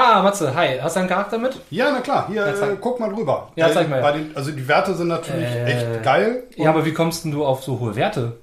[0.00, 0.78] Ah, Matze, hi.
[0.80, 1.58] Hast du einen Charakter mit?
[1.70, 2.28] Ja, na klar.
[2.28, 2.70] Hier, Ja, zeig.
[2.74, 3.50] äh, guck mal drüber.
[3.56, 4.12] Ja, zeig mal.
[4.12, 6.44] Den, also die Werte sind natürlich Äh, echt geil.
[6.56, 8.36] Ja, aber wie kommst denn du auf so hohe Werte?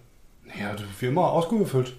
[0.60, 1.94] Ja, wie immer, ausgewürfelt.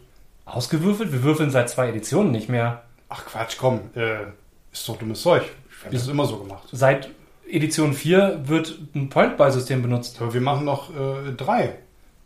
[0.45, 1.11] Ausgewürfelt?
[1.11, 2.83] Wir würfeln seit zwei Editionen nicht mehr.
[3.09, 3.81] Ach Quatsch, komm.
[3.95, 4.25] Äh,
[4.73, 5.43] ist doch dummes Zeug.
[5.71, 6.65] Ich habe das immer so gemacht.
[6.73, 7.09] Seit
[7.49, 10.21] Edition 4 wird ein Point-Buy-System benutzt.
[10.21, 11.77] Aber wir machen noch äh, drei.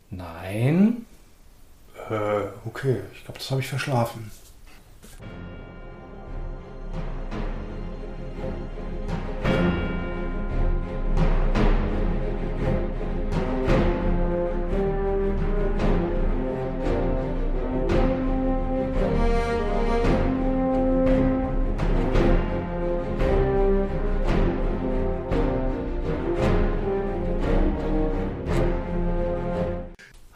[0.09, 1.05] Nein.
[2.09, 2.13] Äh,
[2.65, 2.97] okay.
[3.13, 4.31] Ich glaube, das habe ich verschlafen.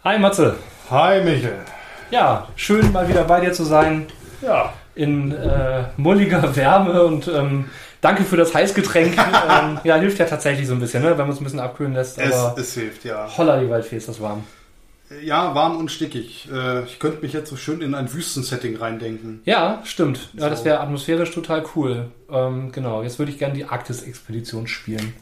[0.05, 0.55] Hi, Matze.
[0.91, 1.57] Hi, Michael.
[2.11, 4.05] Ja, schön mal wieder bei dir zu sein.
[4.39, 4.71] Ja.
[4.93, 9.17] In äh, mulliger Wärme und ähm, danke für das Heißgetränk.
[9.17, 11.09] ähm, ja, hilft ja tatsächlich so ein bisschen, ne?
[11.09, 12.19] wenn man es ein bisschen abkühlen lässt.
[12.19, 13.27] Es, es hilft, ja.
[13.35, 14.43] holla die Waldfee ist das warm.
[15.23, 16.49] Ja, warm und stickig.
[16.53, 19.41] Äh, ich könnte mich jetzt so schön in ein Wüstensetting reindenken.
[19.45, 20.29] Ja, stimmt.
[20.33, 22.11] Ja, das wäre atmosphärisch total cool.
[22.31, 25.15] Ähm, genau, jetzt würde ich gerne die Arktis-Expedition spielen.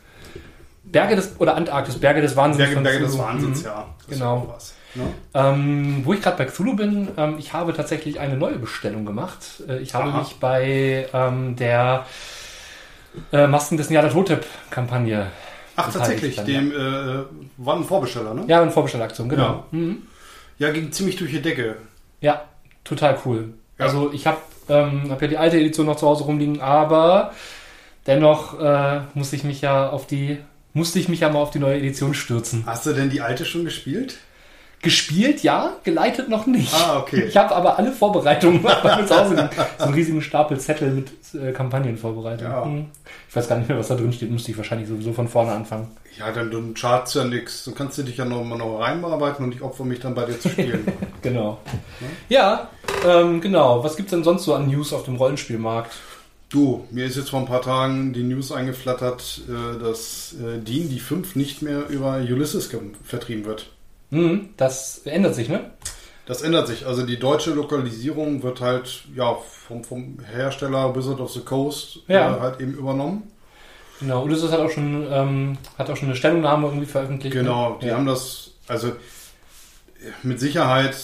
[0.84, 2.70] Berge des, oder Antarktis, Berge des Wahnsinns.
[2.70, 3.18] Berge, Berge des.
[3.18, 3.66] Wahnsinns, Mhm.
[3.66, 3.86] ja.
[4.08, 4.56] Das Genau.
[4.96, 5.04] ne?
[5.34, 9.64] Ähm, wo ich gerade bei Cthulhu bin, ähm, ich habe tatsächlich eine neue Bestellung gemacht.
[9.68, 10.20] Äh, ich habe Aha.
[10.20, 12.06] mich bei ähm, der
[13.32, 15.28] äh, Masken des Ach, Nyarlathotep-Kampagne
[15.76, 16.36] tatsächlich.
[16.36, 17.24] dann, Dem äh,
[17.58, 18.44] war ein Vorbesteller, ne?
[18.48, 19.44] Ja, eine Vorbestellaktion, genau.
[19.44, 19.64] Ja.
[19.72, 20.04] Mhm.
[20.60, 21.76] Ja, ging ziemlich durch die Decke.
[22.22, 22.44] Ja,
[22.84, 23.54] total cool.
[23.80, 23.86] Ja.
[23.86, 24.38] Also ich habe
[24.70, 27.32] ähm, hab ja die alte Edition noch zu Hause rumliegen, aber
[28.08, 30.38] dennoch äh, muss ich mich ja auf die
[30.74, 32.64] musste ich mich ja mal auf die neue Edition stürzen.
[32.66, 34.18] Hast du denn die alte schon gespielt?
[34.82, 36.74] Gespielt, ja, geleitet noch nicht.
[36.74, 37.24] Ah, okay.
[37.24, 39.50] Ich habe aber alle Vorbereitungen bei mir zu Hause liegen.
[39.78, 41.10] So einen riesigen Stapel Zettel mit
[41.42, 42.52] äh, Kampagnenvorbereitungen.
[42.52, 42.66] Ja.
[42.66, 42.86] Hm.
[43.30, 44.30] Ich weiß gar nicht mehr, was da drin steht.
[44.30, 45.88] Müsste ich wahrscheinlich sowieso von vorne anfangen.
[46.20, 47.64] Ja, dann, dann schadet's ja nix.
[47.64, 50.26] Du kannst du dich ja noch mal noch reinbearbeiten und ich opfer mich dann bei
[50.26, 50.86] dir zu spielen.
[51.22, 51.60] Genau.
[52.28, 52.68] Ja,
[53.08, 53.82] ähm, genau.
[53.82, 55.94] Was gibt's denn sonst so an News auf dem Rollenspielmarkt?
[56.54, 61.00] Du, mir ist jetzt vor ein paar Tagen die News eingeflattert, äh, dass äh, D&D
[61.00, 62.70] 5 nicht mehr über Ulysses
[63.04, 63.70] vertrieben wird.
[64.12, 65.72] Hm, das ändert sich, ne?
[66.26, 66.86] Das ändert sich.
[66.86, 72.38] Also die deutsche Lokalisierung wird halt ja vom, vom Hersteller Wizard of the Coast Ja.
[72.38, 73.24] äh, halt eben übernommen.
[74.00, 74.24] Genau.
[74.24, 77.34] Ulysses hat auch schon, ähm, hat auch schon eine Stellungnahme irgendwie veröffentlicht.
[77.34, 77.78] Genau, ne?
[77.82, 77.96] die ja.
[77.96, 78.94] haben das, also
[80.24, 80.96] mit Sicherheit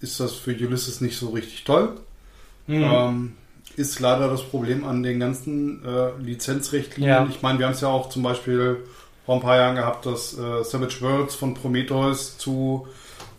[0.00, 1.96] ist das für Ulysses nicht so richtig toll.
[2.66, 2.82] Mhm.
[2.84, 3.32] Ähm,
[3.76, 7.10] ist leider das Problem an den ganzen äh, Lizenzrichtlinien.
[7.14, 7.26] Ja.
[7.30, 8.84] Ich meine, wir haben es ja auch zum Beispiel
[9.24, 12.86] vor ein paar Jahren gehabt, dass äh, Savage Worlds von Prometheus zu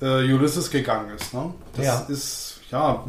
[0.01, 1.33] äh, Ulysses gegangen ist.
[1.33, 1.53] Ne?
[1.75, 2.05] Das Ja.
[2.09, 3.03] ist, ja,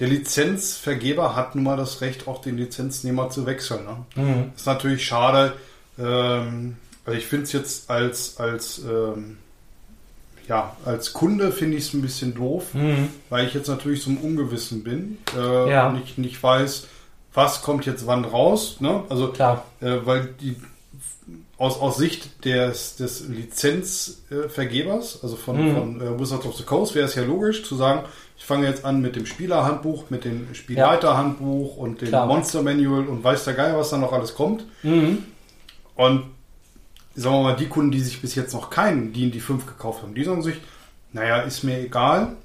[0.00, 3.84] der Lizenzvergeber hat nun mal das Recht, auch den Lizenznehmer zu wechseln.
[3.84, 4.22] Ne?
[4.22, 4.52] Mhm.
[4.56, 5.52] Ist natürlich schade.
[5.98, 9.38] Ähm, also ich finde es jetzt als, als, ähm,
[10.48, 13.08] ja, als Kunde finde ich es ein bisschen doof, Mhm.
[13.30, 15.88] weil ich jetzt natürlich so im Ungewissen bin äh, Ja.
[15.88, 16.86] und ich nicht weiß,
[17.32, 18.76] was kommt jetzt wann raus.
[18.80, 19.02] Ne?
[19.08, 19.64] Also, Klar.
[19.80, 20.56] äh, weil die
[21.56, 25.74] aus, aus Sicht des, des Lizenzvergebers, also von, Mhm.
[25.74, 28.00] von äh, Wizards of the Coast, wäre es ja logisch zu sagen,
[28.36, 32.26] ich fange jetzt an mit dem Spielerhandbuch, mit dem Spielleiterhandbuch und dem Klar.
[32.26, 34.64] Monster Manual und weiß der Geil, was da noch alles kommt.
[34.82, 35.18] Mhm.
[35.94, 36.24] Und
[37.14, 40.14] sagen wir mal, die Kunden, die sich bis jetzt noch keinen D&D 5 gekauft haben,
[40.14, 40.56] die sagen sich,
[41.12, 42.36] naja, ist mir egal,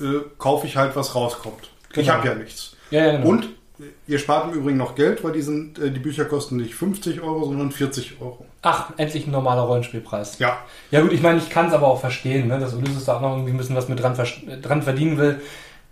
[0.00, 1.70] äh, kaufe ich halt, was rauskommt.
[1.90, 2.12] Ich Genau.
[2.12, 2.76] habe ja nichts.
[2.90, 3.28] Ja, ja, genau.
[3.28, 3.44] Und
[3.80, 6.74] äh, ihr spart im Übrigen noch Geld, weil die, sind, äh, die Bücher kosten nicht
[6.74, 8.44] 50 Euro, sondern 40 Euro.
[8.62, 10.38] Ach, endlich ein normaler Rollenspielpreis.
[10.38, 10.58] Ja,
[10.90, 13.20] Ja gut, ich meine, ich kann es aber auch verstehen, ne, dass Ulysses da auch
[13.22, 14.14] noch irgendwie ein bisschen was mit dran,
[14.62, 15.40] dran verdienen will.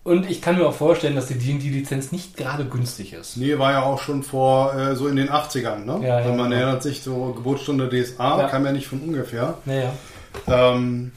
[0.07, 3.37] Und ich kann mir auch vorstellen, dass die D&D-Lizenz nicht gerade günstig ist.
[3.37, 5.99] nee, war ja auch schon vor äh, so in den 80ern, ne?
[6.07, 6.63] Ja, ja, Wenn man genau.
[6.63, 8.49] erinnert sich, so Geburtsstunde DSA, Ja.
[8.49, 9.55] kam ja nicht von ungefähr.
[9.65, 9.93] Naja.
[10.47, 11.11] Ähm,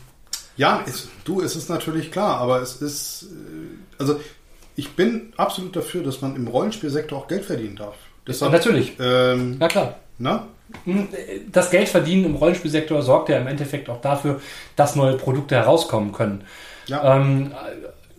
[0.58, 4.20] ja, es, du, es ist natürlich klar, aber es ist, äh, also
[4.76, 7.96] ich bin absolut dafür, dass man im Rollenspielsektor auch Geld verdienen darf.
[8.28, 8.94] Deshalb, Natürlich.
[9.00, 9.96] ähm, Na klar.
[10.18, 10.48] na?
[11.52, 14.40] Das Geldverdienen im Rollenspielsektor sorgt ja im Endeffekt auch dafür,
[14.76, 16.44] dass neue Produkte herauskommen können.
[16.86, 17.52] Ja, Ähm,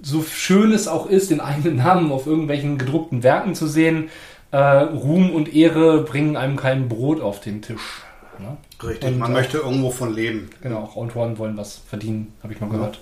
[0.02, 4.08] so schön es auch ist, den eigenen Namen auf irgendwelchen gedruckten Werken zu sehen,
[4.52, 8.02] äh, Ruhm und Ehre bringen einem kein Brot auf den Tisch.
[8.38, 8.56] Ne?
[8.82, 9.10] richtig.
[9.10, 10.48] und Man auch- möchte irgendwo von leben.
[10.62, 12.72] Genau, auch Autoren wollen was verdienen, habe ich mal Ja.
[12.72, 12.98] gehört.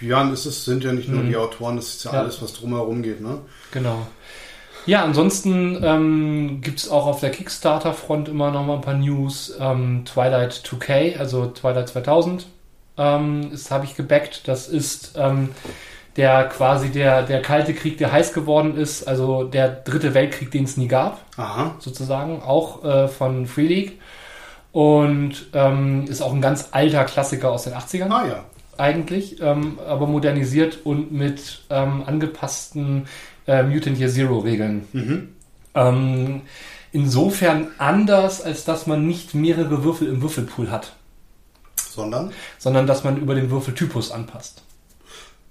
[0.00, 1.28] Ja, und es ist, sind ja nicht nur Mhm.
[1.28, 2.20] die Autoren, es ist ja, Ja.
[2.22, 3.38] alles, was drumherum geht, ne?
[3.70, 4.04] Genau.
[4.84, 9.54] Ja, ansonsten ähm, gibt es auch auf der Kickstarter-Front immer noch mal ein paar News.
[9.60, 12.46] Ähm, Twilight 2K, also Twilight 2000,
[12.98, 14.46] ähm, das habe ich gebackt.
[14.48, 15.50] Das ist ähm,
[16.16, 20.64] der quasi der, der Kalte Krieg, der heiß geworden ist, also der dritte Weltkrieg, den
[20.64, 21.74] es nie gab, Aha.
[21.78, 24.00] sozusagen, auch äh, von Free League.
[24.72, 28.44] Und ähm, ist auch ein ganz alter Klassiker aus den 80ern Ah ja.
[28.78, 33.06] eigentlich, ähm, aber modernisiert und mit ähm, angepassten
[33.46, 34.88] äh, Mutant Year Zero Regeln.
[34.94, 35.28] Mhm.
[35.74, 36.40] Ähm,
[36.90, 40.94] insofern anders, als dass man nicht mehrere Würfel im Würfelpool hat,
[41.94, 42.32] Sondern?
[42.58, 44.62] sondern dass man über den Würfeltypus anpasst.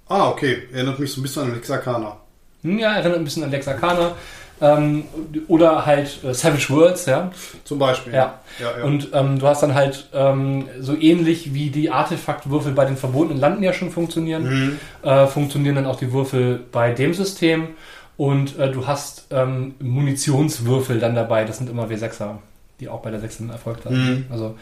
[0.08, 0.64] Ah, okay.
[0.72, 2.16] Erinnert mich so ein bisschen an Lexakana.
[2.62, 4.12] Hm, Ja, erinnert ein bisschen an Lex Arcana.
[4.60, 5.04] Ähm,
[5.48, 7.32] oder halt äh, Savage Worlds, ja.
[7.64, 8.12] Zum Beispiel.
[8.14, 8.38] Ja.
[8.60, 8.84] ja, ja.
[8.84, 13.40] Und ähm, du hast dann halt ähm, so ähnlich wie die Artefaktwürfel bei den verbotenen
[13.40, 14.78] Landen ja schon funktionieren, Mhm.
[15.08, 17.68] äh, funktionieren dann auch die Würfel bei dem System.
[18.16, 22.36] Und äh, du hast ähm, Munitionswürfel dann dabei, das sind immer W6er,
[22.82, 23.40] die auch bei der 6.
[23.50, 23.96] erfolgt haben.
[23.96, 24.24] Mhm.
[24.30, 24.56] Also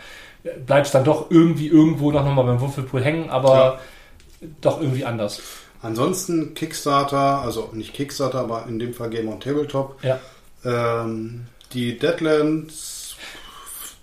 [0.45, 3.81] äh, bleibst dann doch irgendwie irgendwo noch mal beim Würfelpool hängen, aber
[4.61, 5.43] doch irgendwie anders.
[5.83, 9.97] Ansonsten Kickstarter, also nicht Kickstarter, aber in dem Fall Game on Tabletop.
[10.03, 10.21] Ja.
[10.65, 13.17] Ähm, die Deadlands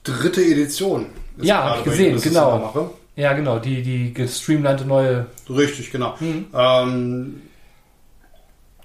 [0.03, 1.07] dritte Edition.
[1.37, 2.95] ist Ja, gerade hab ich gesehen, Ulysses genau.
[3.15, 5.25] Ja, genau, die, die gestreamlinete neue.
[5.49, 6.15] Richtig, genau.
[6.19, 6.47] Mhm.
[6.53, 7.41] Ähm,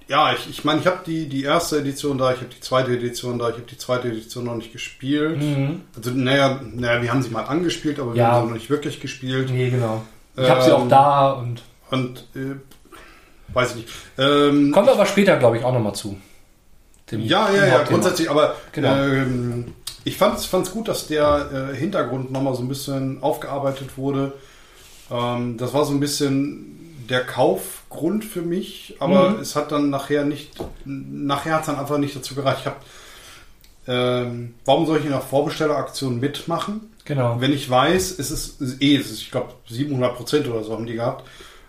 [0.07, 2.91] ja, ich, ich meine, ich habe die, die erste Edition da, ich habe die zweite
[2.91, 5.41] Edition da, ich habe die zweite Edition noch nicht gespielt.
[5.41, 5.81] Mhm.
[5.95, 8.31] Also, naja, naja, wir haben sie mal angespielt, aber wir Ja.
[8.33, 9.49] haben sie noch nicht wirklich gespielt.
[9.49, 10.03] Nee, genau.
[10.35, 11.61] Ich habe sie auch Ähm, da und.
[11.91, 12.55] Und äh,
[13.53, 13.89] weiß ich nicht.
[14.17, 16.17] Ähm, Kommen wir aber später, glaube ich, auch nochmal zu.
[17.11, 18.93] Dem- Ja, ja, ja, grundsätzlich, aber Genau.
[18.95, 19.73] ähm,
[20.05, 24.33] ich fand es gut, dass der äh, Hintergrund nochmal so ein bisschen aufgearbeitet wurde.
[25.11, 27.21] Ähm, das war so ein bisschen der
[27.93, 29.39] Kaufgrund für mich, aber Mhm.
[29.39, 30.51] es hat dann nachher nicht,
[30.85, 32.59] nachher hat es dann einfach nicht dazu gereicht.
[32.61, 32.81] Ich hab,
[33.87, 36.81] ähm, warum soll ich in der Vorbestelleraktion mitmachen?
[37.05, 37.35] Genau.
[37.39, 40.63] Wenn ich weiß, es ist, es ist eh, es ist, ich glaube, 700 Prozent oder
[40.63, 41.25] so haben die gehabt.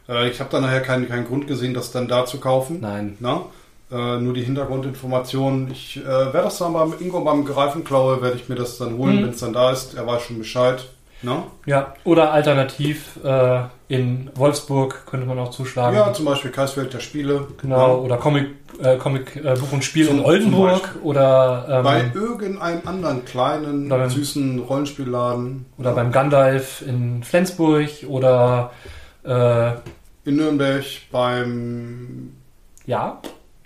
[0.09, 2.79] Äh, ich habe dann nachher keinen, keinen Grund gesehen, das dann da zu kaufen.
[2.81, 3.17] Nein.
[3.21, 3.47] Na?
[3.91, 5.71] Äh, nur die Hintergrundinformationen.
[5.73, 9.17] Ich äh, werde das dann beim Ingo beim Greifenklaue, werde ich mir das dann holen,
[9.19, 9.23] Mhm.
[9.25, 9.94] wenn es dann da ist.
[9.94, 10.87] Er weiß schon Bescheid.
[11.25, 11.44] Na?
[11.67, 15.97] Ja, oder alternativ äh, in Wolfsburg könnte man auch zuschlagen.
[15.97, 17.47] Ja, zum Beispiel Kreisfeld der Spiele.
[17.61, 17.99] genau.
[18.00, 18.49] Oder Comic,
[18.82, 20.97] äh, Comic äh, Buch und Spiel Zum- in Oldenburg.
[21.03, 21.82] Oder, Na?
[21.82, 25.67] Bei ähm, irgendeinem anderen kleinen, beim- süßen Rollenspielladen.
[25.79, 27.88] oder beim Gandalf in Flensburg.
[28.09, 28.71] Oder
[29.25, 29.71] äh,
[30.29, 32.32] In Nürnberg beim.
[32.87, 33.21] ja,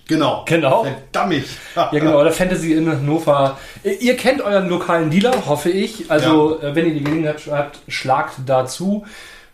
[0.08, 0.44] Genau.
[0.46, 0.82] Genau.
[0.84, 1.44] Verdammt.
[1.76, 3.56] Ja, genau, oder Fantasy in Hannover.
[4.00, 6.10] Ihr kennt euren lokalen Dealer, hoffe ich.
[6.10, 9.06] Also, äh, wenn ihr die Gelegenheit habt, schlagt dazu.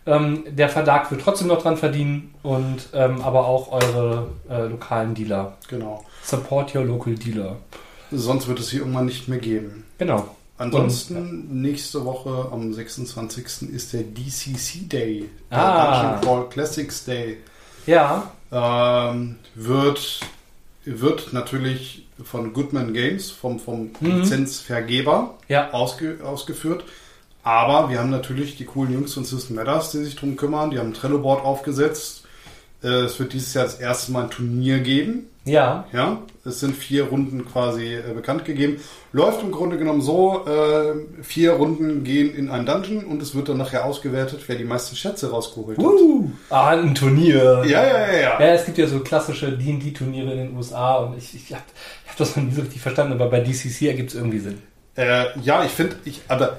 [0.07, 5.13] Ähm, der Verlag wird trotzdem noch dran verdienen und ähm, aber auch eure äh, lokalen
[5.13, 5.57] Dealer.
[5.67, 6.05] Genau.
[6.23, 7.57] Support your local dealer.
[8.11, 9.83] Sonst wird es hier irgendwann nicht mehr geben.
[9.97, 10.27] Genau.
[10.57, 13.69] Ansonsten, nächste Woche am 26.
[13.73, 15.29] ist der DCC Day.
[15.51, 16.01] Der Ah.
[16.01, 17.37] Dungeon Crawl Classics Day.
[17.85, 20.21] Ja, Ähm, wird,
[20.85, 24.21] wird natürlich von Goodman Games, vom, vom Mhm.
[24.21, 26.83] Lizenzvergeber, ja, ausge, ausgeführt.
[27.43, 30.71] Aber wir haben natürlich die coolen Jungs von System Matters, die sich drum kümmern.
[30.71, 32.23] Die haben ein Trello-Board aufgesetzt.
[32.83, 35.27] Äh, es wird dieses Jahr das erste Mal ein Turnier geben.
[35.45, 35.85] Ja.
[35.93, 38.81] Ja, es sind vier Runden quasi äh, bekannt gegeben.
[39.11, 43.49] Läuft im Grunde genommen so, äh, vier Runden gehen in ein Dungeon und es wird
[43.49, 45.85] dann nachher ausgewertet, wer die meisten Schätze rausgeholt hat.
[45.85, 47.63] Uh, ah, ein Turnier.
[47.65, 48.39] Ja, ja, ja, ja.
[48.39, 51.63] Ja, es gibt ja so klassische D&D-Turniere in den USA und ich, ich habe
[52.03, 54.61] ich hab das noch nie so richtig verstanden, aber bei DCC ergibt es irgendwie Sinn.
[54.95, 56.57] Äh, ja, ich finde, ich, aber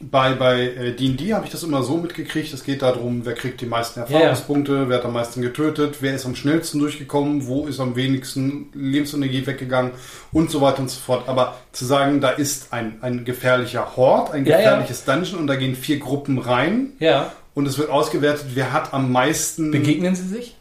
[0.00, 3.60] bei, bei äh, D&D habe ich das immer so mitgekriegt, es geht darum, wer kriegt
[3.60, 7.80] die meisten Erfahrungspunkte, wer hat am meisten getötet, wer ist am schnellsten durchgekommen, wo ist
[7.80, 9.92] am wenigsten Lebensenergie weggegangen
[10.32, 11.28] und so weiter und so fort.
[11.28, 14.58] Aber zu sagen, da ist ein, ein gefährlicher Hort, ein Ja, ja.
[14.58, 17.32] gefährliches Dungeon und da gehen vier Gruppen rein Ja.
[17.54, 19.70] und es wird ausgewertet, wer hat am meisten...
[19.72, 20.54] Begegnen sie sich?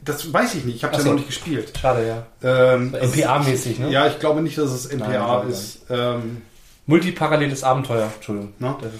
[0.00, 1.72] das weiß ich nicht, ich habe es ja noch nicht gespielt.
[1.78, 2.74] Schade, ja.
[2.74, 3.90] Ähm, MPA-mäßig, ne?
[3.90, 5.80] Ja, ich glaube nicht, dass es Nein, MPA glaube ich ist.
[5.90, 6.40] Ähm,
[6.88, 8.52] Multiparalleles Abenteuer, Entschuldigung.
[8.58, 8.74] Ne?
[8.80, 8.90] Das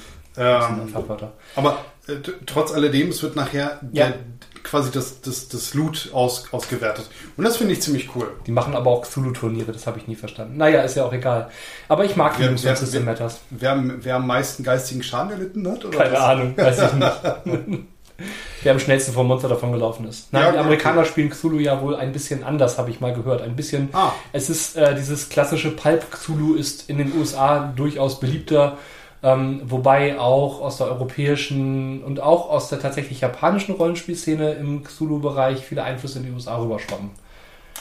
[0.71, 1.33] ähm, Fachwörter.
[1.57, 2.13] Aber äh,
[2.47, 4.07] trotz alledem, es wird nachher Ja.
[4.09, 4.15] der,
[4.63, 7.09] quasi das, das, das Loot aus, ausgewertet.
[7.37, 8.31] Und das finde ich ziemlich cool.
[8.47, 10.57] Die machen aber auch Cthulhu-Turniere, das habe ich nie verstanden.
[10.59, 11.51] Naja, ist ja auch egal.
[11.89, 13.41] Aber ich mag die Wer- Jungs wer- System wer- Matters.
[13.51, 15.85] Wer, wer am meisten geistigen Schaden erlitten hat?
[15.85, 16.21] Oder Keine was?
[16.21, 17.85] Ahnung, weiß ich nicht.
[18.63, 20.33] Wer am schnellsten vom Monster davon gelaufen ist.
[20.33, 23.43] Nein, Ja, die Amerikaner spielen Cthulhu ja wohl ein bisschen anders, habe ich mal gehört.
[23.43, 23.89] Ein bisschen.
[23.93, 28.77] Ah, Es ist äh, dieses klassische Pulp Cthulhu ist in den USA durchaus beliebter,
[29.23, 35.65] ähm, wobei auch aus der europäischen und auch aus der tatsächlich japanischen Rollenspielszene im Cthulhu-Bereich
[35.65, 37.11] viele Einflüsse in die USA rüberschwappen.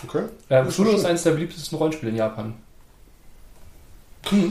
[0.04, 0.24] okay.
[0.50, 2.54] Äh, ist Cthulhu ist eines der beliebtesten Rollenspiele in Japan.
[4.32, 4.50] Äh,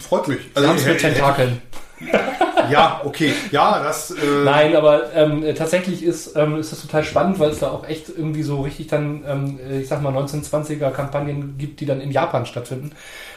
[0.00, 0.38] freut mich.
[0.56, 1.62] Haben es mit hätte- Tentakeln.
[2.70, 3.32] ja, okay.
[3.50, 4.10] Ja, das.
[4.10, 7.86] Äh Nein, aber ähm, tatsächlich ist, ähm, ist das total spannend, weil es da auch
[7.86, 12.10] echt irgendwie so richtig dann, ähm, ich sag mal, 1920er Kampagnen gibt, die dann in
[12.10, 12.90] Japan stattfinden.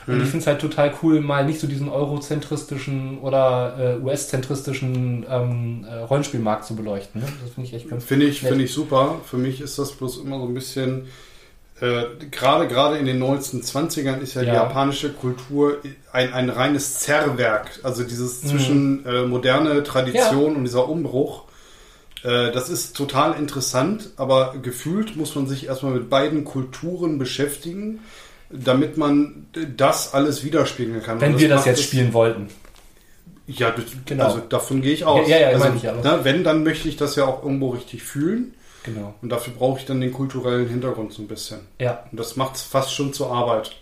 [0.07, 0.23] Und mhm.
[0.23, 5.85] ich finde es halt total cool, mal nicht so diesen eurozentristischen oder äh, US-zentristischen ähm,
[5.87, 7.21] äh, Rollenspielmarkt zu beleuchten.
[7.21, 7.27] Ne?
[7.43, 9.21] Das finde ich echt ganz Finde ich, find ich super.
[9.25, 11.07] Für mich ist das bloß immer so ein bisschen
[11.79, 15.77] äh, gerade gerade in den 1920ern ist ja, ja, die japanische Kultur
[16.11, 17.79] ein, ein reines Zerrwerk.
[17.83, 18.47] Also dieses mhm.
[18.47, 20.57] zwischen äh, moderne Tradition ja.
[20.57, 21.43] und dieser Umbruch.
[22.23, 27.99] Äh, das ist total interessant, aber gefühlt muss man sich erstmal mit beiden Kulturen beschäftigen,
[28.49, 31.21] damit man das alles widerspiegeln kann.
[31.21, 32.47] Wenn wir das jetzt spielen wollten.
[33.45, 33.73] Ja,
[34.05, 34.25] genau.
[34.25, 35.27] also davon gehe ich aus.
[35.27, 36.01] Ja, ja, ja also, ich aber.
[36.03, 38.53] Na, wenn, dann möchte ich das ja auch irgendwo richtig fühlen.
[38.87, 39.13] Genau.
[39.21, 41.59] Und dafür brauche ich dann den kulturellen Hintergrund so ein bisschen.
[41.79, 42.05] Ja.
[42.09, 43.75] Und das macht es fast schon zur Arbeit.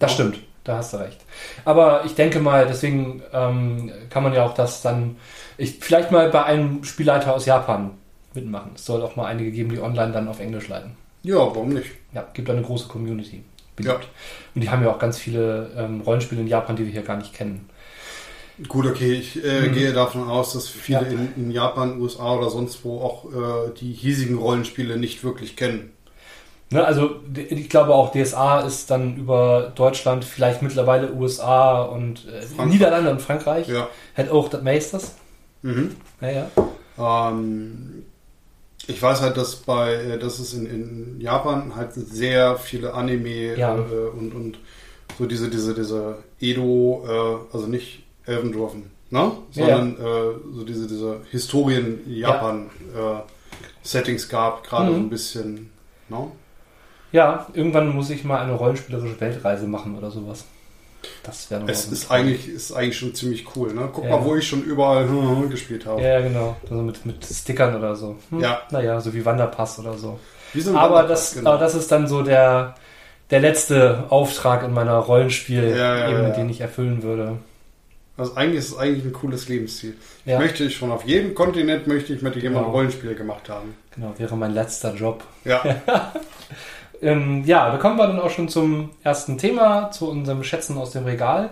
[0.00, 1.20] Das stimmt, da hast du recht.
[1.64, 5.16] Aber ich denke mal, deswegen ähm, kann man ja auch das dann,
[5.56, 7.92] ich, vielleicht mal bei einem Spielleiter aus Japan
[8.34, 8.72] mitmachen.
[8.74, 10.96] Es soll auch mal einige geben, die online dann auf Englisch leiten.
[11.22, 11.90] Ja, warum nicht?
[12.12, 13.44] Ja, gibt eine große Community.
[13.80, 13.94] Ja.
[14.54, 17.16] Und die haben ja auch ganz viele ähm, Rollenspiele in Japan, die wir hier gar
[17.16, 17.68] nicht kennen.
[18.66, 19.72] Gut, okay, ich äh, mhm.
[19.72, 21.06] gehe davon aus, dass viele ja.
[21.06, 25.92] in, in, Japan, USA oder sonst wo auch äh, die hiesigen Rollenspiele nicht wirklich kennen.
[26.70, 32.66] Ne, also ich glaube auch DSA ist dann über Deutschland, vielleicht mittlerweile USA und äh,
[32.66, 33.68] Niederlande und Frankreich.
[33.68, 33.88] Ja.
[34.14, 35.14] Hat auch das Meisters.
[35.62, 35.94] Mhm.
[36.20, 36.50] Ja, ja.
[37.30, 38.04] Ähm,
[38.88, 43.56] ich weiß halt, dass bei, äh, dass es in, in Japan halt sehr viele Anime
[43.56, 43.76] ja.
[43.76, 44.58] äh, und, und
[45.16, 49.32] so diese, diese, diese Edo, äh, also nicht Elvendorfen, ne?
[49.50, 50.04] Sondern ja.
[50.04, 54.28] äh, so diese, diese Historien-Japan-Settings ja.
[54.28, 54.94] äh, gab, gerade mhm.
[54.94, 55.70] so ein bisschen,
[56.08, 56.30] ne?
[57.10, 60.44] Ja, irgendwann muss ich mal eine rollenspielerische Weltreise machen oder sowas.
[61.22, 63.88] Das wäre Es ist eigentlich, ist eigentlich schon ziemlich cool, ne?
[63.92, 64.10] Guck ja.
[64.10, 65.08] mal, wo ich schon überall
[65.50, 66.02] gespielt habe.
[66.02, 66.56] Ja, genau.
[66.68, 68.16] Also mit, mit Stickern oder so.
[68.30, 68.40] Hm?
[68.40, 68.62] Ja.
[68.70, 70.18] Naja, so wie Wanderpass oder so.
[70.74, 71.50] aber, das, genau.
[71.50, 72.74] aber das ist dann so der,
[73.30, 77.38] der letzte Auftrag in meiner Rollenspiel, ja, ja, den ich erfüllen würde.
[78.18, 79.96] Also eigentlich ist es eigentlich ein cooles Lebensziel.
[80.24, 80.34] Ja.
[80.34, 82.70] Ich möchte schon auf jedem Kontinent möchte ich mit jemandem genau.
[82.72, 83.76] Rollenspiele gemacht haben.
[83.94, 85.22] Genau, wäre mein letzter Job.
[85.44, 85.62] Ja.
[87.00, 90.90] ähm, ja, da kommen wir dann auch schon zum ersten Thema, zu unserem Schätzen aus
[90.90, 91.50] dem Regal.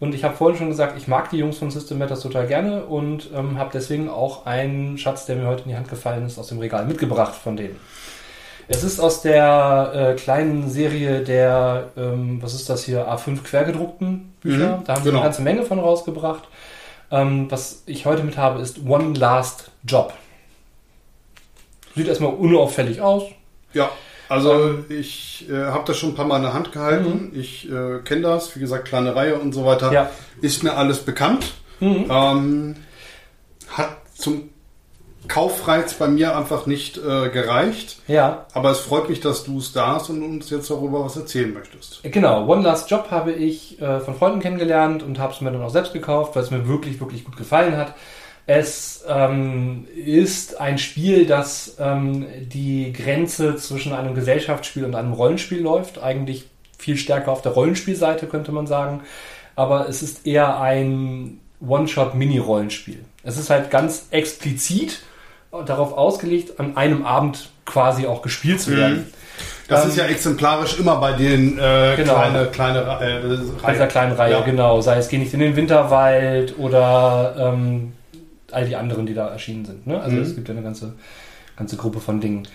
[0.00, 2.84] Und ich habe vorhin schon gesagt, ich mag die Jungs von System Matters total gerne
[2.84, 6.36] und ähm, habe deswegen auch einen Schatz, der mir heute in die Hand gefallen ist,
[6.36, 7.76] aus dem Regal mitgebracht von denen.
[8.66, 14.27] Es ist aus der äh, kleinen Serie der, ähm, was ist das hier, A5 quergedruckten
[14.40, 14.78] Bücher.
[14.78, 15.20] Mhm, da haben sie genau.
[15.20, 16.44] eine ganze Menge von rausgebracht.
[17.10, 20.12] Ähm, was ich heute mit habe, ist One Last Job.
[21.94, 23.24] Sieht erstmal unauffällig aus.
[23.72, 23.90] Ja,
[24.28, 27.30] also ähm, ich äh, habe das schon ein paar Mal in der Hand gehalten.
[27.32, 27.40] Mhm.
[27.40, 29.92] Ich äh, kenne das, wie gesagt, kleine Reihe und so weiter.
[29.92, 30.10] Ja.
[30.40, 31.54] Ist mir alles bekannt.
[31.80, 32.06] Mhm.
[32.10, 32.76] Ähm,
[33.70, 34.50] hat zum
[35.28, 37.98] Kaufreiz bei mir einfach nicht äh, gereicht.
[38.08, 38.46] Ja.
[38.54, 41.52] Aber es freut mich, dass du es da hast und uns jetzt darüber was erzählen
[41.52, 42.00] möchtest.
[42.02, 45.62] Genau, One Last Job habe ich äh, von Freunden kennengelernt und habe es mir dann
[45.62, 47.94] auch selbst gekauft, weil es mir wirklich, wirklich gut gefallen hat.
[48.46, 55.60] Es ähm, ist ein Spiel, das ähm, die Grenze zwischen einem Gesellschaftsspiel und einem Rollenspiel
[55.60, 56.02] läuft.
[56.02, 56.46] Eigentlich
[56.78, 59.02] viel stärker auf der Rollenspielseite, könnte man sagen.
[59.54, 63.04] Aber es ist eher ein One-Shot-Mini-Rollenspiel.
[63.22, 65.02] Es ist halt ganz explizit
[65.50, 68.98] darauf ausgelegt, an einem Abend quasi auch gespielt zu werden.
[68.98, 69.06] Mhm.
[69.68, 73.86] Das ähm, ist ja exemplarisch immer bei den äh, genau, kleine, kleine äh, Bei dieser
[73.86, 74.40] kleinen Reihe, ja.
[74.40, 74.80] genau.
[74.80, 77.92] Sei es Geh nicht in den Winterwald oder ähm,
[78.50, 79.86] all die anderen, die da erschienen sind.
[79.86, 80.00] Ne?
[80.00, 80.22] Also mhm.
[80.22, 80.94] es gibt ja eine ganze,
[81.56, 82.48] ganze Gruppe von Dingen.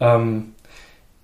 [0.00, 0.52] Ähm,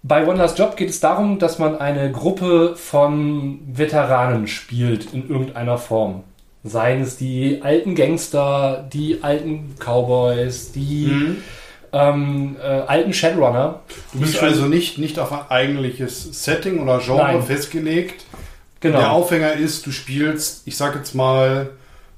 [0.03, 5.29] bei One Last Job geht es darum, dass man eine Gruppe von Veteranen spielt in
[5.29, 6.25] irgendeiner Form.
[6.65, 11.37] Seien es die alten Gangster, die alten Cowboys, die mhm.
[11.93, 13.81] ähm, äh, alten Shadowrunner.
[14.15, 17.43] Du bist also nicht, nicht auf ein eigentliches Setting oder Genre Nein.
[17.43, 18.25] festgelegt.
[18.81, 18.99] Genau.
[18.99, 21.71] Der Aufhänger ist, du spielst, ich sag jetzt mal,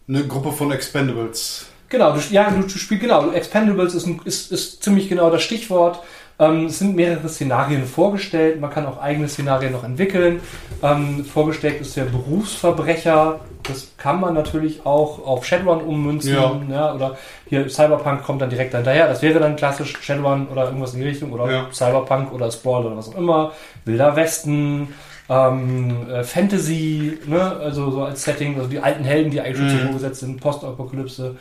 [0.08, 1.66] eine Gruppe von Expendables.
[1.88, 5.42] Genau, du, ja, du, du spielst, genau, Expendables ist, ein, ist, ist ziemlich genau das
[5.42, 6.02] Stichwort.
[6.38, 10.40] Ähm, es sind mehrere Szenarien vorgestellt, man kann auch eigene Szenarien noch entwickeln.
[10.82, 16.34] Ähm, vorgestellt ist der Berufsverbrecher, das kann man natürlich auch auf Shadowrun ummünzen.
[16.34, 16.60] Ja.
[16.70, 16.94] ja.
[16.94, 17.16] oder
[17.48, 19.08] hier Cyberpunk kommt dann direkt hinterher.
[19.08, 21.32] Das wäre dann klassisch Shadowrun oder irgendwas in die Richtung.
[21.32, 21.66] Oder ja.
[21.72, 23.52] Cyberpunk oder Sprawl oder was auch immer.
[23.84, 24.88] Wilder Westen,
[25.28, 27.40] ähm, äh, Fantasy, ne?
[27.40, 29.86] also so als Setting, also die alten Helden, die eigentlich schon mhm.
[29.86, 31.36] Ruhe gesetzt sind, Postapokalypse.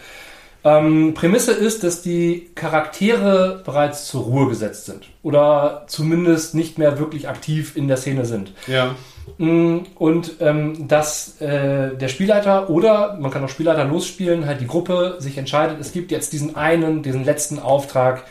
[0.66, 6.98] Ähm, Prämisse ist, dass die Charaktere bereits zur Ruhe gesetzt sind oder zumindest nicht mehr
[6.98, 8.52] wirklich aktiv in der Szene sind.
[8.66, 8.96] Ja.
[9.38, 14.66] Mm, Und ähm, dass äh, der Spielleiter oder man kann auch Spielleiter losspielen, halt die
[14.66, 18.24] Gruppe sich entscheidet, es gibt jetzt diesen einen, diesen letzten Auftrag.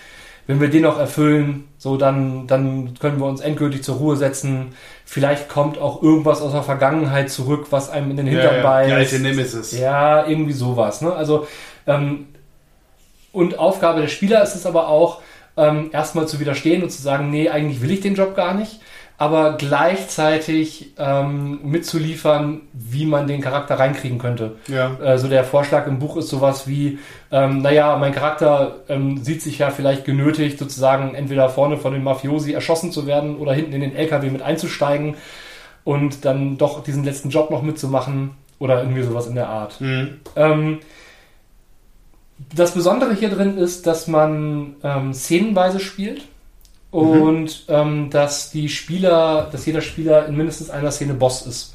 [0.46, 4.74] Wenn wir den noch erfüllen, so dann, dann können wir uns endgültig zur Ruhe setzen.
[5.06, 8.90] Vielleicht kommt auch irgendwas aus der Vergangenheit zurück, was einem in den Hintern ja, beißt.
[8.90, 9.72] Die alte Nemesis.
[9.72, 11.00] Ja, irgendwie sowas.
[11.00, 11.14] Ne?
[11.14, 11.46] Also
[11.86, 12.26] ähm,
[13.32, 15.20] und Aufgabe der Spieler ist es aber auch,
[15.56, 18.80] ähm, erstmal zu widerstehen und zu sagen, nee, eigentlich will ich den Job gar nicht,
[19.16, 24.56] aber gleichzeitig ähm, mitzuliefern, wie man den Charakter reinkriegen könnte.
[24.66, 24.96] Ja.
[25.00, 26.98] Also der Vorschlag im Buch ist sowas wie,
[27.30, 32.02] ähm, naja, mein Charakter ähm, sieht sich ja vielleicht genötigt, sozusagen entweder vorne von den
[32.02, 35.16] Mafiosi erschossen zu werden oder hinten in den LKW mit einzusteigen
[35.84, 39.80] und dann doch diesen letzten Job noch mitzumachen oder irgendwie sowas in der Art.
[39.80, 40.20] Mhm.
[40.34, 40.78] Ähm,
[42.54, 46.22] das Besondere hier drin ist, dass man ähm, szenenweise spielt
[46.90, 51.74] und ähm, dass die Spieler, dass jeder Spieler in mindestens einer Szene Boss ist.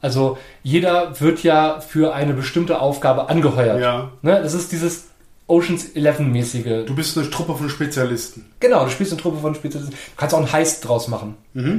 [0.00, 3.80] Also jeder wird ja für eine bestimmte Aufgabe angeheuert.
[3.80, 4.10] Ja.
[4.22, 4.40] Ne?
[4.42, 5.08] Das ist dieses
[5.48, 6.86] Oceans 11 mäßige.
[6.86, 8.46] Du bist eine Truppe von Spezialisten.
[8.60, 9.94] Genau, du spielst eine Truppe von Spezialisten.
[9.94, 11.36] Du kannst auch einen Heist draus machen.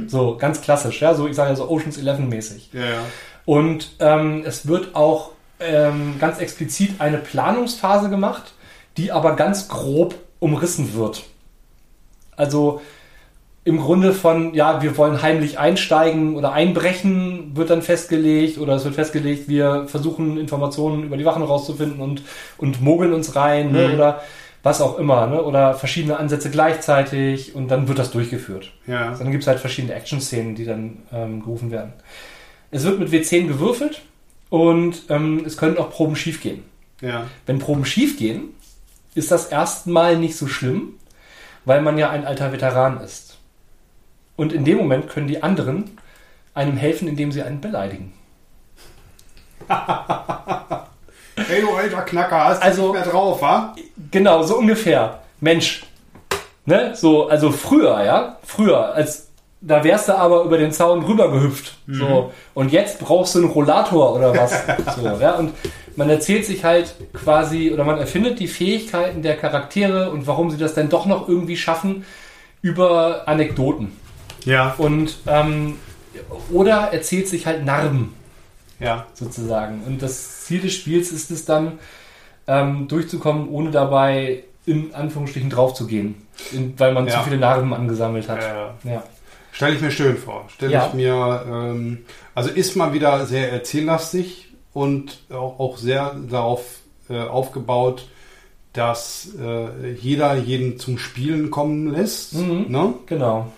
[0.08, 1.14] So ganz klassisch, ja.
[1.14, 2.70] So ich sage ja so Oceans 11 mäßig.
[2.72, 3.02] Ja, ja.
[3.44, 8.54] Und ähm, es wird auch ähm, ganz explizit eine Planungsphase gemacht,
[8.96, 11.24] die aber ganz grob umrissen wird.
[12.36, 12.80] Also
[13.64, 18.84] im Grunde von, ja, wir wollen heimlich einsteigen oder einbrechen, wird dann festgelegt oder es
[18.84, 22.22] wird festgelegt, wir versuchen Informationen über die Wachen rauszufinden und,
[22.56, 23.94] und mogeln uns rein ne, Mhm.
[23.94, 24.22] oder
[24.62, 28.72] was auch immer, ne, oder verschiedene Ansätze gleichzeitig und dann wird das durchgeführt.
[28.86, 29.14] Ja.
[29.14, 31.92] Dann gibt es halt verschiedene Action-Szenen, die dann ähm, gerufen werden.
[32.70, 34.02] Es wird mit W10 gewürfelt
[34.50, 36.64] und ähm, es können auch Proben schiefgehen.
[37.00, 37.26] Ja.
[37.46, 38.54] Wenn Proben schiefgehen,
[39.14, 40.94] ist das erstmal nicht so schlimm,
[41.64, 43.38] weil man ja ein alter Veteran ist.
[44.36, 45.96] Und in dem Moment können die anderen
[46.54, 48.12] einem helfen, indem sie einen beleidigen.
[51.36, 53.74] Hey, du alter Knacker, hast Also- du nicht mehr drauf, wa?
[54.10, 55.20] Genau, so ungefähr.
[55.40, 55.84] Mensch.
[56.66, 56.94] Ne?
[56.94, 59.29] So, also früher, ja, früher, als
[59.60, 61.76] da wärst du aber über den Zaun rüber gehüpft.
[61.86, 62.32] So.
[62.54, 64.52] Und jetzt brauchst du einen Rollator oder was.
[64.96, 65.34] so, ja.
[65.34, 65.52] Und
[65.96, 70.56] man erzählt sich halt quasi, oder man erfindet die Fähigkeiten der Charaktere und warum sie
[70.56, 72.04] das dann doch noch irgendwie schaffen,
[72.62, 73.92] über Anekdoten.
[74.44, 74.74] Ja.
[74.78, 75.76] Und ähm,
[76.50, 78.14] oder erzählt sich halt Narben
[78.78, 79.06] Ja.
[79.14, 79.82] sozusagen.
[79.86, 81.78] Und das Ziel des Spiels ist es dann,
[82.46, 86.14] ähm, durchzukommen, ohne dabei in Anführungsstrichen draufzugehen,
[86.52, 87.18] in, weil man Ja.
[87.18, 88.40] zu viele Narben angesammelt hat.
[88.42, 88.92] Ja, ja.
[88.92, 89.02] Ja.
[89.52, 90.44] Stelle ich mir schön vor.
[90.54, 90.86] Stelle Ja.
[90.86, 91.98] ich mir, ähm,
[92.34, 96.62] also ist mal wieder sehr erzähllastig und auch, auch sehr darauf
[97.08, 98.06] äh, aufgebaut,
[98.72, 102.34] dass äh, jeder jeden zum Spielen kommen lässt.
[102.34, 102.66] Mhm.
[102.68, 102.94] Ne?
[103.06, 103.50] Genau.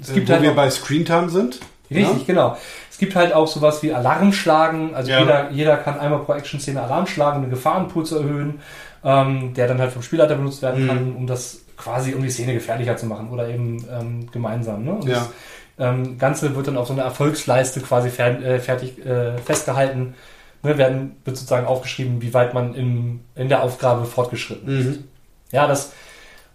[0.00, 1.60] Es Äh, gibt wo halt wir bei Screentime sind.
[1.90, 2.56] richtig, genau.
[2.90, 4.94] Es gibt halt auch sowas wie Alarmschlagen.
[4.94, 5.20] Also Ja.
[5.20, 8.60] jeder, jeder kann einmal pro Action-Szene Alarm schlagen, um den Gefahrenpool zu erhöhen,
[9.04, 10.88] ähm, der dann halt vom Spielleiter benutzt werden Mhm.
[10.88, 14.84] kann, um das quasi um die Szene gefährlicher zu machen oder eben ähm, gemeinsam.
[14.84, 14.92] Ne?
[14.92, 15.14] Und Ja.
[15.14, 15.30] das
[15.78, 20.14] ähm, Ganze wird dann auf so einer Erfolgsleiste quasi fer äh, fertig äh, festgehalten.
[20.62, 24.86] Ne, werden, wird sozusagen aufgeschrieben, wie weit man in, in der Aufgabe fortgeschritten ist.
[24.88, 25.04] Mhm.
[25.52, 25.92] Ja, das,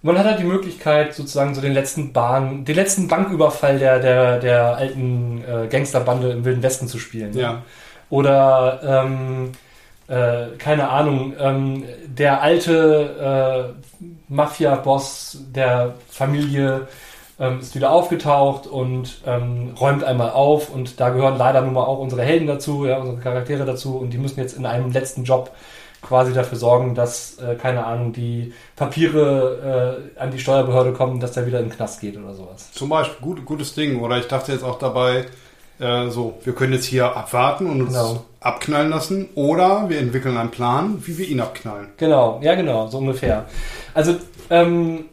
[0.03, 4.37] man hat halt die Möglichkeit, sozusagen so den letzten Bahn, den letzten Banküberfall der, der,
[4.39, 7.31] der alten äh, Gangsterbande im Wilden Westen zu spielen.
[7.31, 7.41] ne?
[7.41, 7.63] Ja.
[8.11, 9.53] Oder, ähm,
[10.07, 16.87] äh, keine Ahnung, ähm, der alte äh, Mafia-Boss der Familie
[17.39, 21.83] ähm, ist wieder aufgetaucht und ähm, räumt einmal auf und da gehören leider nun mal
[21.83, 25.23] auch unsere Helden dazu, ja, unsere Charaktere dazu und die müssen jetzt in einem letzten
[25.23, 25.51] Job
[26.01, 31.31] quasi dafür sorgen, dass, äh, keine Ahnung, die Papiere äh, an die Steuerbehörde kommen, dass
[31.31, 32.71] der wieder in den Knast geht oder sowas.
[32.71, 33.99] Zum Beispiel, gut, gutes Ding.
[34.01, 35.25] Oder ich dachte jetzt auch dabei,
[35.79, 38.25] äh, so, wir können jetzt hier abwarten und uns Genau.
[38.39, 39.29] abknallen lassen.
[39.35, 41.87] Oder wir entwickeln einen Plan, wie wir ihn abknallen.
[41.97, 43.45] Genau, ja genau, so ungefähr.
[43.93, 44.15] Also
[44.49, 45.05] ähm,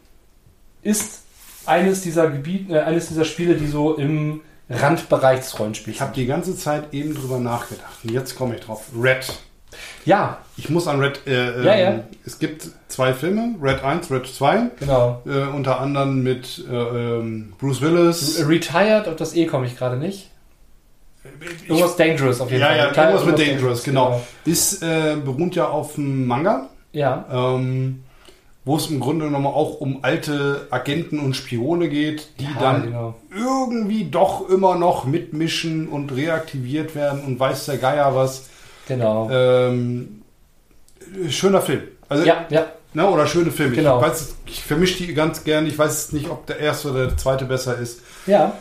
[0.82, 1.22] ist
[1.66, 6.12] eines dieser Gebiet, äh, eines dieser Spiele, die so im Randbereich des Rollenspiels Ich habe
[6.14, 7.92] die ganze Zeit eben drüber nachgedacht.
[8.04, 8.84] Und jetzt komme ich drauf.
[9.00, 9.32] Red.
[10.04, 11.26] Ja, Ich muss an Red.
[11.26, 12.04] Äh, Ja, ähm, ja.
[12.26, 14.70] Es gibt zwei Filme: Red 1, Red 2.
[14.78, 15.22] genau.
[15.26, 18.44] Äh, unter anderem mit äh, ähm, Bruce Willis.
[18.46, 20.30] Retired, auf das E komme ich gerade nicht.
[21.68, 22.76] Irgendwas Dangerous auf jeden ja, Fall.
[22.76, 24.22] ja, Retired, irgendwas mit irgendwas Dangerous, genau.
[24.44, 26.68] Ist, äh, beruht ja auf einem Manga.
[26.92, 28.02] Ja, ähm,
[28.64, 32.82] wo es im Grunde genommen auch um alte Agenten und Spione geht, die Ja, dann
[32.84, 33.14] genau.
[33.34, 38.48] irgendwie doch immer noch mitmischen und reaktiviert werden und weiß der Geier was.
[38.86, 39.28] genau.
[39.30, 40.22] Ähm,
[41.28, 41.82] schöner Film.
[42.08, 42.66] Also, ja, ja.
[42.94, 43.74] Ne, oder schöne Filme.
[43.74, 43.96] Genau.
[43.96, 45.66] Ich, weiß, ich vermische die ganz gern.
[45.66, 48.00] Ich weiß nicht, ob der erste oder der zweite besser ist.
[48.26, 48.52] Ja.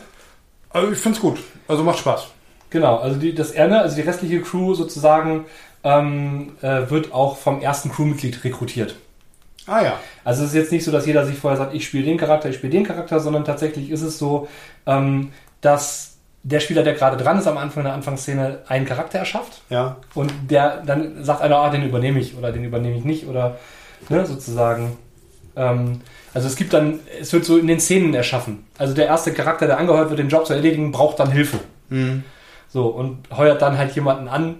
[0.70, 1.38] Also ich finde es gut.
[1.68, 2.28] Also macht Spaß.
[2.72, 5.44] Genau, also die, das Erne, also die restliche Crew sozusagen,
[5.84, 8.96] ähm, äh, wird auch vom ersten Crewmitglied rekrutiert.
[9.66, 10.00] Ah ja.
[10.24, 12.48] Also es ist jetzt nicht so, dass jeder sich vorher sagt, ich spiele den Charakter,
[12.48, 14.48] ich spiele den Charakter, sondern tatsächlich ist es so,
[14.86, 19.60] ähm, dass der Spieler, der gerade dran ist am Anfang der Anfangsszene, einen Charakter erschafft.
[19.68, 19.96] Ja.
[20.14, 23.58] Und der dann sagt einer, ah, den übernehme ich oder den übernehme ich nicht oder
[24.08, 24.96] ne, sozusagen.
[25.54, 26.00] Ähm,
[26.34, 28.64] also es gibt dann, es wird so in den Szenen erschaffen.
[28.78, 31.60] Also der erste Charakter, der angeheuert wird, den Job zu erledigen, braucht dann Hilfe.
[31.90, 32.24] Mhm.
[32.72, 34.56] So, und heuert dann halt jemanden an,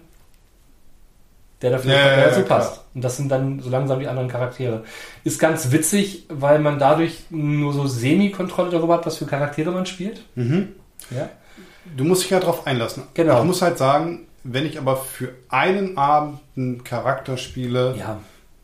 [1.62, 2.72] der dafür Ja, dazu ja, passt.
[2.74, 2.84] klar.
[2.94, 4.82] Und das sind dann so langsam die anderen Charaktere.
[5.24, 9.86] Ist ganz witzig, weil man dadurch nur so Semi-Kontrolle darüber hat, was für Charaktere man
[9.86, 10.22] spielt.
[10.34, 10.68] Mhm.
[11.10, 11.28] Ja.
[11.96, 13.04] Du musst dich ja darauf einlassen.
[13.14, 13.38] Genau.
[13.40, 18.18] Ich muss halt sagen, wenn ich aber für einen Abend einen Charakter spiele, Ja.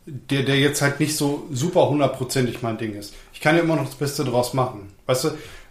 [0.05, 3.77] der, der jetzt halt nicht so super hundertprozentig mein Ding ist, ich kann ja immer
[3.77, 4.91] noch das Beste draus machen.
[5.05, 5.29] Weißt du,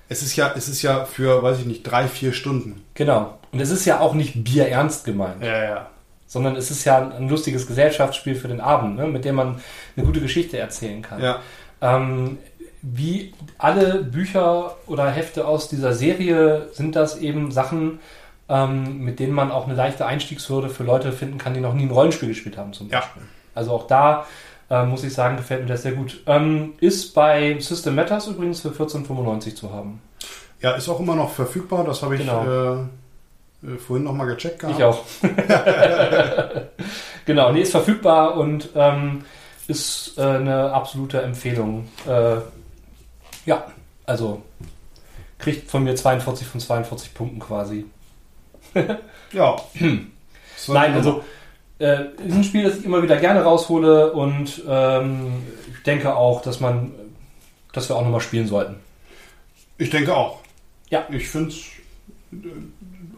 [0.09, 2.83] es ist ja, es ist ja für, weiß ich nicht, drei, vier Stunden.
[2.95, 3.38] Genau.
[3.53, 5.87] Und es ist ja auch nicht bierernst gemeint, Ja, ja.
[6.27, 9.61] sondern es ist ja ein lustiges Gesellschaftsspiel für den Abend, ne, mit dem man
[9.97, 11.23] eine gute Geschichte erzählen kann.
[11.23, 11.39] Ja.
[11.81, 12.39] Ähm,
[12.83, 17.99] wie alle Bücher oder Hefte aus dieser Serie sind das eben Sachen,
[18.49, 21.85] ähm, mit denen man auch eine leichte Einstiegshürde für Leute finden kann, die noch nie
[21.87, 23.01] ein Rollenspiel gespielt haben zum Ja.
[23.01, 23.23] Beispiel.
[23.55, 24.27] Also auch da
[24.71, 26.21] äh, muss ich sagen, gefällt mir das sehr gut.
[26.27, 30.01] Ähm, ist bei System Matters übrigens für 14,95 zu haben.
[30.61, 31.85] Ja, ist auch immer noch verfügbar.
[31.85, 32.45] Das habe ich Genau.
[32.45, 32.85] äh,
[33.63, 34.79] äh, vorhin nochmal gecheckt gehabt.
[34.79, 35.05] Ich auch.
[37.25, 39.25] genau, nee, ist verfügbar und ähm,
[39.67, 41.89] ist äh, eine absolute Empfehlung.
[42.07, 42.37] Äh,
[43.47, 43.67] ja,
[44.07, 44.43] also
[45.39, 47.87] kriegt von mir 42 von 42 Punkten quasi.
[49.33, 49.57] Ja.
[50.69, 51.23] Nein, also
[51.79, 56.41] äh, ist ein Spiel, das ich immer wieder gerne raushole und ähm, ich denke auch,
[56.41, 56.93] dass man,
[57.75, 58.77] dass wir auch nochmal spielen sollten.
[59.77, 60.41] Ich denke auch.
[60.89, 61.07] Ja.
[61.11, 61.67] Ich finde es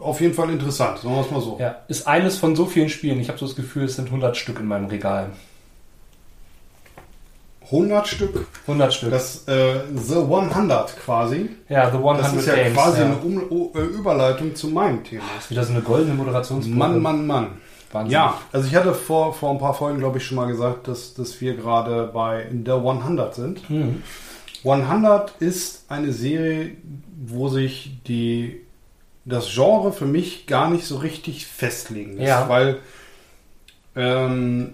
[0.01, 1.57] auf jeden Fall interessant, sagen wir es mal so.
[1.59, 3.19] Ja, ist eines von so vielen Spielen.
[3.19, 5.31] Ich habe so das Gefühl, es sind 100 Stück in meinem Regal.
[7.65, 8.47] 100 Stück.
[8.67, 9.11] 100 Stück.
[9.11, 11.49] Das äh, The 100 quasi.
[11.69, 12.73] ja, The 100 Das ist ja Games.
[12.73, 13.05] quasi ja.
[13.05, 15.23] eine um äh, Überleitung zu meinem Thema.
[15.35, 16.77] Das ist wieder so eine goldene Moderationsprobe.
[16.77, 17.47] Mann, Mann, Mann.
[17.93, 18.11] Wahnsinn.
[18.11, 21.13] Ja, also ich hatte vor, vor ein paar Folgen, glaube ich, schon mal gesagt, dass,
[21.13, 23.69] dass wir gerade bei The 100 sind.
[23.69, 24.03] Hm.
[24.63, 26.71] 100 ist eine Serie,
[27.25, 28.61] wo sich die,
[29.25, 32.49] das Genre für mich gar nicht so richtig festlegen lässt, Ja.
[32.49, 32.79] weil
[33.95, 34.73] ähm,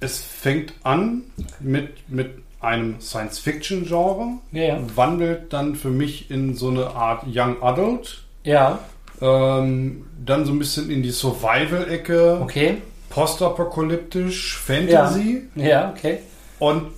[0.00, 1.22] es fängt an
[1.60, 4.78] mit, mit einem Science-Fiction-Genre, Ja, ja.
[4.96, 8.78] wandelt dann für mich in so eine Art Young Adult, Ja,
[9.20, 12.76] ähm, dann so ein bisschen in die Survival-Ecke, okay.
[13.10, 16.18] postapokalyptisch, Fantasy Ja, okay.
[16.58, 16.88] und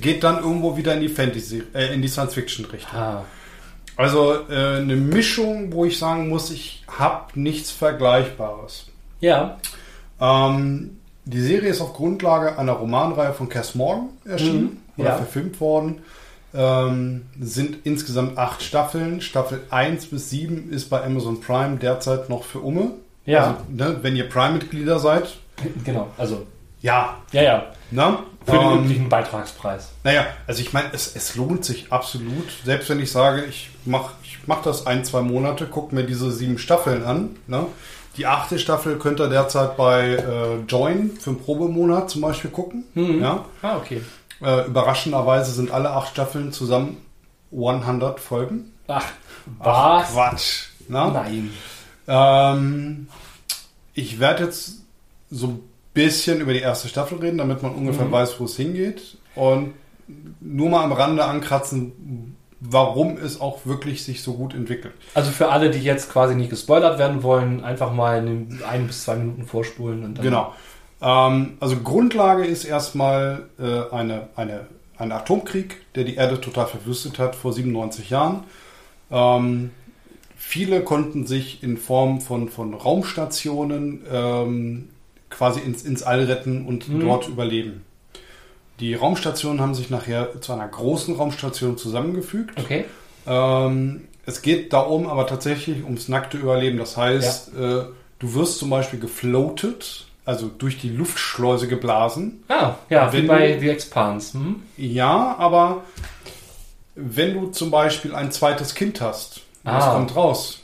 [0.00, 2.98] geht dann irgendwo wieder in die Fantasy, äh, in die Science-Fiction-Richtung.
[2.98, 3.24] Ah,
[3.96, 8.86] Also äh, eine Mischung, wo ich sagen muss, ich habe nichts Vergleichbares.
[9.20, 9.58] ja,
[10.20, 15.16] Ähm, die Serie ist auf Grundlage einer Romanreihe von Cass Morgan erschienen Mhm, oder ja.
[15.16, 16.02] verfilmt worden.
[16.54, 19.20] Ähm, sind insgesamt acht Staffeln.
[19.20, 22.92] Staffel 1 bis 7 ist bei Amazon Prime derzeit noch für Umme.
[23.26, 25.34] ja, Also, ne, wenn ihr Prime-Mitglieder seid.
[25.84, 26.08] genau.
[26.18, 26.46] Also,
[26.80, 27.16] Ja.
[27.32, 27.64] ja, ja.
[27.90, 28.18] Ne?
[28.46, 29.90] Für den Ähm, üblichen Beitragspreis.
[30.02, 32.50] Naja, also ich meine, es, es lohnt sich absolut.
[32.64, 36.30] Selbst wenn ich sage, ich mache ich mach das ein, zwei Monate, guck mir diese
[36.30, 37.36] sieben Staffeln an.
[37.46, 37.66] Ne?
[38.16, 42.84] Die achte Staffel könnt ihr derzeit bei äh, Join für einen Probemonat zum Beispiel gucken.
[42.94, 43.22] Mhm.
[43.22, 43.44] Ja?
[43.62, 44.02] Ah, okay.
[44.42, 46.98] Äh, überraschenderweise sind alle acht Staffeln zusammen
[47.52, 48.72] 100 Folgen.
[48.88, 49.04] Ach,
[49.60, 50.12] Ach, was?
[50.12, 50.64] Quatsch.
[50.88, 51.10] Ne?
[51.12, 51.50] Nein.
[52.06, 53.08] Ähm,
[53.94, 54.82] ich werde jetzt
[55.30, 55.60] so
[55.94, 58.12] bisschen über die erste Staffel reden, damit man ungefähr Mhm.
[58.12, 59.16] weiß, wo es hingeht.
[59.34, 59.74] Und
[60.40, 64.94] nur mal am Rande ankratzen, warum es auch wirklich sich so gut entwickelt.
[65.14, 69.04] Also für alle, die jetzt quasi nicht gespoilert werden wollen, einfach mal eine ein bis
[69.04, 70.24] zwei Minuten vorspulen und dann.
[70.24, 70.54] Genau.
[71.00, 74.66] Ähm, also Grundlage ist erstmal äh, eine, eine,
[74.98, 78.44] ein Atomkrieg, der die Erde total verwüstet hat vor 97 Jahren.
[79.10, 79.70] Ähm,
[80.36, 84.88] viele konnten sich in Form von, von Raumstationen ähm,
[85.36, 87.00] quasi ins, ins All retten und Mhm.
[87.00, 87.84] dort überleben.
[88.80, 92.58] Die Raumstationen haben sich nachher zu einer großen Raumstation zusammengefügt.
[92.58, 92.86] Okay.
[93.26, 96.78] Ähm, es geht darum aber tatsächlich ums nackte Überleben.
[96.78, 97.84] Das heißt, äh,
[98.18, 102.42] du wirst zum Beispiel gefloatet, also durch die Luftschleuse geblasen.
[102.48, 104.32] Ah, ja, wie Wenn bei du- The Expanse.
[104.38, 104.62] Hm?
[104.76, 105.84] Ja, aber
[106.94, 109.94] wenn du zum Beispiel ein zweites Kind hast, was Ah.
[109.94, 110.60] kommt raus?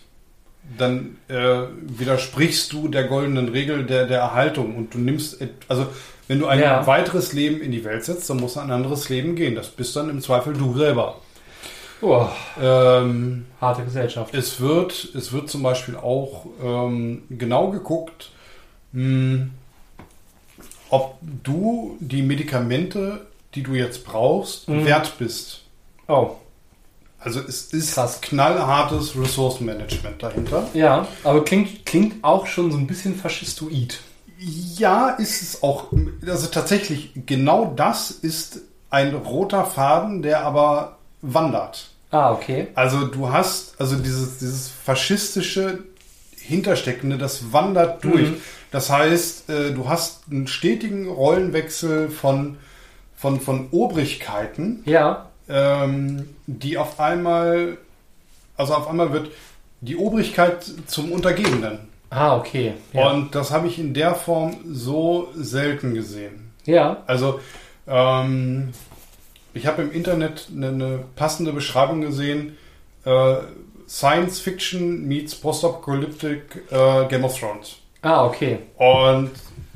[0.78, 5.86] Dann äh, widersprichst du der goldenen Regel der, der Erhaltung und du nimmst, also
[6.30, 6.86] Wenn du ein ja.
[6.86, 9.56] weiteres Leben in die Welt setzt, dann muss ein anderes Leben gehen.
[9.56, 11.16] Das bist dann im Zweifel du selber.
[12.02, 12.28] Oh,
[12.62, 14.32] ähm, harte Gesellschaft.
[14.32, 18.30] Es wird, es wird zum Beispiel auch ähm, genau geguckt,
[18.92, 19.50] mh, hm,
[20.88, 24.86] ob du die Medikamente, die du jetzt brauchst, mhm.
[24.86, 25.62] wert bist.
[26.06, 26.36] Oh.
[27.20, 28.20] Also es ist Krass.
[28.22, 30.68] knallhartes Ressourcenmanagement dahinter.
[30.72, 34.00] Ja, aber klingt, klingt auch schon so ein bisschen faschistoid.
[34.38, 35.88] Ja, ist es auch.
[36.26, 41.90] Also tatsächlich, genau das ist ein roter Faden, der aber wandert.
[42.10, 42.68] Ah, okay.
[42.74, 45.80] Also du hast, also dieses, dieses faschistische
[46.38, 48.30] Hintersteckende, das wandert durch.
[48.30, 48.36] Mhm.
[48.70, 52.56] Das heißt, äh, du hast einen stetigen Rollenwechsel von,
[53.14, 54.82] von, von Obrigkeiten.
[54.86, 57.78] Ja ähm, die auf einmal,
[58.56, 59.30] also auf einmal wird
[59.80, 61.90] die Obrigkeit zum Untergebenen.
[62.10, 62.74] Ah, okay.
[62.92, 63.10] Ja.
[63.10, 66.52] Und das habe ich in der Form so selten gesehen.
[66.66, 67.02] Ja.
[67.06, 67.40] Also,
[67.86, 68.72] ähm,
[69.54, 72.56] ich habe im Internet eine, eine, passende Beschreibung gesehen.
[73.04, 73.36] Äh,
[73.88, 77.76] Science Fiction meets Post-Apocalyptic äh, Game of Thrones.
[78.02, 78.58] Ah, okay.
[78.76, 79.30] Und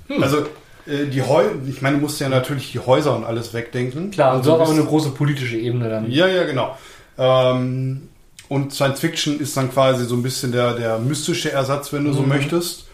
[0.09, 0.23] hm.
[0.23, 0.47] also
[0.87, 4.11] die Heu ich meine, du musst ja natürlich die Häuser und alles wegdenken.
[4.11, 6.11] Klar, und so aber eine große politische Ebene dann.
[6.11, 6.77] Ja, ja, genau.
[7.19, 8.09] Ähm,
[8.49, 12.11] und Science Fiction ist dann quasi so ein bisschen der, der mystische Ersatz, wenn du
[12.11, 12.15] mhm.
[12.15, 12.87] so möchtest.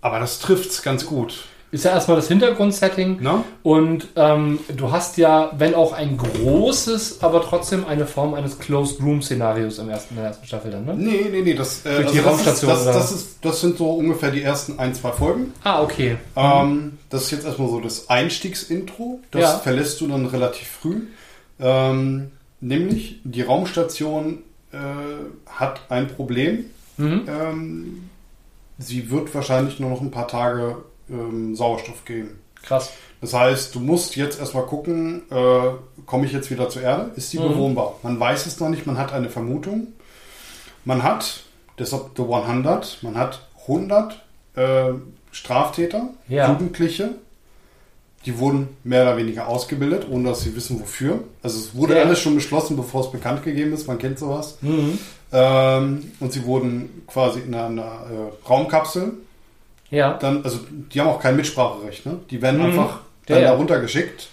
[0.00, 3.22] Aber das trifft es ganz gut ist ja erstmal das Hintergrundsetting.
[3.22, 3.46] No?
[3.62, 9.00] Und ähm, du hast ja, wenn auch ein großes, aber trotzdem eine Form eines Closed
[9.00, 10.94] Room Szenarios im ersten, in der ersten Staffel dann, ne?
[10.94, 11.54] Nee, nee, nee.
[11.54, 12.70] Das, äh, also die Raumstation.
[12.70, 15.54] Das, das, das, ist, das sind so ungefähr die ersten ein, zwei Folgen.
[15.64, 16.18] Ah, okay.
[16.36, 19.20] Ähm, das ist jetzt erstmal so das Einstiegsintro.
[19.30, 19.58] Das ja.
[19.58, 21.06] verlässt du dann relativ früh.
[21.58, 24.40] Ähm, nämlich, die Raumstation
[24.72, 24.76] äh,
[25.50, 26.66] hat ein Problem.
[26.98, 27.22] Mhm.
[27.26, 28.10] Ähm,
[28.78, 30.76] sie wird wahrscheinlich nur noch ein paar Tage
[31.12, 32.38] ähm, Sauerstoff geben.
[32.62, 32.92] Krass.
[33.20, 35.70] Das heißt, du musst jetzt erstmal gucken, äh,
[36.06, 37.12] komme ich jetzt wieder zur Erde?
[37.14, 37.48] Ist sie mhm.
[37.48, 37.94] bewohnbar?
[38.02, 39.88] Man weiß es noch nicht, man hat eine Vermutung.
[40.84, 41.44] Man hat,
[41.78, 44.20] deshalb The 100, man hat 100
[44.56, 44.92] äh,
[45.30, 46.50] Straftäter, ja.
[46.50, 47.14] Jugendliche,
[48.26, 51.24] die wurden mehr oder weniger ausgebildet, ohne dass sie wissen, wofür.
[51.42, 52.02] Also es wurde ja.
[52.02, 54.58] alles schon beschlossen, bevor es bekannt gegeben ist, man kennt sowas.
[54.60, 54.98] Mhm.
[55.32, 59.12] Ähm, und sie wurden quasi in einer, einer äh, Raumkapsel
[59.92, 60.14] ja.
[60.14, 60.58] Dann, also
[60.92, 62.18] die haben auch kein Mitspracherecht, ne?
[62.30, 62.66] Die werden mhm.
[62.66, 63.50] einfach dann ja, ja.
[63.50, 64.28] darunter geschickt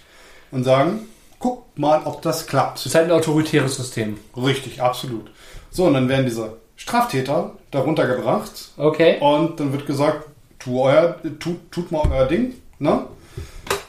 [0.50, 1.06] und sagen,
[1.38, 2.78] guck mal, ob das klappt.
[2.78, 4.18] Das ist halt ein autoritäres System.
[4.36, 5.30] Richtig, absolut.
[5.70, 8.70] So, und dann werden diese Straftäter darunter gebracht.
[8.76, 9.18] Okay.
[9.20, 10.26] Und dann wird gesagt,
[10.58, 13.04] tu euer, tut, tut mal euer Ding, ne?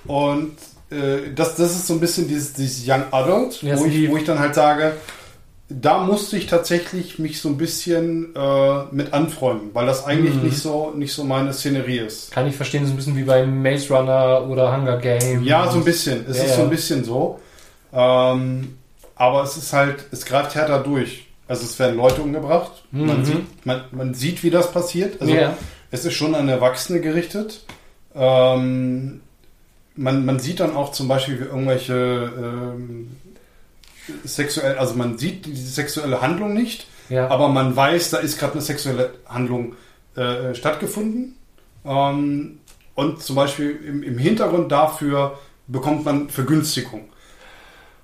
[0.05, 0.57] Und
[0.89, 4.25] äh, das, das ist so ein bisschen dieses, dieses Young Adult, wo ich, wo ich
[4.25, 4.93] dann halt sage,
[5.79, 10.43] da musste ich tatsächlich mich so ein bisschen äh, mit anfreunden, weil das eigentlich mhm.
[10.43, 12.31] nicht so nicht so meine Szenerie ist.
[12.31, 15.45] Kann ich verstehen, so ein bisschen wie bei Maze Runner oder Hunger Games.
[15.45, 16.25] Ja, so ein bisschen.
[16.27, 16.55] Es ja, ist ja.
[16.57, 17.39] so ein bisschen so.
[17.93, 18.77] Ähm,
[19.15, 21.27] aber es ist halt, es greift härter durch.
[21.47, 22.83] Also es werden Leute umgebracht.
[22.91, 23.05] Mhm.
[23.05, 25.21] Man, sieht, man, man, sieht, wie das passiert.
[25.21, 25.57] Also ja.
[25.91, 27.65] es ist schon an Erwachsene gerichtet.
[28.15, 29.21] Ähm,
[29.95, 33.17] man, man sieht dann auch zum Beispiel wie irgendwelche ähm,
[34.23, 37.27] sexuell, also man sieht die sexuelle Handlung nicht, ja.
[37.29, 39.75] aber man weiß, da ist gerade eine sexuelle Handlung
[40.15, 41.37] äh, stattgefunden.
[41.85, 42.59] Ähm,
[42.95, 47.05] und zum Beispiel im, im, Hintergrund dafür bekommt man Vergünstigung.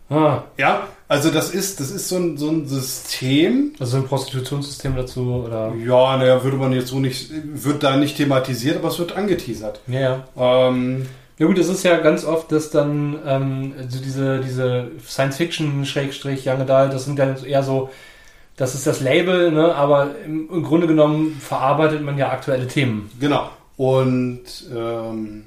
[0.10, 0.43] Ah.
[0.57, 3.73] Ja, also das ist, das ist so ein, so ein System.
[3.79, 5.73] Also ein Prostitutionssystem dazu, oder?
[5.75, 9.81] Ja, naja, würde man jetzt so nicht, wird da nicht thematisiert, aber es wird angeteasert.
[9.88, 10.25] Ja.
[10.38, 11.07] Ähm,
[11.38, 16.47] ja gut, es ist ja ganz oft, dass dann ähm, also diese, diese Science-Fiction, Schrägstrich,
[16.47, 17.89] Young Adult, das sind dann eher so,
[18.56, 19.76] das ist das Label, ne?
[19.76, 23.12] aber im, im Grunde genommen verarbeitet man ja aktuelle Themen.
[23.19, 23.50] Genau.
[23.78, 24.45] Und
[24.76, 25.43] ähm,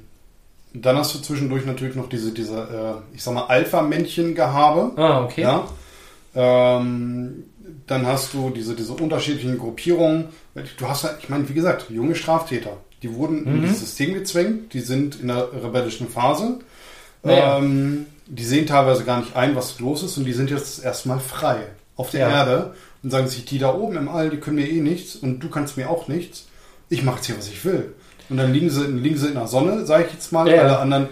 [0.72, 4.92] dann hast du zwischendurch natürlich noch diese, diese äh, ich sag mal, Alpha-Männchen-Gehabe.
[4.96, 5.42] Ah, okay.
[5.42, 5.66] Ja?
[6.36, 7.44] Ähm,
[7.88, 10.28] dann hast du diese, diese unterschiedlichen Gruppierungen.
[10.78, 12.76] Du hast ja, ich meine, wie gesagt, junge Straftäter.
[13.02, 13.56] Die wurden mhm.
[13.56, 16.58] in dieses System gezwängt, die sind in der rebellischen Phase.
[17.22, 17.58] Naja.
[17.58, 21.18] Ähm, die sehen teilweise gar nicht ein, was los ist und die sind jetzt erstmal
[21.18, 21.62] frei
[21.96, 22.30] auf der ja.
[22.30, 25.40] Erde und sagen sich, die da oben im All, die können mir eh nichts und
[25.40, 26.46] du kannst mir auch nichts.
[26.88, 27.94] Ich mache jetzt hier, was ich will.
[28.28, 30.48] Und dann liegen sie, liegen sie in der Sonne, sage ich jetzt mal.
[30.48, 30.62] Ja.
[30.62, 31.08] Alle anderen,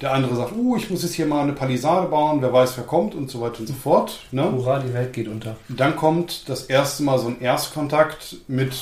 [0.00, 2.84] der andere sagt, uh, ich muss jetzt hier mal eine Palisade bauen, wer weiß, wer
[2.84, 4.20] kommt und so weiter und so fort.
[4.30, 4.50] Ne?
[4.50, 5.56] Hurra, die Welt geht unter.
[5.68, 8.72] Dann kommt das erste Mal so ein Erstkontakt mit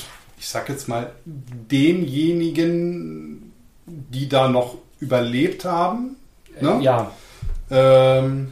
[0.41, 3.53] ich sag jetzt mal, denjenigen,
[3.85, 6.15] die da noch überlebt haben.
[6.59, 6.79] Ne?
[6.81, 7.11] Ja.
[7.69, 8.51] Ähm,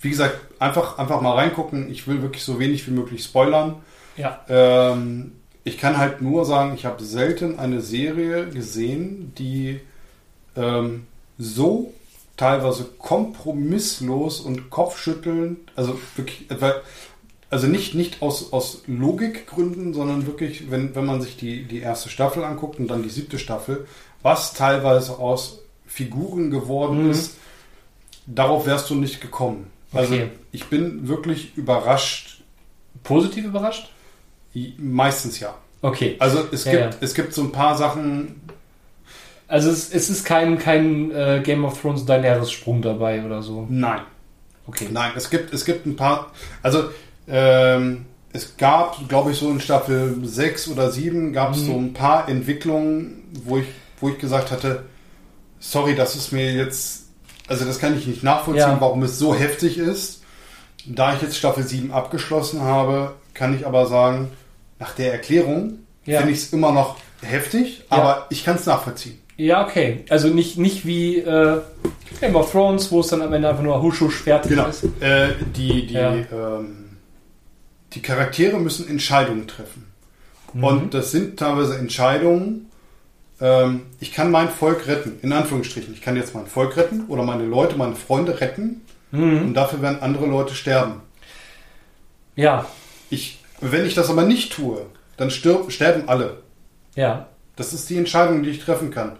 [0.00, 1.90] wie gesagt, einfach, einfach mal reingucken.
[1.90, 3.82] Ich will wirklich so wenig wie möglich spoilern.
[4.16, 4.44] Ja.
[4.48, 5.32] Ähm,
[5.64, 9.80] ich kann halt nur sagen, ich habe selten eine Serie gesehen, die
[10.54, 11.92] ähm, so
[12.36, 16.46] teilweise kompromisslos und kopfschüttelnd, also wirklich,
[17.50, 22.10] also nicht, nicht aus, aus Logikgründen, sondern wirklich, wenn, wenn man sich die, die erste
[22.10, 23.86] Staffel anguckt und dann die siebte Staffel,
[24.22, 27.10] was teilweise aus Figuren geworden mhm.
[27.10, 27.36] ist,
[28.26, 29.70] darauf wärst du nicht gekommen.
[29.92, 30.28] Also okay.
[30.52, 32.42] ich bin wirklich überrascht.
[33.02, 33.90] Positiv überrascht?
[34.76, 35.54] Meistens ja.
[35.80, 36.16] Okay.
[36.18, 36.90] Also es, ja, gibt, ja.
[37.00, 38.42] es gibt so ein paar Sachen.
[39.46, 43.66] Also es, es ist kein, kein äh, Game of Thrones Daenerys-Sprung dabei oder so.
[43.70, 44.02] Nein.
[44.66, 44.88] Okay.
[44.90, 46.32] Nein, es gibt, es gibt ein paar.
[46.62, 46.90] Also
[47.28, 51.66] ähm, es gab, glaube ich, so in Staffel 6 oder 7 gab es mhm.
[51.66, 53.66] so ein paar Entwicklungen, wo ich,
[54.00, 54.84] wo ich gesagt hatte,
[55.58, 57.06] sorry, das ist mir jetzt,
[57.46, 58.80] also das kann ich nicht nachvollziehen, ja.
[58.80, 60.22] warum es so heftig ist.
[60.86, 64.30] Da ich jetzt Staffel 7 abgeschlossen habe, kann ich aber sagen,
[64.78, 66.18] nach der Erklärung ja.
[66.18, 67.96] finde ich es immer noch heftig, ja.
[67.96, 69.18] aber ich kann es nachvollziehen.
[69.36, 70.04] Ja, okay.
[70.08, 71.60] Also nicht, nicht wie äh,
[72.20, 74.66] Game of Thrones, wo es dann am Ende einfach nur husch, husch fertig genau.
[74.66, 74.84] ist.
[75.00, 76.87] Äh, die, die, ähm,
[77.98, 79.84] die Charaktere müssen Entscheidungen treffen.
[80.52, 80.64] Mhm.
[80.64, 82.70] Und das sind teilweise Entscheidungen,
[83.40, 85.92] ähm, ich kann mein Volk retten, in Anführungsstrichen.
[85.94, 89.46] Ich kann jetzt mein Volk retten oder meine Leute, meine Freunde retten mhm.
[89.46, 91.00] und dafür werden andere Leute sterben.
[92.36, 92.66] Ja.
[93.10, 96.42] Ich, wenn ich das aber nicht tue, dann stirb, sterben alle.
[96.94, 97.26] Ja.
[97.56, 99.16] Das ist die Entscheidung, die ich treffen kann.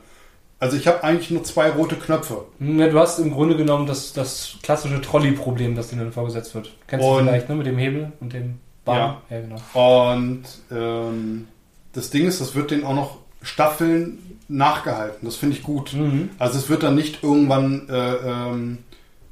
[0.61, 2.45] Also ich habe eigentlich nur zwei rote Knöpfe.
[2.61, 6.73] Ja, du hast im Grunde genommen das, das klassische Trolley-Problem, das dir dann vorgesetzt wird.
[6.87, 7.57] Kennst und, du vielleicht, ne?
[7.57, 9.17] Mit dem Hebel und dem Bahn.
[9.31, 9.93] Ja, ja genau.
[10.23, 11.49] Und ähm,
[11.93, 15.27] das Ding ist, das wird den auch noch Staffeln nachgehalten.
[15.27, 15.93] Das finde ich gut.
[15.93, 16.31] Mhm.
[16.39, 17.89] Also es wird dann nicht irgendwann.
[17.89, 18.79] Äh, ähm,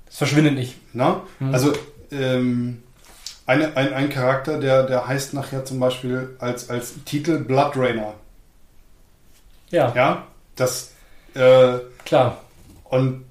[0.08, 0.76] es verschwindet nicht.
[0.92, 1.22] Na?
[1.40, 1.54] Mhm.
[1.54, 1.72] Also
[2.10, 2.82] ähm,
[3.46, 8.14] eine, ein, ein Charakter, der, der heißt nachher zum Beispiel als, als Titel Blood Rainer.
[9.70, 9.92] Ja.
[9.94, 10.92] Ja, das.
[11.34, 12.42] Äh, Klar.
[12.84, 13.24] Und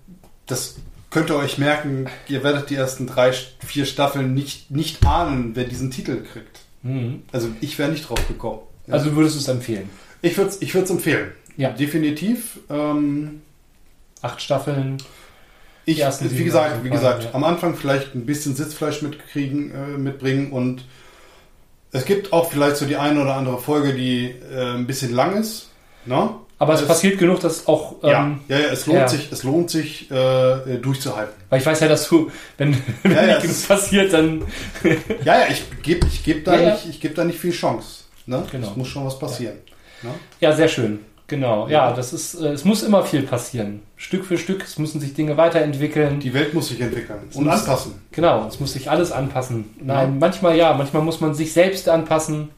[0.48, 0.76] das
[1.16, 3.32] könnt ihr euch merken, ihr werdet die ersten drei,
[3.66, 6.60] vier Staffeln nicht, nicht ahnen, wer diesen Titel kriegt.
[6.84, 7.24] Mhm.
[7.32, 8.60] Also ich wäre nicht drauf gekommen.
[8.86, 8.96] Ja.
[8.96, 9.90] Also würdest du es empfehlen?
[10.22, 11.32] Ich würde es ich empfehlen.
[11.56, 11.70] Ja.
[11.70, 12.60] Definitiv.
[12.70, 13.42] Ähm,
[14.22, 14.98] Acht Staffeln.
[15.86, 20.84] Ich, wie gesagt, wie gesagt, am Anfang vielleicht ein bisschen Sitzfleisch mitkriegen, äh, mitbringen und
[21.94, 25.38] es gibt auch vielleicht so die eine oder andere Folge, die äh, ein bisschen lang
[25.38, 25.70] ist.
[26.06, 26.32] Ne?
[26.58, 27.96] Aber es, es, passiert genug, dass auch.
[28.04, 29.08] Ähm, ja, ja, ja, es lohnt ja.
[29.08, 31.34] sich, es lohnt sich äh, durchzuhalten.
[31.50, 34.44] Weil ich weiß ja, dass du, wenn, wenn ja, ja, genug passiert, dann.
[35.26, 38.06] ja, ja, ich gebe ich geb da, Nicht, geb da nicht viel Chance.
[38.26, 38.44] Ne?
[38.52, 38.70] Genau.
[38.70, 39.58] Es muss schon was passieren.
[40.02, 40.12] Ne?
[40.40, 41.00] Ja, sehr schön.
[41.28, 43.82] Genau, ja, das ist, äh, es muss immer viel passieren.
[43.96, 46.20] Stück für Stück, es müssen sich Dinge weiterentwickeln.
[46.20, 47.96] Die Welt muss sich entwickeln und muss, anpassen.
[48.12, 49.74] Genau, es muss sich alles anpassen.
[49.82, 50.20] Nein, ja.
[50.20, 52.50] manchmal ja, manchmal muss man sich selbst anpassen.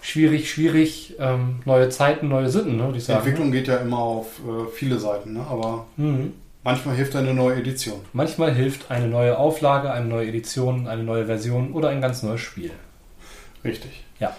[0.00, 1.14] Schwierig, schwierig.
[1.18, 5.34] Ähm, neue Zeiten, neue Sitten, ne, Die Entwicklung geht ja immer auf äh, viele Seiten,
[5.34, 5.44] ne?
[5.48, 6.32] aber mhm.
[6.64, 8.00] manchmal hilft eine neue Edition.
[8.12, 12.40] Manchmal hilft eine neue Auflage, eine neue Edition, eine neue Version oder ein ganz neues
[12.40, 12.70] Spiel.
[13.64, 14.04] Richtig.
[14.20, 14.34] Ja.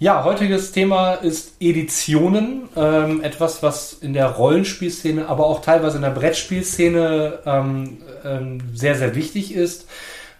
[0.00, 2.68] Ja, heutiges Thema ist Editionen.
[2.76, 8.94] Ähm, etwas, was in der Rollenspielszene, aber auch teilweise in der Brettspielszene ähm, ähm, sehr,
[8.94, 9.88] sehr wichtig ist.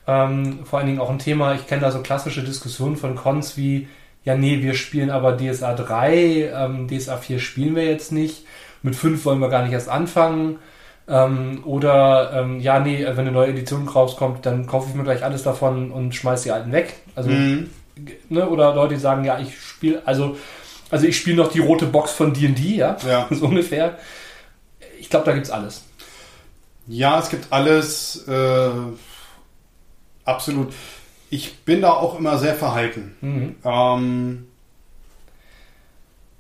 [0.07, 3.57] Ähm, vor allen Dingen auch ein Thema, ich kenne da so klassische Diskussionen von Cons
[3.57, 3.89] wie,
[4.25, 8.45] ja, nee, wir spielen aber DSA 3, ähm, DSA 4 spielen wir jetzt nicht,
[8.83, 10.59] mit 5 wollen wir gar nicht erst anfangen.
[11.09, 15.43] Ähm, oder ja, nee, wenn eine neue Edition rauskommt, dann kaufe ich mir gleich alles
[15.43, 16.97] davon und schmeiße die alten weg.
[17.15, 17.71] Also mhm
[18.29, 20.37] ne, oder Leute, die sagen, ja, ich spiele, also,
[20.91, 23.27] also ich spiele noch die rote Box von D&D, ja, ja.
[23.31, 23.99] so ungefähr.
[24.99, 25.85] Ich glaube, da gibt es alles.
[26.87, 28.71] Ja, es gibt alles, äh,
[30.25, 30.73] absolut.
[31.31, 33.15] Ich bin da auch immer sehr verhalten.
[33.21, 33.57] Mhm.
[33.65, 34.47] Ähm,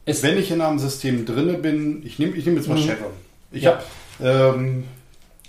[0.06, 2.82] wenn ich in einem System drinne bin, ich nehme ich nehm jetzt mal mhm.
[2.82, 3.12] Shadowrun.
[3.52, 3.72] Ich ja.
[3.72, 4.84] habe ähm,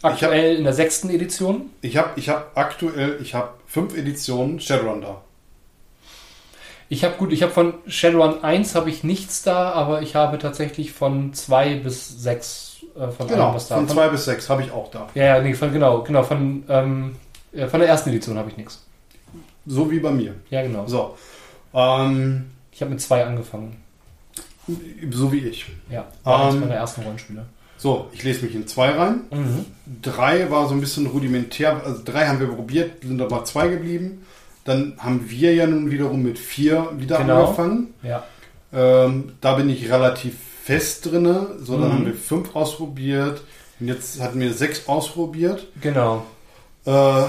[0.01, 1.69] aktuell hab, in der sechsten Edition.
[1.81, 5.21] Ich habe ich hab aktuell, ich habe fünf Editionen Shadowrun da.
[6.91, 10.39] Ich habe gut, ich habe von Shadowrun 1 habe ich nichts da, aber ich habe
[10.39, 13.75] tatsächlich von 2 bis 6 äh, von genau, was da.
[13.75, 15.07] Von 2 bis 6 habe ich auch da.
[15.13, 17.15] Ja, ja, nee, von, genau, genau, von, ähm,
[17.69, 18.83] von der ersten Edition habe ich nichts.
[19.69, 20.33] So wie bei mir.
[20.49, 20.87] Ja, genau.
[20.87, 21.15] So.
[21.75, 23.77] Ähm, ich habe mit 2 angefangen.
[25.11, 25.67] So wie ich.
[25.91, 27.45] Ja, war ähm, eins meiner ersten Rollenspiele.
[27.77, 29.21] So, ich lese mich in 2 rein.
[30.01, 30.51] 3 mhm.
[30.51, 31.81] war so ein bisschen rudimentär.
[31.85, 34.25] Also 3 haben wir probiert, sind aber 2 geblieben.
[34.65, 37.45] Dann haben wir ja nun wiederum mit vier wieder genau.
[37.45, 37.93] angefangen.
[38.01, 38.23] Ja.
[38.73, 41.25] Ähm, da bin ich relativ fest drin.
[41.59, 41.93] So, dann mhm.
[41.93, 43.43] haben wir fünf ausprobiert.
[43.79, 45.67] Und jetzt hatten wir sechs ausprobiert.
[45.79, 46.25] Genau.
[46.85, 47.23] Äh,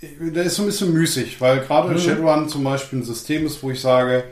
[0.00, 1.98] da ist so ein bisschen müßig, weil gerade mhm.
[1.98, 4.24] Shadowrun zum Beispiel ein System ist, wo ich sage,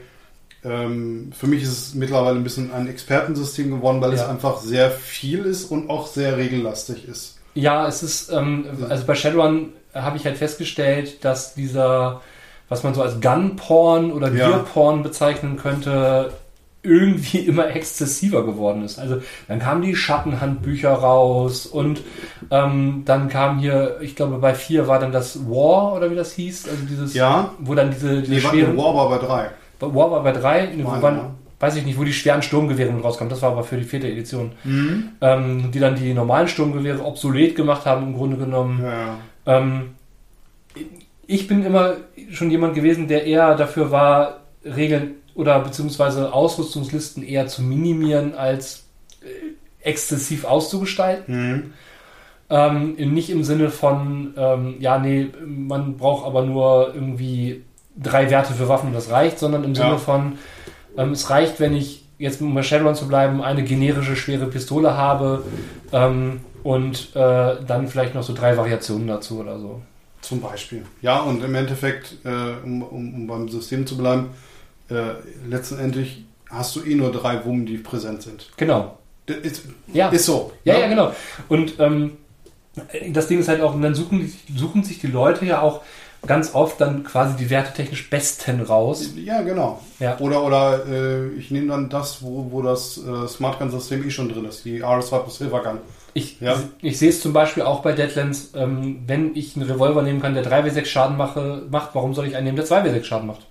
[0.65, 4.17] ähm, für mich ist es mittlerweile ein bisschen ein Expertensystem geworden, weil ja.
[4.17, 7.39] es einfach sehr viel ist und auch sehr regellastig ist.
[7.55, 12.21] Ja, es ist, ähm, also bei Shadowrun habe ich halt festgestellt, dass dieser,
[12.69, 16.33] was man so als Gun-Porn oder Gear-Porn bezeichnen könnte,
[16.89, 18.99] irgendwie immer exzessiver geworden ist.
[18.99, 22.03] Also dann kamen die Schattenhandbücher raus und
[22.51, 26.33] ähm, dann kam hier, ich glaube bei vier war dann das War oder wie das
[26.33, 27.51] hieß, also dieses, ja.
[27.59, 29.51] wo dann diese, diese nee, schweren, War war bei drei.
[29.81, 31.31] War war bei drei, wo waren, ja.
[31.61, 33.31] weiß ich nicht, wo die schweren Sturmgewehre rauskamen.
[33.31, 35.11] Das war aber für die vierte Edition, mhm.
[35.21, 38.83] ähm, die dann die normalen Sturmgewehre obsolet gemacht haben im Grunde genommen.
[38.83, 39.19] Ja.
[39.47, 39.91] Ähm,
[41.27, 41.95] ich bin immer
[42.31, 48.87] schon jemand gewesen, der eher dafür war, Regeln oder beziehungsweise Ausrüstungslisten eher zu minimieren als
[49.23, 51.55] äh, exzessiv auszugestalten.
[51.55, 51.73] Mhm.
[52.51, 57.63] Ähm, nicht im Sinne von, ähm, ja, nee, man braucht aber nur irgendwie
[57.97, 59.85] drei Werte für Waffen und das reicht, sondern im ja.
[59.85, 60.39] Sinne von,
[60.97, 64.97] ähm, es reicht, wenn ich jetzt um bei Shadowrun zu bleiben, eine generische schwere Pistole
[64.97, 65.45] habe
[65.93, 69.83] ähm, und äh, dann vielleicht noch so drei Variationen dazu oder so.
[70.21, 70.85] Zum Beispiel.
[71.01, 74.31] Ja, und im Endeffekt, äh, um, um, um beim System zu bleiben,
[74.89, 75.15] äh,
[75.49, 78.49] letztendlich hast du eh nur drei Wummen, die präsent sind.
[78.57, 78.99] Genau.
[79.27, 79.63] Ist,
[79.93, 80.09] ja.
[80.09, 80.53] ist so.
[80.65, 81.13] Ja, ja, ja genau.
[81.49, 82.13] Und ähm,
[83.11, 85.83] das Ding ist halt auch, und dann suchen, suchen sich die Leute ja auch
[86.27, 89.11] ganz oft dann quasi die wertetechnisch besten raus.
[89.17, 89.81] Ja, genau.
[90.01, 90.19] Ja.
[90.19, 94.11] Oder, oder äh, ich nehme dann das, wo, wo das äh, Smart Gun System eh
[94.11, 95.79] schon drin ist, die RS2 plus Silver Gun.
[96.15, 96.61] Ich, ja.
[96.83, 100.35] ich sehe es zum Beispiel auch bei Deadlands, ähm, wenn ich einen Revolver nehmen kann,
[100.35, 103.47] der 3W6 Schaden mache, macht, warum soll ich einen nehmen, der 2W6 Schaden macht?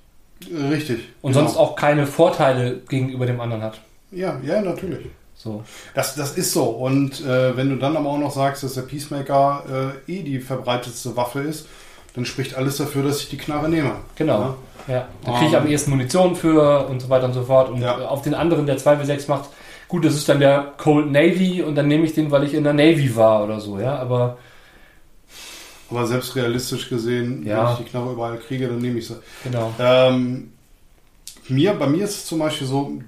[0.69, 0.99] Richtig.
[1.21, 1.45] Und genau.
[1.45, 3.81] sonst auch keine Vorteile gegenüber dem anderen hat.
[4.11, 5.07] Ja, ja, natürlich.
[5.35, 5.63] So.
[5.93, 6.63] Das, das ist so.
[6.63, 10.39] Und äh, wenn du dann aber auch noch sagst, dass der Peacemaker äh, eh die
[10.39, 11.67] verbreitetste Waffe ist,
[12.15, 13.91] dann spricht alles dafür, dass ich die Knarre nehme.
[14.15, 14.55] Genau.
[14.87, 14.93] Ja.
[14.93, 15.07] ja.
[15.23, 17.69] Da kriege ich um, am ehesten Munition für und so weiter und so fort.
[17.69, 17.95] Und ja.
[18.07, 19.49] auf den anderen, der 2W6 macht,
[19.87, 22.63] gut, das ist dann der Cold Navy und dann nehme ich den, weil ich in
[22.63, 23.95] der Navy war oder so, ja.
[23.97, 24.37] Aber
[25.89, 27.63] aber selbst realistisch gesehen, ja.
[27.63, 29.15] wenn ich die Knarre überall kriege, dann nehme ich sie.
[29.43, 29.73] Genau.
[29.79, 30.51] Ähm,
[31.47, 33.01] mir, bei mir ist es zum Beispiel so,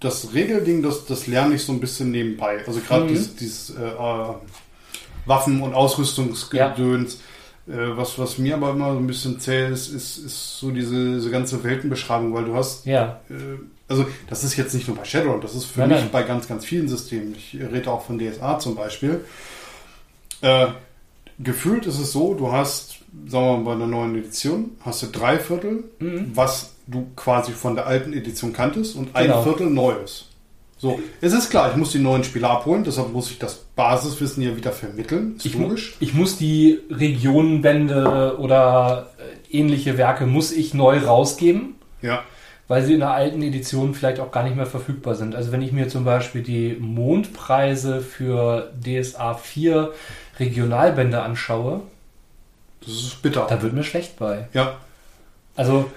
[0.00, 2.64] das Regelding, das, das lerne ich so ein bisschen nebenbei.
[2.66, 3.08] Also gerade mhm.
[3.08, 4.34] dieses, dieses äh, äh
[5.26, 7.18] Waffen- und Ausrüstungsgedöns.
[7.66, 7.74] Ja.
[7.74, 11.14] Äh, was, was mir aber immer so ein bisschen zählt, ist, ist, ist so diese,
[11.14, 12.86] diese ganze Weltenbeschreibung, weil du hast.
[12.86, 13.20] Ja.
[13.28, 13.58] Äh,
[13.88, 16.10] also, das ist jetzt nicht nur bei Shadowrun, das ist für nein, mich nein.
[16.12, 17.34] bei ganz, ganz vielen Systemen.
[17.36, 19.24] Ich rede auch von DSA zum Beispiel.
[20.42, 20.68] Äh,
[21.42, 25.06] gefühlt ist es so, du hast, sagen wir mal, bei einer neuen Edition, hast du
[25.06, 26.32] drei Viertel, mhm.
[26.34, 29.42] was du quasi von der alten Edition kanntest und ein genau.
[29.42, 30.26] Viertel Neues.
[30.80, 34.42] So, es ist klar, ich muss die neuen Spieler abholen, deshalb muss ich das Basiswissen
[34.42, 35.36] ja wieder vermitteln.
[35.36, 35.94] Ist ich, logisch.
[36.00, 41.74] Ich muss die Regionenbände oder äh, ähnliche Werke muss ich neu rausgeben.
[42.00, 42.22] Ja.
[42.66, 45.34] Weil sie in der alten Edition vielleicht auch gar nicht mehr verfügbar sind.
[45.34, 49.92] Also wenn ich mir zum Beispiel die Mondpreise für DSA 4
[50.38, 51.82] Regionalbände anschaue,
[52.80, 53.46] das ist bitter.
[53.48, 54.48] Da wird mir schlecht bei.
[54.52, 54.76] Ja.
[55.56, 55.90] Also,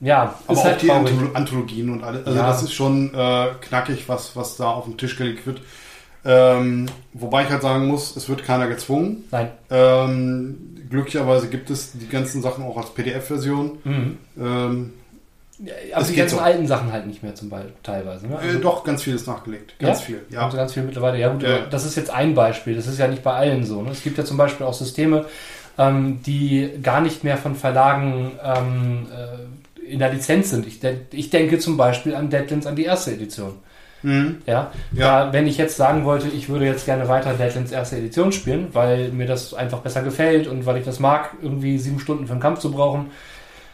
[0.00, 1.12] ja, aber auch halt die traurig.
[1.34, 2.26] Anthologien und alles.
[2.26, 2.46] Also, ja.
[2.46, 5.60] das ist schon äh, knackig, was, was da auf den Tisch gelegt wird.
[6.24, 9.24] Ähm, wobei ich halt sagen muss, es wird keiner gezwungen.
[9.30, 9.50] Nein.
[9.70, 13.78] Ähm, glücklicherweise gibt es die ganzen Sachen auch als PDF-Version.
[13.84, 14.18] Mhm.
[14.38, 14.92] Ähm,
[15.92, 16.42] aber die ganzen so.
[16.42, 18.26] alten Sachen halt nicht mehr zum Beispiel teilweise.
[18.26, 18.38] Ne?
[18.38, 19.74] Also, äh, doch, ganz viel ist nachgelegt.
[19.78, 20.04] Ganz ja?
[20.06, 20.44] viel, ja.
[20.44, 21.18] Also ganz viel mittlerweile.
[21.18, 21.60] Ja gut, äh.
[21.70, 22.74] das ist jetzt ein Beispiel.
[22.74, 23.82] Das ist ja nicht bei allen so.
[23.82, 23.90] Ne?
[23.90, 25.26] Es gibt ja zum Beispiel auch Systeme,
[25.78, 30.66] ähm, die gar nicht mehr von Verlagen ähm, äh, in der Lizenz sind.
[30.66, 33.54] Ich, de ich, denke zum Beispiel an Deadlands, an die erste Edition.
[34.02, 34.40] Mhm.
[34.46, 35.26] Ja, ja.
[35.26, 38.68] Da, wenn ich jetzt sagen wollte, ich würde jetzt gerne weiter Deadlands erste Edition spielen,
[38.72, 42.32] weil mir das einfach besser gefällt und weil ich das mag, irgendwie sieben Stunden für
[42.32, 43.10] einen Kampf zu brauchen,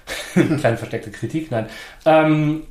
[0.35, 1.67] Kleine versteckte Kritik, nein.
[2.05, 2.63] Ähm,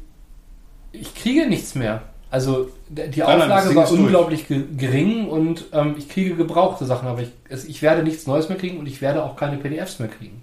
[0.91, 2.03] ich kriege nichts mehr.
[2.31, 7.21] Also die Auflage nein, war unglaublich ge gering und ähm, ich kriege gebrauchte Sachen, aber
[7.21, 10.09] ich, es, ich werde nichts Neues mehr kriegen und ich werde auch keine PDFs mehr
[10.09, 10.41] kriegen.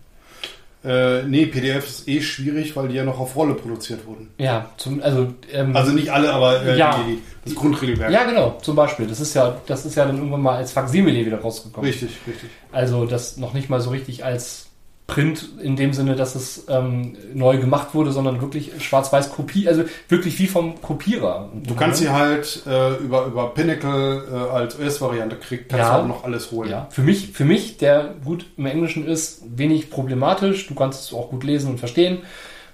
[0.85, 4.31] Äh, nee, PDF ist eh schwierig, weil die ja noch auf Rolle produziert wurden.
[4.39, 6.99] Ja, zum, also ähm, also nicht alle, aber äh, ja.
[7.07, 8.11] die, das Grundregelwerk.
[8.11, 9.07] Ja, genau, zum Beispiel.
[9.07, 11.89] Das ist ja, das ist ja dann irgendwann mal als Faksimile wieder rausgekommen.
[11.89, 12.51] Richtig, richtig.
[12.73, 14.71] Also das noch nicht mal so richtig als
[15.13, 19.85] Print in dem Sinne, dass es ähm, neu gemacht wurde, sondern wirklich schwarz-weiß Kopie, also
[20.09, 21.51] wirklich wie vom Kopierer.
[21.53, 26.05] Du kannst sie halt äh, über, über Pinnacle äh, als US-Variante kriegen, kannst ja, du
[26.05, 26.71] auch noch alles holen.
[26.71, 30.67] Ja, für mich, für mich, der gut im Englischen ist, wenig problematisch.
[30.67, 32.23] Du kannst es auch gut lesen und verstehen.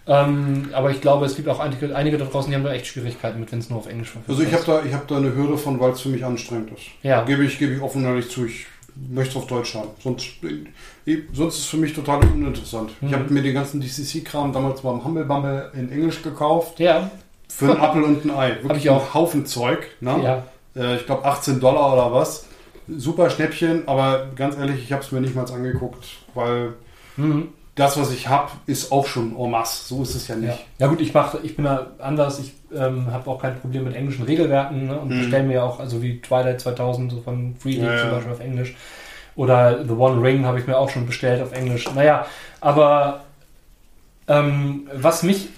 [0.07, 2.87] Ähm, aber ich glaube, es gibt auch einige, einige da draußen, die haben da echt
[2.87, 4.41] Schwierigkeiten mit, wenn es nur auf Englisch verfügbar ist.
[4.41, 6.87] Also ich habe da, hab da eine Hürde von, weil es für mich anstrengend ist.
[7.03, 7.25] Ja.
[7.25, 8.47] Gebe ich, gebe ich offen ehrlich zu.
[8.47, 8.67] Ich
[9.11, 9.91] möchte es auf Deutsch haben.
[10.03, 10.27] Sonst,
[11.33, 12.91] sonst ist es für mich total uninteressant.
[13.01, 13.09] Mhm.
[13.09, 16.81] Ich habe mir den ganzen DCC-Kram damals beim Humble Bumble in Englisch gekauft.
[16.81, 17.11] Ja.
[17.49, 18.57] Für einen Apfel und ein Ei.
[18.63, 19.03] Wirklich ich auch.
[19.03, 19.87] einen Haufen Zeug.
[20.01, 20.21] Ne?
[20.23, 20.45] Ja.
[20.77, 22.47] Äh, ich glaube 18 Dollar oder was.
[22.89, 26.75] Super Schnäppchen, aber ganz ehrlich, ich habe es mir nicht mal angeguckt, weil
[27.17, 27.49] mhm
[27.79, 29.87] das, was ich habe, ist auch schon en masse.
[29.87, 30.49] So ist es ja nicht.
[30.49, 32.41] Ja, ja gut, ich mache, ich bin da anders.
[32.41, 35.21] Ich ähm, habe auch kein Problem mit englischen Regelwerken ne, und mhm.
[35.21, 38.41] bestelle mir auch, also wie Twilight 2000 so von Free League ja, zum Beispiel auf
[38.41, 38.75] Englisch.
[39.39, 41.89] Oder The One Ring habe ich mir auch schon bestellt auf Englisch.
[41.95, 42.27] Naja,
[42.61, 43.21] aber
[44.27, 45.51] ähm, was mich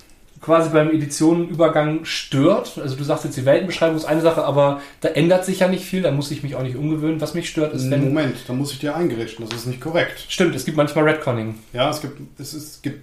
[0.42, 2.78] quasi beim Editionenübergang stört.
[2.78, 5.84] Also du sagst jetzt, die Weltenbeschreibung ist eine Sache, aber da ändert sich ja nicht
[5.84, 7.22] viel, da muss ich mich auch nicht umgewöhnen.
[7.22, 8.04] Was mich stört, ist, wenn...
[8.04, 10.26] Moment, da muss ich dir eingerichten, das ist nicht korrekt.
[10.28, 11.58] Stimmt, es gibt manchmal Redconning.
[11.72, 13.02] Ja, es gibt, es, es gibt,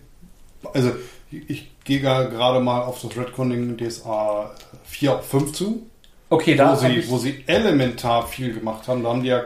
[0.73, 0.91] also
[1.31, 4.51] ich gehe gerade mal auf das Redconning DSA
[4.85, 5.87] 4 auf 5 zu.
[6.29, 9.01] Okay, da wo sie, wo sie elementar viel gemacht haben.
[9.01, 9.43] Da haben die ja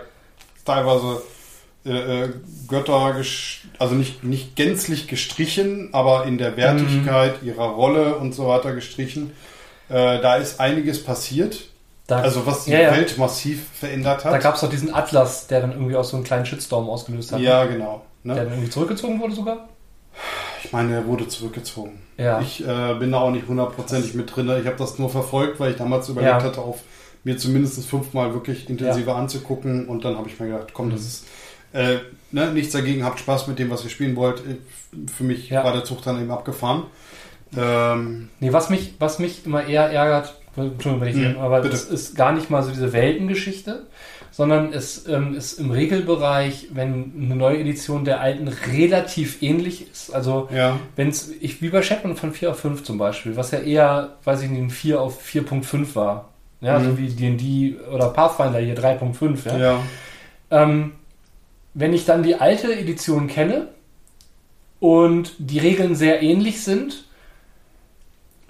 [0.65, 1.21] teilweise
[1.85, 2.29] äh, äh,
[2.67, 3.15] Götter,
[3.79, 7.47] also nicht, nicht gänzlich gestrichen, aber in der Wertigkeit mhm.
[7.47, 9.31] ihrer Rolle und so weiter gestrichen.
[9.89, 11.67] Äh, da ist einiges passiert.
[12.07, 14.33] Da, also was die ja, Welt massiv verändert hat.
[14.33, 17.31] Da gab es doch diesen Atlas, der dann irgendwie auch so einen kleinen Shitstorm ausgelöst
[17.31, 17.39] hat.
[17.39, 18.03] Ja, genau.
[18.23, 18.35] Ne?
[18.35, 19.69] Der dann irgendwie zurückgezogen wurde sogar?
[20.63, 22.01] Ich meine, er wurde zurückgezogen.
[22.17, 22.39] Ja.
[22.41, 24.49] Ich äh, bin da auch nicht hundertprozentig mit drin.
[24.59, 26.43] Ich habe das nur verfolgt, weil ich damals überlegt ja.
[26.43, 26.79] hatte, auf
[27.23, 29.17] mir zumindest fünfmal wirklich intensiver ja.
[29.17, 29.87] anzugucken.
[29.87, 31.07] Und dann habe ich mir gedacht, komm, das mhm.
[31.07, 31.25] ist
[31.73, 31.97] äh,
[32.31, 34.39] ne, nichts dagegen, habt Spaß mit dem, was ihr spielen wollt.
[34.39, 34.57] Äh,
[35.09, 35.63] für mich ja.
[35.63, 36.83] war der Zug dann eben abgefahren.
[37.57, 41.85] Ähm, nee, was mich, was mich immer eher ärgert, Entschuldigung, wenn ich mh, aber es
[41.85, 43.85] ist gar nicht mal so diese Weltengeschichte,
[44.31, 50.13] sondern es ähm, ist im Regelbereich, wenn eine neue Edition der alten relativ ähnlich ist.
[50.13, 50.79] Also ja.
[50.95, 54.17] wenn es, ich wie bei Shatman von 4 auf 5 zum Beispiel, was ja eher,
[54.23, 56.30] weiß ich nicht, ein 4 auf 4.5 war.
[56.61, 56.85] Ja, mhm.
[56.85, 59.57] so wie D&D oder Pathfinder hier 3.5, ja.
[59.57, 59.83] ja.
[60.51, 60.93] Ähm,
[61.73, 63.69] wenn ich dann die alte Edition kenne
[64.79, 67.05] und die Regeln sehr ähnlich sind,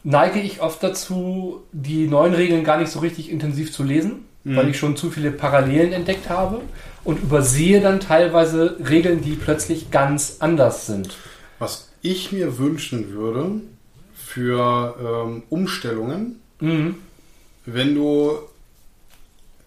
[0.03, 4.55] neige ich oft dazu, die neuen Regeln gar nicht so richtig intensiv zu lesen, mhm.
[4.55, 6.62] weil ich schon zu viele Parallelen entdeckt habe
[7.03, 11.16] und übersehe dann teilweise Regeln, die plötzlich ganz anders sind.
[11.59, 13.62] Was ich mir wünschen würde
[14.16, 16.95] für ähm, Umstellungen, mhm.
[17.66, 18.39] Wenn du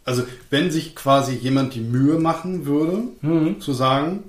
[0.04, 3.60] also wenn sich quasi jemand die Mühe machen würde, mhm.
[3.60, 4.24] zu sagen,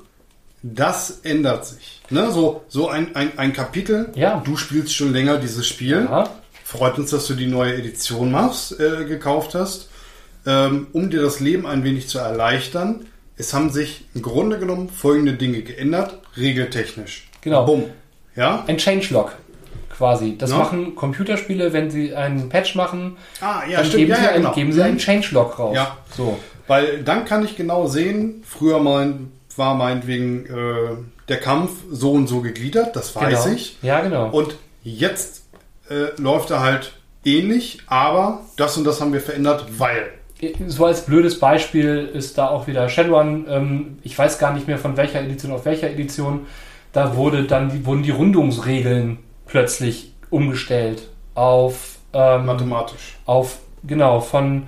[0.63, 2.01] das ändert sich.
[2.09, 2.31] Ne?
[2.31, 4.41] So, so ein, ein, ein Kapitel, ja.
[4.43, 6.07] du spielst schon länger dieses Spiel.
[6.09, 6.29] Ja.
[6.63, 9.89] Freut uns, dass du die neue Edition machst, äh, gekauft hast,
[10.47, 13.05] ähm, um dir das Leben ein wenig zu erleichtern.
[13.37, 17.29] Es haben sich im Grunde genommen folgende Dinge geändert, regeltechnisch.
[17.41, 17.65] Genau.
[17.65, 17.83] Bumm.
[18.35, 18.63] Ja?
[18.65, 19.33] Ein Changelog
[19.97, 20.37] quasi.
[20.37, 20.57] Das no?
[20.57, 24.41] machen Computerspiele, wenn sie einen Patch machen, ah, ja, dann geben, ja, sie, ja, einen,
[24.43, 24.53] genau.
[24.53, 24.99] geben sie einen mhm.
[24.99, 25.75] Changelog raus.
[25.75, 25.97] Ja.
[26.15, 26.37] So.
[26.67, 30.97] Weil dann kann ich genau sehen, früher mein, war meinetwegen äh,
[31.29, 33.55] der Kampf so und so gegliedert, das weiß genau.
[33.55, 33.77] ich.
[33.81, 34.29] Ja, genau.
[34.29, 35.43] Und jetzt
[35.89, 36.93] äh, läuft er halt
[37.23, 40.11] ähnlich, aber das und das haben wir verändert, weil.
[40.67, 43.45] So als blödes Beispiel ist da auch wieder Shadowrun.
[43.49, 46.45] Ähm, ich weiß gar nicht mehr von welcher Edition auf welcher Edition.
[46.91, 53.17] Da wurde dann die, wurden die Rundungsregeln plötzlich umgestellt auf ähm, mathematisch.
[53.25, 54.67] Auf genau von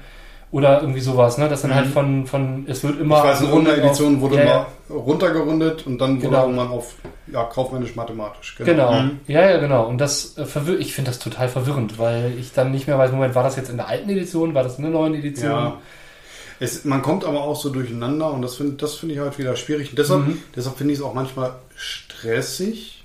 [0.49, 1.49] oder irgendwie sowas, ne?
[1.49, 1.95] Das dann halt mhm.
[1.95, 3.17] halt von von es wird immer.
[3.17, 6.47] Ich weiß, in Runde-Edition wurde ja, mal runtergerundet und dann wurde genau.
[6.47, 6.95] man auf
[7.31, 8.55] ja kaufmännisch-mathematisch.
[8.57, 8.89] Genau.
[8.89, 9.03] genau.
[9.03, 9.19] Mhm.
[9.27, 9.87] Ja, ja, genau.
[9.87, 10.79] Und das äh, verwirrt.
[10.79, 13.69] Ich finde das total verwirrend, weil ich dann nicht mehr weiß, Moment, war das jetzt
[13.69, 15.51] in der alten Edition, war das in der neuen Edition?
[15.51, 15.77] Ja.
[16.59, 19.55] Es, man kommt aber auch so durcheinander und das finde das finde ich halt wieder
[19.55, 19.91] schwierig.
[19.91, 20.41] Und deshalb, mhm.
[20.55, 23.03] deshalb finde ich es auch manchmal stressig.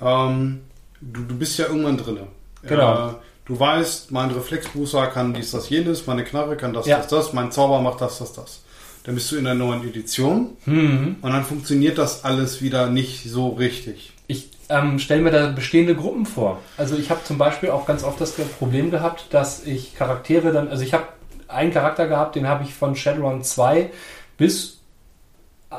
[0.00, 0.62] Ähm,
[1.02, 2.20] du, du bist ja irgendwann drin.
[2.62, 3.10] Genau.
[3.10, 3.12] Äh,
[3.44, 6.98] du weißt, mein Reflexbooster kann dies, das, jenes, meine Knarre kann das, ja.
[6.98, 8.62] das, das, mein Zauber macht das, das, das.
[9.04, 11.16] Dann bist du in der neuen Edition mhm.
[11.20, 14.12] und dann funktioniert das alles wieder nicht so richtig.
[14.28, 16.60] Ich ähm, stelle mir da bestehende Gruppen vor.
[16.76, 20.68] Also ich habe zum Beispiel auch ganz oft das Problem gehabt, dass ich Charaktere dann,
[20.68, 21.08] also ich habe
[21.48, 23.90] einen Charakter gehabt, den habe ich von Shadowrun 2
[24.38, 24.78] bis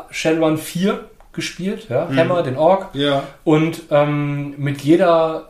[0.10, 2.18] Shadowrun 4 gespielt, ja, mhm.
[2.18, 2.90] Hammer, den Ork.
[2.94, 3.24] Ja.
[3.44, 5.50] Und ähm, mit jeder,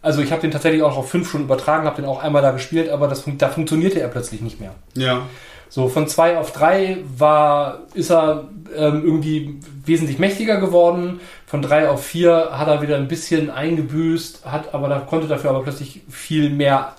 [0.00, 2.50] also ich habe den tatsächlich auch auf fünf Stunden übertragen, habe den auch einmal da
[2.50, 4.74] gespielt, aber das, da funktionierte er plötzlich nicht mehr.
[4.94, 5.22] Ja.
[5.68, 8.44] So von zwei auf drei war, ist er
[8.76, 11.20] ähm, irgendwie wesentlich mächtiger geworden.
[11.46, 15.48] Von drei auf vier hat er wieder ein bisschen eingebüßt, hat aber da konnte dafür
[15.48, 16.92] aber plötzlich viel mehr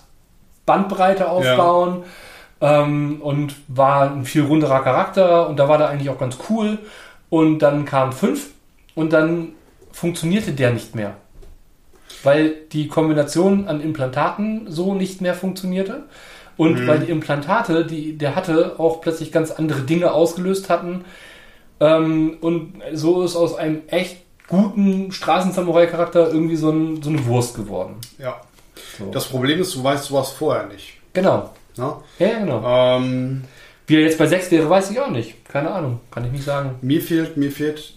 [0.66, 2.04] Bandbreite aufbauen
[2.62, 2.82] ja.
[2.82, 6.80] ähm, und war ein viel runderer Charakter und da war der eigentlich auch ganz cool.
[7.34, 8.52] Und dann kam 5
[8.94, 9.54] und dann
[9.92, 11.16] funktionierte der nicht mehr.
[12.22, 16.04] Weil die Kombination an Implantaten so nicht mehr funktionierte.
[16.58, 16.88] Und mhm.
[16.88, 21.06] weil die Implantate, die der hatte, auch plötzlich ganz andere Dinge ausgelöst hatten.
[21.80, 24.18] Ähm, und so ist aus einem echt
[24.48, 27.96] guten Straßensamurai-Charakter irgendwie so, ein, so, eine Wurst geworden.
[28.20, 28.42] Ja.
[29.00, 29.10] So.
[29.10, 31.00] Das Problem ist, du weißt sowas vorher nicht.
[31.14, 31.50] Genau.
[31.78, 32.64] Ja, ja genau.
[32.64, 33.46] Ähm,
[33.88, 35.43] Wie er jetzt bei 6 wäre, weiß ich auch nicht.
[35.54, 36.78] Keine Ahnung, kann ich nicht sagen.
[36.82, 37.94] Mir fehlt, mir fehlt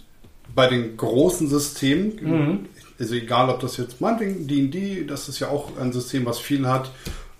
[0.53, 2.65] bei den großen Systemen, mhm.
[2.99, 6.67] also egal ob das jetzt meinetwegen D&D, das ist ja auch ein System, was viel
[6.67, 6.91] hat,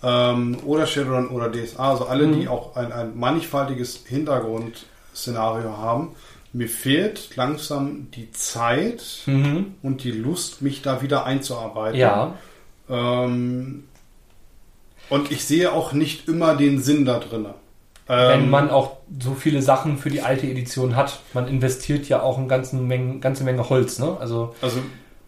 [0.01, 2.39] ähm, oder Shadowrun oder DSA, also alle, mhm.
[2.39, 6.15] die auch ein, ein mannigfaltiges Hintergrundszenario haben.
[6.51, 9.76] Mir fehlt langsam die Zeit mhm.
[9.84, 11.99] und die Lust, mich da wieder einzuarbeiten.
[11.99, 12.34] Ja.
[12.89, 13.84] Ähm,
[15.09, 17.45] und ich sehe auch nicht immer den Sinn da drin.
[18.07, 21.19] Wenn ähm, man auch so viele Sachen für die alte Edition hat.
[21.33, 23.99] Man investiert ja auch eine ganze Menge, ganze Menge Holz.
[23.99, 24.15] Ne?
[24.19, 24.79] Also, also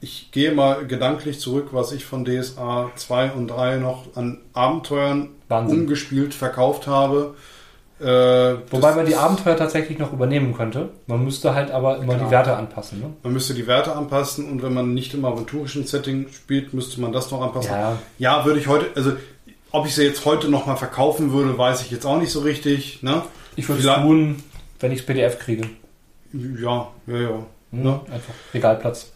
[0.02, 5.30] ich gehe mal gedanklich zurück, was ich von DSA 2 und 3 noch an Abenteuern
[5.50, 5.82] Wahnsinn.
[5.82, 7.36] umgespielt verkauft habe.
[8.00, 10.88] Äh, Wobei man die Abenteuer tatsächlich noch übernehmen könnte.
[11.08, 12.26] Man müsste halt aber immer genau.
[12.26, 13.02] die Werte anpassen.
[13.02, 13.10] Ne?
[13.24, 17.12] Man müsste die Werte anpassen und wenn man nicht im aventurischen Setting spielt, müsste man
[17.12, 17.72] das noch anpassen.
[17.72, 19.12] Ja, ja würde ich heute, also
[19.72, 22.42] ob ich sie jetzt heute noch mal verkaufen würde, weiß ich jetzt auch nicht so
[22.42, 23.04] richtig.
[23.04, 23.24] Ne?
[23.56, 24.44] Ich würde es tun,
[24.80, 25.70] wenn ich es PDF kriege.
[26.34, 27.46] Ja, ja, ja.
[27.72, 28.00] Hm, ne?
[28.12, 29.12] Einfach Regalplatz.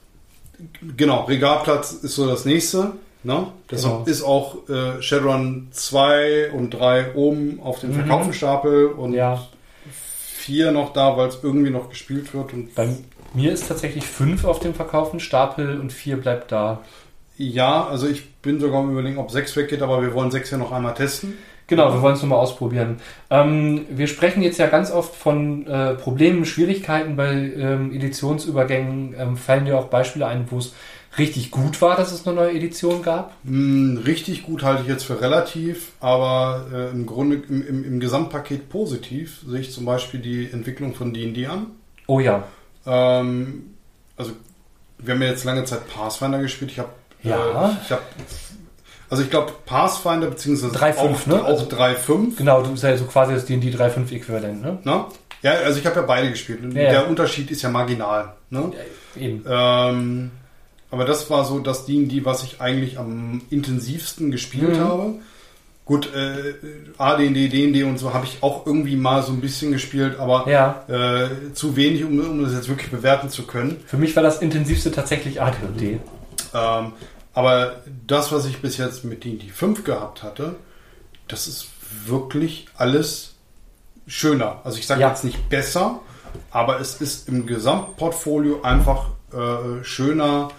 [0.96, 2.94] Genau, Regalplatz ist so das nächste.
[3.24, 3.48] Ne?
[3.72, 4.12] Deshalb genau.
[4.12, 7.96] ist auch äh, Shadowrun 2 und 3 oben auf dem mhm.
[7.96, 9.48] Verkaufenstapel und ja.
[9.92, 12.52] 4 noch da, weil es irgendwie noch gespielt wird.
[12.52, 12.90] Und Bei
[13.34, 16.82] mir ist tatsächlich 5 auf dem Verkaufenstapel und 4 bleibt da.
[17.52, 20.58] Ja, also ich bin sogar am überlegen, ob 6 weggeht, aber wir wollen 6 ja
[20.58, 21.34] noch einmal testen.
[21.68, 22.98] Genau, wir wollen es nochmal ausprobieren.
[23.30, 29.16] Ähm, wir sprechen jetzt ja ganz oft von äh, Problemen, Schwierigkeiten bei ähm, Editionsübergängen.
[29.18, 30.74] Ähm, fallen dir auch Beispiele ein, wo es
[31.18, 33.34] richtig gut war, dass es eine neue Edition gab?
[33.44, 38.00] Mm, richtig gut halte ich jetzt für relativ, aber äh, im Grunde im, im, im,
[38.00, 41.68] Gesamtpaket positiv sehe ich zum Beispiel die Entwicklung von D&D an.
[42.08, 42.44] Oh ja.
[42.86, 43.76] Ähm,
[44.18, 44.34] also
[44.98, 46.72] wir haben ja jetzt lange Zeit Pathfinder gespielt.
[46.72, 46.90] Ich habe
[47.24, 47.70] ja.
[47.70, 48.02] Äh, ich habe
[49.10, 51.46] also ich glaube Pathfinder beziehungsweise 3.5, auch, ne?
[51.46, 52.36] auch 3.5.
[52.36, 54.80] Genau, du bist ja so quasi das D&D 3.5 Äquivalent, ne?
[54.84, 55.08] Na?
[55.44, 56.62] Ja, also ich habe ja beide gespielt.
[56.64, 57.02] Ja, der ja.
[57.04, 58.34] Unterschied ist ja marginal.
[58.50, 58.72] Ne?
[59.16, 59.46] Ja, eben.
[59.48, 60.32] Ähm,
[60.90, 64.80] aber das war so das D&D, was ich eigentlich am intensivsten gespielt mhm.
[64.80, 65.14] habe.
[65.86, 66.54] Gut, äh,
[66.98, 70.86] AD&D, D&D und so habe ich auch irgendwie mal so ein bisschen gespielt, aber ja.
[70.88, 73.82] äh, zu wenig, um, um das jetzt wirklich bewerten zu können.
[73.86, 76.00] Für mich war das intensivste tatsächlich AD&D.
[76.54, 76.94] Ähm,
[77.34, 80.56] aber das, was ich bis jetzt mit D&D 5 gehabt hatte,
[81.28, 81.68] das ist
[82.06, 83.34] wirklich alles
[84.08, 84.62] schöner.
[84.64, 85.10] Also ich sage ja.
[85.10, 86.00] jetzt nicht besser,
[86.52, 90.50] aber es ist im Gesamtportfolio einfach äh, schöner,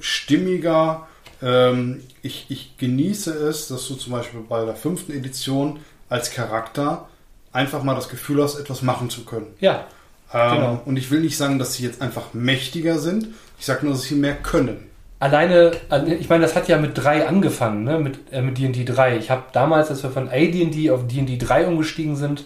[0.00, 1.06] stimmiger.
[1.42, 7.08] Ähm, ich, ich genieße es, dass du zum Beispiel bei der fünften Edition als Charakter
[7.52, 9.48] einfach mal das Gefühl hast, etwas machen zu können.
[9.60, 9.86] Ja.
[10.32, 10.82] Ähm, genau.
[10.84, 13.28] Und ich will nicht sagen, dass sie jetzt einfach mächtiger sind.
[13.58, 14.86] Ich sage nur, dass sie mehr können
[15.18, 15.72] alleine,
[16.20, 17.98] ich meine, das hat ja mit 3 angefangen, ne?
[17.98, 19.16] mit, äh, mit D&D 3.
[19.16, 22.44] Ich habe damals, als wir von AD&D auf D&D 3 umgestiegen sind,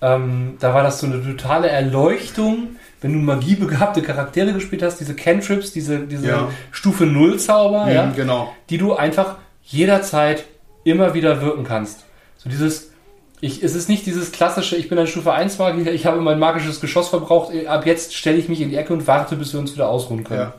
[0.00, 5.14] ähm, da war das so eine totale Erleuchtung, wenn du magiebegabte Charaktere gespielt hast, diese
[5.14, 6.48] Cantrips, diese, diese ja.
[6.70, 8.52] Stufe 0 Zauber, mhm, ja, genau.
[8.68, 10.44] die du einfach jederzeit
[10.84, 12.04] immer wieder wirken kannst.
[12.36, 12.90] So dieses,
[13.40, 16.40] ich, es ist nicht dieses klassische, ich bin ein Stufe 1 Magier, ich habe mein
[16.40, 19.60] magisches Geschoss verbraucht, ab jetzt stelle ich mich in die Ecke und warte, bis wir
[19.60, 20.40] uns wieder ausruhen können.
[20.40, 20.54] Ja.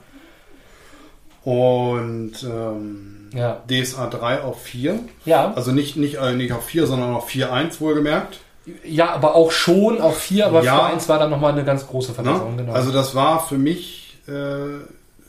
[1.44, 3.62] Und ähm, ja.
[3.70, 5.00] DSA 3 auf 4.
[5.26, 5.54] Ja.
[5.54, 8.40] Also nicht, nicht, äh, nicht auf 4, sondern auf 4.1 wohlgemerkt.
[8.86, 10.90] Ja, aber auch schon auf 4, aber ja.
[10.90, 12.58] 4.1 war dann nochmal eine ganz große Verbesserung.
[12.58, 12.72] Genau.
[12.72, 14.32] Also das war für mich äh,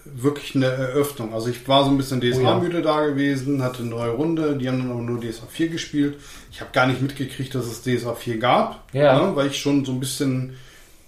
[0.04, 1.34] wirklich eine Eröffnung.
[1.34, 2.84] Also ich war so ein bisschen DSA-müde oh, ja.
[2.84, 6.16] da gewesen, hatte eine neue Runde, die haben dann auch nur DSA 4 gespielt.
[6.52, 9.18] Ich habe gar nicht mitgekriegt, dass es DSA 4 gab, ja.
[9.18, 10.56] ne, weil ich schon so ein bisschen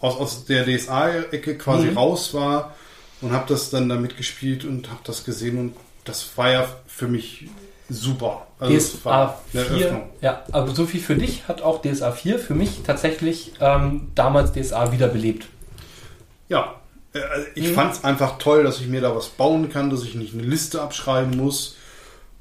[0.00, 1.98] aus, aus der DSA-Ecke quasi mhm.
[1.98, 2.74] raus war
[3.20, 7.08] und habe das dann damit gespielt und habe das gesehen und das war ja für
[7.08, 7.48] mich
[7.88, 8.46] super.
[8.58, 12.82] Also DSA 4, ja, aber so viel für dich hat auch DSA 4 für mich
[12.84, 15.46] tatsächlich ähm, damals DSA wiederbelebt.
[16.48, 16.76] Ja,
[17.12, 17.18] äh,
[17.54, 17.74] ich mhm.
[17.74, 20.42] fand es einfach toll, dass ich mir da was bauen kann, dass ich nicht eine
[20.42, 21.76] Liste abschreiben muss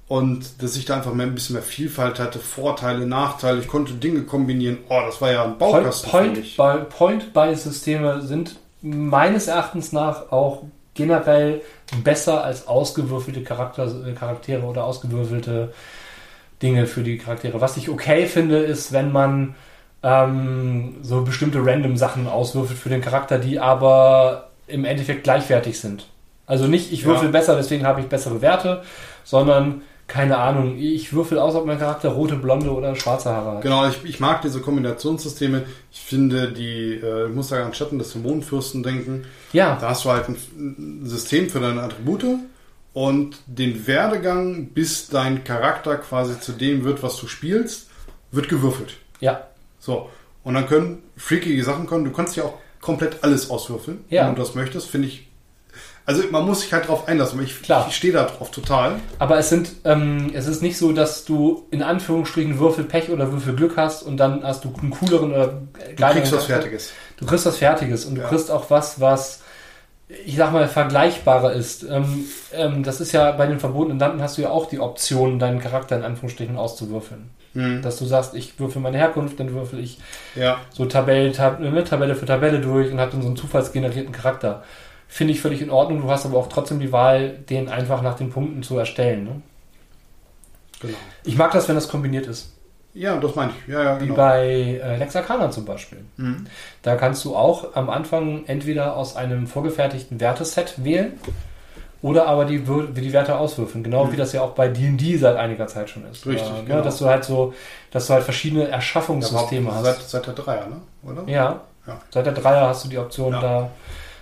[0.08, 3.60] und dass ich da einfach mehr, ein bisschen mehr Vielfalt hatte, Vorteile, Nachteile.
[3.60, 4.78] Ich konnte Dinge kombinieren.
[4.90, 6.12] Oh, das war ja ein Baukasten.
[6.90, 8.56] Point-by-Systeme Point sind
[8.86, 10.64] meines Erachtens nach auch
[10.94, 11.62] generell
[12.04, 15.74] besser als ausgewürfelte Charakter, äh, Charaktere oder ausgewürfelte
[16.62, 17.60] Dinge für die Charaktere.
[17.60, 19.56] Was ich okay finde, ist, wenn man
[20.04, 26.08] ähm, so bestimmte random Sachen auswürfelt für den Charakter, die aber im Endeffekt gleichwertig sind.
[26.46, 27.32] Also nicht, ich würfel ja.
[27.32, 28.84] besser, deswegen habe ich bessere Werte,
[29.24, 33.62] sondern keine Ahnung, ich würfel aus, ob mein Charakter rote, blonde oder schwarze Haare hat.
[33.64, 35.64] Genau, ich, ich mag diese Kombinationssysteme.
[35.92, 39.26] Ich finde, die, äh, ich muss da an Schatten des Dämonenfürsten denken.
[39.52, 39.78] Ja.
[39.82, 42.24] Da hast du halt ein, ein System für deine Attribute
[42.94, 47.90] und den Werdegang, bis dein Charakter quasi zu dem wird, was du spielst,
[48.32, 48.94] wird gewürfelt.
[49.20, 49.48] Ja.
[49.80, 50.10] So.
[50.44, 52.06] Und dann können freakige Sachen kommen.
[52.06, 54.28] Du kannst ja auch komplett alles auswürfeln, Ja.
[54.28, 55.28] wenn du das möchtest, finde ich.
[56.08, 57.88] Also man muss sich halt drauf einlassen, weil ich, Klar.
[57.90, 58.98] ich stehe da drauf total.
[59.18, 63.76] Aber es sind, ähm, es ist nicht so, dass du in Anführungsstrichen Würfelpech oder Würfelglück
[63.76, 66.46] hast und dann hast du einen cooleren oder Du geileren kriegst was.
[66.46, 66.94] Fertiges.
[67.18, 68.28] Du kriegst was Fertiges und du Ja.
[68.28, 69.42] kriegst auch was, was
[70.26, 71.82] ich sag mal vergleichbarer ist.
[71.90, 75.40] Ähm, ähm, das ist ja bei den verbotenen Landen hast du ja auch die Option,
[75.40, 77.32] deinen Charakter in Anführungsstrichen auszuwürfeln.
[77.54, 77.82] Hm.
[77.82, 79.98] Dass du sagst, ich würfel meine Herkunft, dann würfel ich
[80.36, 80.60] Ja.
[80.72, 84.64] so Tabelle, Tab ne, Tabelle für Tabelle durch und habe dann so einen zufallsgenerierten Charakter.
[85.08, 86.02] Finde ich völlig in Ordnung.
[86.02, 89.24] Du hast aber auch trotzdem die Wahl, den einfach nach den Punkten zu erstellen.
[89.24, 89.42] Ne?
[90.82, 90.98] Genau.
[91.24, 92.52] Ich mag das, wenn das kombiniert ist.
[92.94, 93.74] Ja, das meine ich.
[93.74, 94.16] Ja, ja, Wie genau.
[94.16, 96.00] bei äh, Lex Arcana zum Beispiel.
[96.18, 96.48] Mhm.
[96.82, 101.14] Da kannst du auch am Anfang entweder aus einem vorgefertigten Werteset wählen
[102.02, 103.84] oder aber die, die Werte auswürfeln.
[103.84, 104.12] Genau Mhm.
[104.14, 106.26] wie das ja auch bei D&D seit einiger Zeit schon ist.
[106.26, 106.82] Richtig, Äh, genau.
[106.82, 107.54] Dass du halt so,
[107.92, 109.84] dass du halt verschiedene Erschaffungssysteme hast.
[109.84, 110.82] seit, seit der Dreier, ne?
[111.04, 111.24] Oder?
[111.30, 111.62] Ja.
[111.88, 112.00] Ja.
[112.12, 113.70] Seit der Dreier hast du die Option da,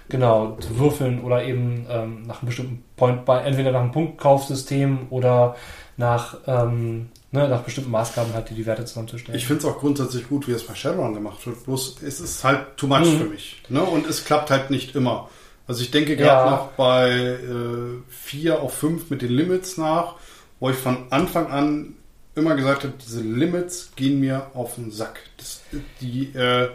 [0.09, 5.07] genau, zu würfeln oder eben ähm, nach einem bestimmten Point, bei, entweder nach einem Punktkaufsystem
[5.09, 5.55] oder
[5.97, 9.37] nach, ähm, ne, nach bestimmten Maßgaben halt, die die Werte zusammenzustellen.
[9.37, 11.63] Ich finde es auch grundsätzlich gut, wie es bei Shadowrun gemacht wird.
[11.65, 13.17] Bloß es ist halt too much Mhm.
[13.19, 13.61] für mich.
[13.69, 13.81] Ne?
[13.81, 15.29] Und es klappt halt nicht immer.
[15.67, 16.17] Also ich denke Ja.
[16.17, 20.15] gerade noch bei äh, 4 auf 5 mit den Limits nach,
[20.59, 21.93] wo ich von Anfang an
[22.35, 25.19] immer gesagt habe, diese Limits gehen mir auf den Sack.
[25.37, 25.61] Das,
[26.01, 26.69] die, äh,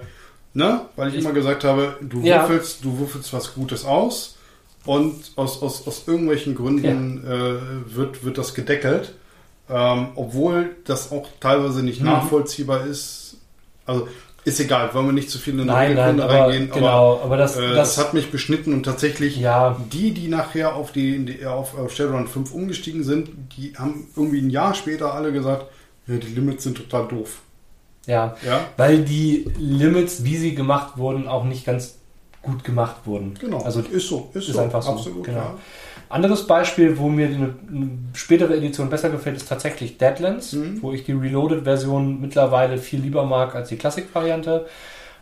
[0.58, 0.82] ne?
[0.96, 2.42] Weil ich, Ich- immer gesagt habe, du Ja.
[2.48, 4.36] würfelst, du würfelst was Gutes aus
[4.84, 9.14] und aus, aus, aus irgendwelchen Gründen äh, wird, wird das gedeckelt.
[9.70, 12.06] Ähm, obwohl das auch teilweise nicht Mhm.
[12.06, 13.36] nachvollziehbar ist.
[13.86, 14.08] Also
[14.44, 17.56] ist egal, wollen wir nicht zu viel in nein, nein, aber, reingehen, genau, aber das,
[17.58, 21.22] aber äh, das, das, hat mich beschnitten und tatsächlich ja, die, die nachher auf die,
[21.22, 23.28] die auf, auf Shadowrun 5 umgestiegen sind,
[23.58, 25.66] die haben irgendwie ein Jahr später alle gesagt,
[26.06, 27.40] ja, die Limits sind total doof.
[28.08, 31.94] Ja, Ja, weil die Limits, wie sie gemacht wurden, auch nicht ganz
[32.42, 33.34] gut gemacht wurden.
[33.40, 33.58] genau.
[33.62, 35.24] Also ist so, ist, ist so, einfach so, absolut.
[35.24, 35.38] genau.
[35.38, 35.54] Ja.
[36.08, 40.78] Anderes Beispiel, wo mir eine, eine spätere Edition besser gefällt, ist tatsächlich Deadlands, Mhm.
[40.82, 44.66] wo ich die Reloaded-Version mittlerweile viel lieber mag als die Classic-Variante.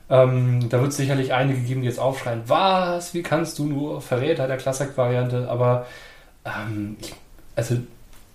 [0.08, 4.00] Ähm, da wird es sicherlich einige geben, die jetzt aufschreien, was, wie kannst du nur
[4.00, 5.48] Verräter der Classic-Variante?
[5.50, 5.86] Aber
[6.44, 7.12] ähm, ich,
[7.56, 7.78] also,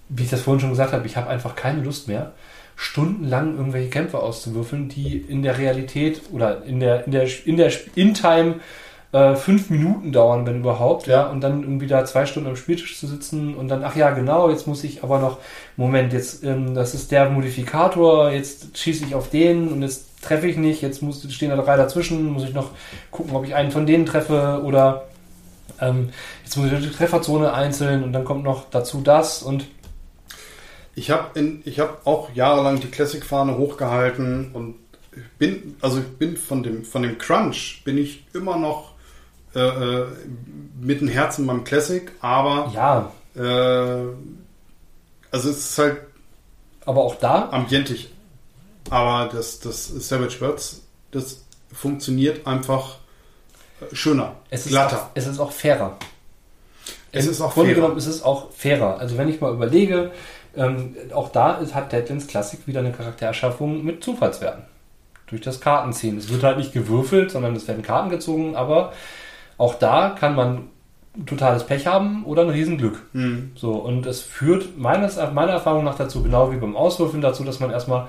[0.09, 2.33] wie ich das vorhin schon gesagt habe, ich habe einfach keine Lust mehr,
[2.81, 7.71] stundenlang irgendwelche Kämpfe auszuwürfeln, die in der Realität oder in der, in der, in der
[7.93, 8.55] In-Time
[9.11, 12.97] äh, fünf Minuten dauern, wenn überhaupt, ja, und dann irgendwie da zwei Stunden am Spieltisch
[12.97, 15.37] zu sitzen und dann, ach ja, genau, jetzt muss ich aber noch,
[15.77, 20.47] Moment, jetzt, ähm, das ist der Modifikator, jetzt schieße ich auf den und jetzt treffe
[20.47, 22.71] ich nicht, jetzt muss, stehen da drei dazwischen, muss ich noch
[23.11, 25.03] gucken, ob ich einen von denen treffe oder
[25.79, 26.09] ähm,
[26.43, 29.65] jetzt muss ich die Trefferzone einzeln und dann kommt noch dazu das und
[30.95, 34.75] Ich habe ich hab auch jahrelang die Classic-Fahne hochgehalten und
[35.37, 38.91] bin, also ich bin von dem, von dem Crunch bin ich immer noch
[39.55, 40.05] äh, äh,
[40.79, 44.05] mit dem Herzen beim Classic, aber ja, äh,
[45.31, 45.97] also es ist halt
[46.85, 48.11] aber auch da, ambientig.
[48.89, 50.81] Aber das, das Savage Worlds,
[51.11, 52.97] das funktioniert einfach
[53.79, 55.03] äh, schöner, es ist, glatter.
[55.03, 55.97] auch, es ist auch fairer.
[57.11, 57.81] Es Im ist auch Grunde fairer.
[57.81, 58.97] genommen ist es auch fairer.
[58.99, 60.11] Also wenn ich mal überlege,
[60.55, 64.63] ähm, auch da ist, hat Deadlands Classic wieder eine Charaktererschaffung mit Zufallswerten.
[65.27, 66.17] Durch das Kartenziehen.
[66.17, 68.91] Es wird halt nicht gewürfelt, sondern es werden Karten gezogen, aber
[69.57, 70.63] auch da kann man
[71.25, 73.01] totales Pech haben oder ein Riesenglück.
[73.13, 73.51] Hm.
[73.55, 77.59] So, und es führt meines, meiner Erfahrung nach dazu, genau wie beim Auswürfeln, dazu, dass
[77.59, 78.07] man erstmal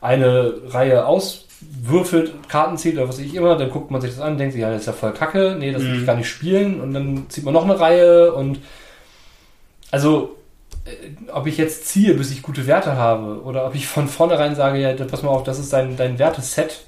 [0.00, 4.36] eine Reihe auswürfelt, Karten zieht oder was ich immer, dann guckt man sich das an,
[4.38, 6.00] denkt sich, ja, das ist ja voll kacke, nee, das will Mhm.
[6.00, 8.60] ich gar nicht spielen und dann zieht man noch eine Reihe und
[9.90, 10.35] also
[11.32, 14.78] ob ich jetzt ziehe, bis ich gute Werte habe oder ob ich von vornherein sage,
[14.78, 16.84] ja, pass mal auf, das ist dein, dein Werteset.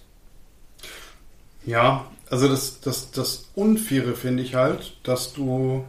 [1.67, 5.85] Ja, also das, das, das Unfaire finde ich halt, dass du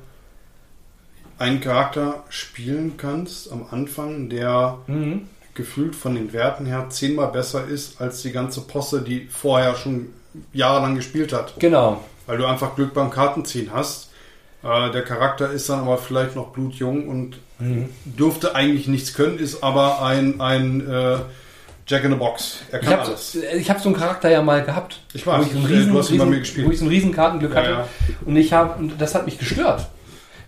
[1.37, 5.27] einen Charakter spielen kannst am Anfang, der Mhm.
[5.53, 10.13] gefühlt von den Werten her zehnmal besser ist als die ganze Posse, die vorher schon
[10.53, 11.59] jahrelang gespielt hat.
[11.59, 12.03] Genau.
[12.27, 14.09] Weil du einfach Glück beim Kartenziehen hast.
[14.63, 17.89] Äh, der Charakter ist dann aber vielleicht noch blutjung und Mhm.
[18.05, 21.17] dürfte eigentlich nichts können, ist aber ein, ein äh,
[21.87, 22.59] Jack in the Box.
[22.71, 23.35] Er Ich kann habe alles.
[23.35, 24.99] ich hab so einen Charakter ja mal gehabt.
[25.13, 26.67] Ich weiß, wo ich riesen, du hast riesen, mir gespielt.
[26.67, 27.69] Wo ich so ein riesen Kartenglück Ja, hatte.
[27.71, 27.87] ja.
[28.25, 29.87] Und ich habe, und das hat mich gestört.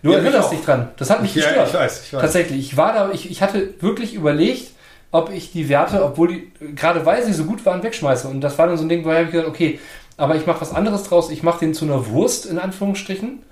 [0.02, 0.88] Du ja, erinnerst dich dran.
[0.96, 1.56] Das hat mich gestört.
[1.56, 2.20] Ja, ich weiß, ich weiß.
[2.20, 2.58] Tatsächlich.
[2.60, 4.70] Ich war da, ich, ich hatte wirklich überlegt,
[5.10, 8.26] ob ich die Werte, obwohl die, gerade weil sie so gut waren, wegschmeiße.
[8.28, 9.78] Und das war dann so ein Ding, wo ich gesagt okay,
[10.16, 11.30] aber ich mache was anderes draus.
[11.30, 13.42] Ich mache den zu einer Wurst, in Anführungsstrichen,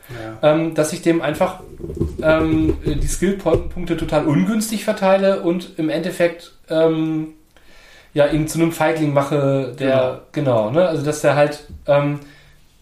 [0.43, 0.53] ja.
[0.53, 1.61] ähm, dass ich dem einfach
[2.23, 7.35] ähm, die Skillpunkte total ungünstig verteile und im Endeffekt ähm,
[8.13, 10.89] ja ihn zu einem Feigling mache, der, genau, genau ne?
[10.89, 12.21] also dass der halt, ähm,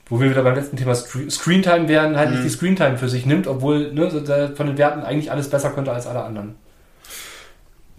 [0.09, 2.37] wo wir wieder beim letzten Thema Screentime wären, halt mhm.
[2.37, 4.11] nicht die Screentime für sich nimmt, obwohl ne,
[4.55, 6.57] von den Werten eigentlich alles besser könnte als alle anderen.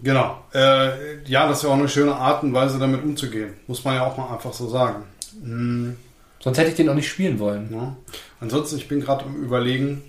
[0.02, 0.38] Genau.
[0.54, 3.54] Äh, ja, das ist ja auch eine schöne Art und Weise, damit umzugehen.
[3.66, 5.04] Muss man ja auch mal einfach so sagen.
[5.42, 5.96] Hm.
[6.40, 7.68] Sonst hätte ich den auch nicht spielen wollen.
[7.72, 7.96] Ja.
[8.40, 10.02] Ansonsten, ich bin gerade am Überlegen,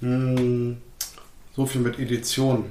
[0.00, 0.76] hm,
[1.54, 2.66] so viel mit Editionen.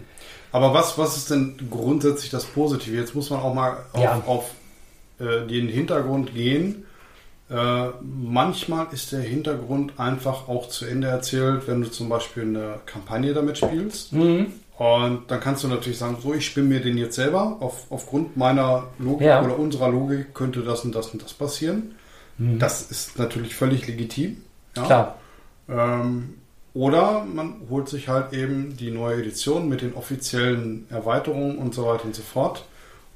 [0.51, 2.95] Aber was, was ist denn grundsätzlich das Positive?
[2.95, 4.23] Jetzt muss man auch mal auf, ja.
[4.25, 4.51] auf
[5.19, 6.85] äh, den Hintergrund gehen.
[7.49, 12.79] Äh, manchmal ist der Hintergrund einfach auch zu Ende erzählt, wenn du zum Beispiel eine
[12.85, 14.13] Kampagne damit spielst.
[14.13, 14.53] Mhm.
[14.77, 17.57] Und dann kannst du natürlich sagen, so, ich spinne mir den jetzt selber.
[17.61, 19.41] Auf, aufgrund meiner Logik ja.
[19.41, 21.95] oder unserer Logik könnte das und das und das passieren.
[22.37, 22.59] Mhm.
[22.59, 24.37] Das ist natürlich völlig legitim.
[24.75, 24.83] Ja?
[24.83, 25.17] Klar.
[25.69, 26.35] Ähm,
[26.73, 31.85] oder man holt sich halt eben die neue Edition mit den offiziellen Erweiterungen und so
[31.85, 32.65] weiter und so fort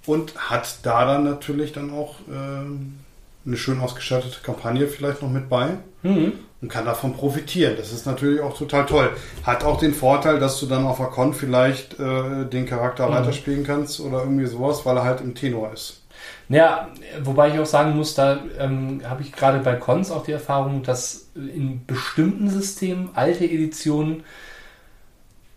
[0.06, 3.00] und hat da dann natürlich dann auch ähm,
[3.46, 5.78] eine schön ausgestattete Kampagne vielleicht noch mit bei.
[6.04, 6.32] Mhm
[6.62, 7.76] und kann davon profitieren.
[7.78, 9.12] Das ist natürlich auch total toll.
[9.44, 13.14] Hat auch den Vorteil, dass du dann auf der Con vielleicht äh, den Charakter mhm.
[13.14, 16.02] weiterspielen kannst oder irgendwie sowas, weil er halt im Tenor ist.
[16.50, 16.90] Ja,
[17.22, 20.84] wobei ich auch sagen muss, da ähm, habe ich gerade bei Cons auch die Erfahrung,
[20.84, 24.24] dass in bestimmten Systemen alte Editionen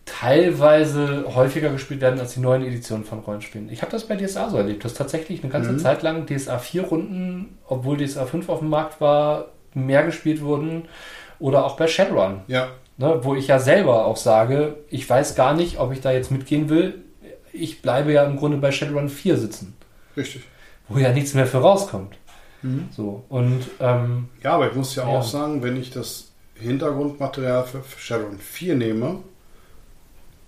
[0.04, 3.70] teilweise häufiger gespielt werden als die neuen Editionen von Rollenspielen.
[3.72, 5.78] Ich habe das bei DSA so erlebt, dass tatsächlich eine ganze mhm.
[5.78, 10.88] Zeit lang DSA 4 Runden, obwohl DSA 5 auf dem Markt war, mehr gespielt wurden.
[11.38, 12.42] Oder auch bei Shadowrun.
[12.46, 12.68] Ja.
[12.98, 16.30] Ne, wo ich ja selber auch sage, ich weiß gar nicht, ob ich da jetzt
[16.30, 17.02] mitgehen will.
[17.52, 19.76] Ich bleibe ja im Grunde bei Shadowrun 4 sitzen.
[20.16, 20.42] Richtig.
[20.88, 22.16] Wo ja nichts mehr für rauskommt.
[22.62, 22.88] Mhm.
[22.94, 27.64] So, und, ähm, ja, aber ich muss ja, ja, auch sagen, wenn ich das Hintergrundmaterial
[27.64, 29.18] für Shadowrun 4 nehme,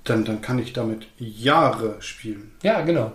[0.05, 2.53] dann, dann kann ich damit Jahre spielen.
[2.62, 3.12] Ja, genau.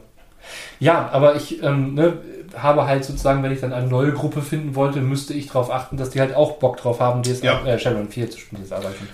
[0.79, 2.17] Ja, aber ich ähm, ne,
[2.55, 5.97] habe halt sozusagen, wenn ich dann eine neue Gruppe finden wollte, müsste ich darauf achten,
[5.97, 7.65] dass die halt auch Bock drauf haben, DSA, ja.
[7.65, 9.07] äh, Shadowrun 4 zu spielen, arbeiten.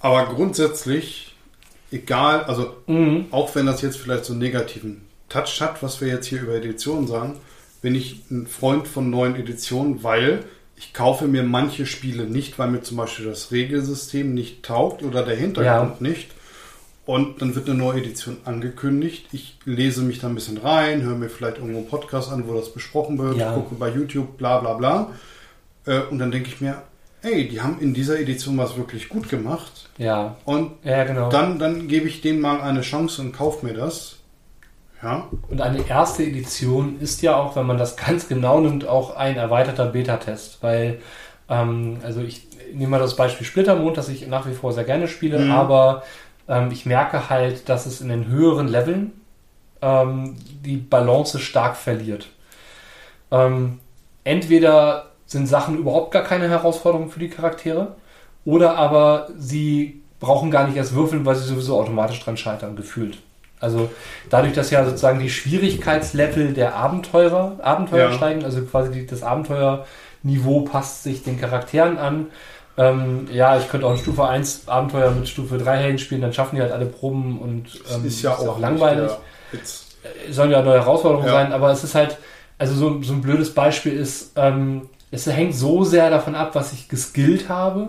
[0.00, 1.34] Aber grundsätzlich,
[1.90, 3.26] egal, also mhm.
[3.30, 6.54] auch wenn das jetzt vielleicht so einen negativen Touch hat, was wir jetzt hier über
[6.54, 7.36] Editionen sagen,
[7.82, 10.44] bin ich ein Freund von neuen Editionen, weil
[10.76, 15.24] ich kaufe mir manche Spiele nicht, weil mir zum Beispiel das Regelsystem nicht taugt oder
[15.24, 16.08] der Hintergrund ja.
[16.08, 16.30] nicht.
[17.08, 19.28] Und dann wird eine neue Edition angekündigt.
[19.32, 22.52] Ich lese mich da ein bisschen rein, höre mir vielleicht irgendwo einen Podcast an, wo
[22.52, 23.54] das besprochen wird, ja.
[23.54, 25.12] gucke bei YouTube, bla bla bla.
[25.86, 26.82] Äh, und dann denke ich mir,
[27.22, 29.88] ey, die haben in dieser Edition was wirklich gut gemacht.
[29.96, 30.36] Ja.
[30.44, 31.30] Und ja, genau.
[31.30, 34.16] dann, dann gebe ich denen mal eine Chance und kaufe mir das.
[35.02, 35.28] Ja.
[35.48, 39.38] Und eine erste Edition ist ja auch, wenn man das ganz genau nimmt, auch ein
[39.38, 40.58] erweiterter Beta-Test.
[40.60, 41.00] Weil,
[41.48, 45.08] ähm, also ich nehme mal das Beispiel Splittermond, das ich nach wie vor sehr gerne
[45.08, 45.52] spiele, mhm.
[45.52, 46.02] aber
[46.48, 49.12] ähm, ich merke halt, dass es in den höheren Leveln
[49.82, 52.28] ähm, die Balance stark verliert.
[53.30, 53.80] Ähm,
[54.24, 57.96] entweder sind Sachen überhaupt gar keine Herausforderung für die Charaktere
[58.44, 63.18] oder aber sie brauchen gar nicht erst würfeln, weil sie sowieso automatisch dran scheitern, gefühlt.
[63.60, 63.90] Also
[64.30, 68.16] dadurch, dass ja sozusagen die Schwierigkeitslevel der Abenteurer, Abenteuer ja.
[68.16, 72.26] steigen, also quasi die, das Abenteuerniveau passt sich den Charakteren an,
[72.78, 76.32] ähm, ja, ich könnte auch ein Stufe 1 Abenteuer mit Stufe 3 Helden spielen, dann
[76.32, 79.10] schaffen die halt alle Proben und ähm, ist ja ist auch, langweilig.
[79.52, 81.32] Äh, sollen ja neue Herausforderungen ja.
[81.32, 82.18] sein, aber es ist halt,
[82.56, 86.72] also so, so ein blödes Beispiel ist, ähm, es hängt so sehr davon ab, was
[86.72, 87.88] ich geskillt habe.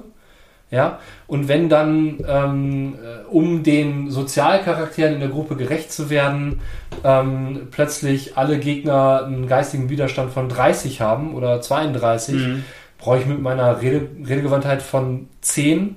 [0.72, 6.62] Ja, und wenn dann, ähm, äh, um den Sozialcharakteren in der Gruppe gerecht zu werden,
[7.04, 12.64] ähm, plötzlich alle Gegner einen geistigen Widerstand von 30 haben oder 32, mhm
[13.00, 15.96] brauche ich mit meiner Rede, Redegewandtheit von 10,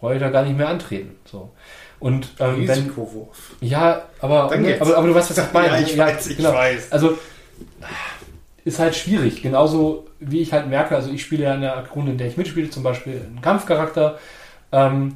[0.00, 1.16] brauche ich da gar nicht mehr antreten.
[1.24, 1.52] So.
[1.98, 2.92] Und ähm, wenn,
[3.60, 5.68] ja, aber, ne, aber, aber du weißt, was ich meine.
[5.68, 6.52] ja, ich weiß, ich genau.
[6.52, 6.92] weiß.
[6.92, 7.16] Also
[8.64, 9.42] ist halt schwierig.
[9.42, 12.36] Genauso wie ich halt merke, also ich spiele ja in der Runde, in der ich
[12.36, 14.18] mitspiele, zum Beispiel einen Kampfcharakter.
[14.72, 15.14] Ähm,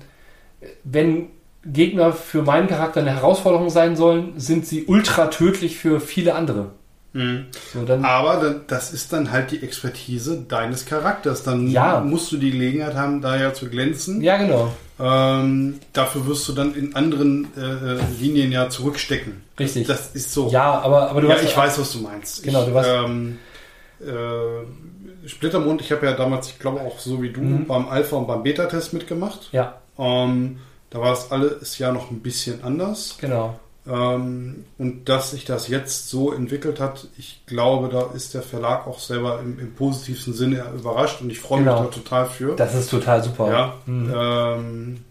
[0.84, 1.28] wenn
[1.64, 6.70] Gegner für meinen Charakter eine Herausforderung sein sollen, sind sie ultra tödlich für viele andere.
[7.12, 7.46] Mhm.
[7.72, 11.42] So, dann, Aber das ist dann halt die Expertise deines Charakters.
[11.42, 12.00] Dann ja.
[12.00, 14.20] musst du die Gelegenheit haben, da ja zu glänzen.
[14.20, 14.72] Ja, genau.
[14.98, 19.42] Ähm, dafür wirst du dann in anderen äh, äh Linien ja zurückstecken.
[19.58, 19.86] Richtig.
[19.86, 20.50] Das ist so.
[20.50, 21.44] Ja, aber, aber du ja, weißt.
[21.44, 22.42] ich weiß, was du meinst.
[22.42, 22.88] Genau, du weißt.
[22.88, 23.38] Ähm,
[24.00, 27.66] äh, Splittermond, ich habe ja damals, ich glaube auch so wie du, mhm.
[27.66, 29.48] beim Alpha- und beim Beta-Test mitgemacht.
[29.52, 29.80] Ja.
[29.98, 30.58] Ähm,
[30.90, 33.16] da war das alles ja noch ein bisschen anders.
[33.20, 33.58] Genau.
[33.86, 38.86] Ähm, und dass sich das jetzt so entwickelt hat, ich glaube, da ist der Verlag
[38.86, 41.82] auch selber im, im positivsten Sinne überrascht und ich freue genau.
[41.82, 42.56] mich da total für.
[42.56, 43.50] Das ist total super.
[43.50, 43.74] Ja.
[43.86, 44.12] Mhm.
[44.14, 45.04] Ähm,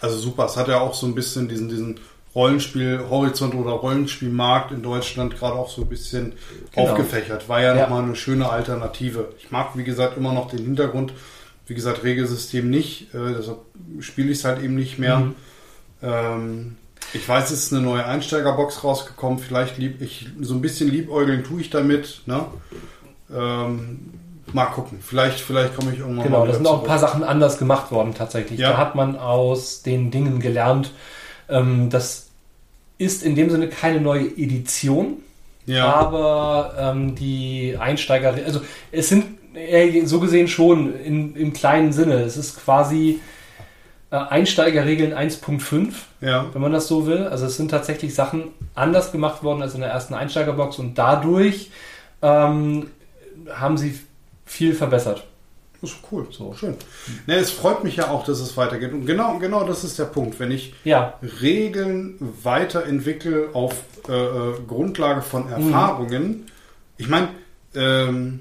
[0.00, 0.44] also super.
[0.46, 2.00] Es hat ja auch so ein bisschen diesen, diesen
[2.36, 6.34] Rollenspiel-Horizont oder Rollenspielmarkt in Deutschland gerade auch so ein bisschen
[6.72, 6.90] genau.
[6.90, 7.48] aufgefächert.
[7.48, 7.82] War ja, ja.
[7.82, 9.32] nochmal eine schöne Alternative.
[9.38, 11.14] Ich mag, wie gesagt, immer noch den Hintergrund.
[11.66, 13.12] Wie gesagt, Regelsystem nicht.
[13.12, 13.58] Äh, deshalb
[14.00, 15.18] spiele ich es halt eben nicht mehr.
[15.18, 15.34] Mhm.
[16.02, 16.76] Ähm,
[17.12, 19.38] ich weiß, es ist eine neue Einsteigerbox rausgekommen.
[19.38, 22.22] Vielleicht lieb ich so ein bisschen liebäugeln tue ich damit.
[22.26, 22.44] Ne?
[23.34, 24.12] Ähm,
[24.52, 24.98] mal gucken.
[25.02, 26.46] Vielleicht, vielleicht komme ich irgendwann genau, mal.
[26.46, 28.60] Genau, da sind auch ein paar Sachen anders gemacht worden tatsächlich.
[28.60, 28.72] Ja.
[28.72, 30.90] Da hat man aus den Dingen gelernt.
[31.48, 32.28] Ähm, das
[32.98, 35.18] ist in dem Sinne keine neue Edition.
[35.66, 35.92] Ja.
[35.92, 38.60] Aber ähm, die Einsteiger, also
[38.92, 39.24] es sind
[40.04, 42.16] so gesehen schon in, im kleinen Sinne.
[42.16, 43.20] Es ist quasi
[44.10, 46.46] äh, Einsteigerregeln 1.5, ja.
[46.52, 47.26] wenn man das so will.
[47.26, 51.70] Also es sind tatsächlich Sachen anders gemacht worden als in der ersten Einsteigerbox und dadurch
[52.22, 52.90] ähm,
[53.52, 53.98] haben sie
[54.44, 55.24] viel verbessert.
[55.80, 56.76] Das ist cool, so schön.
[57.26, 58.92] Ne, es freut mich ja auch, dass es weitergeht.
[58.92, 60.40] Und genau, genau das ist der Punkt.
[60.40, 61.14] Wenn ich ja.
[61.42, 63.74] Regeln weiterentwickle auf
[64.08, 65.52] äh, äh Grundlage von mhm.
[65.52, 66.46] Erfahrungen, mhm.
[66.96, 67.28] ich meine,
[67.74, 68.40] ähm,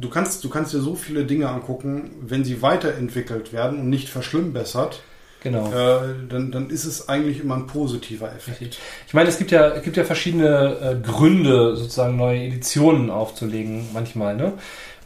[0.00, 4.08] du kannst, du kannst dir so viele Dinge angucken, wenn sie weiterentwickelt werden und nicht
[4.08, 5.02] verschlimmbessert.
[5.42, 5.70] Genau.
[5.70, 8.60] Äh, dann, dann ist es eigentlich immer ein positiver Effekt.
[8.60, 8.80] Richtig.
[9.06, 13.86] Ich meine, es gibt ja, es gibt ja verschiedene äh, Gründe, sozusagen neue Editionen aufzulegen,
[13.92, 14.36] manchmal.
[14.36, 14.54] Ne?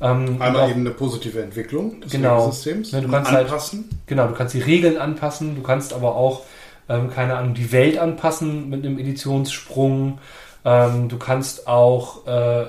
[0.00, 2.92] Ähm, Einmal auch, eben eine positive Entwicklung des genau, Systems.
[2.92, 3.84] Ne, du kannst halt anpassen.
[3.90, 6.42] Halt, genau, du kannst die Regeln anpassen, du kannst aber auch,
[6.88, 10.18] ähm, keine Ahnung, die Welt anpassen mit einem Editionssprung.
[10.64, 12.66] Ähm, du kannst auch äh,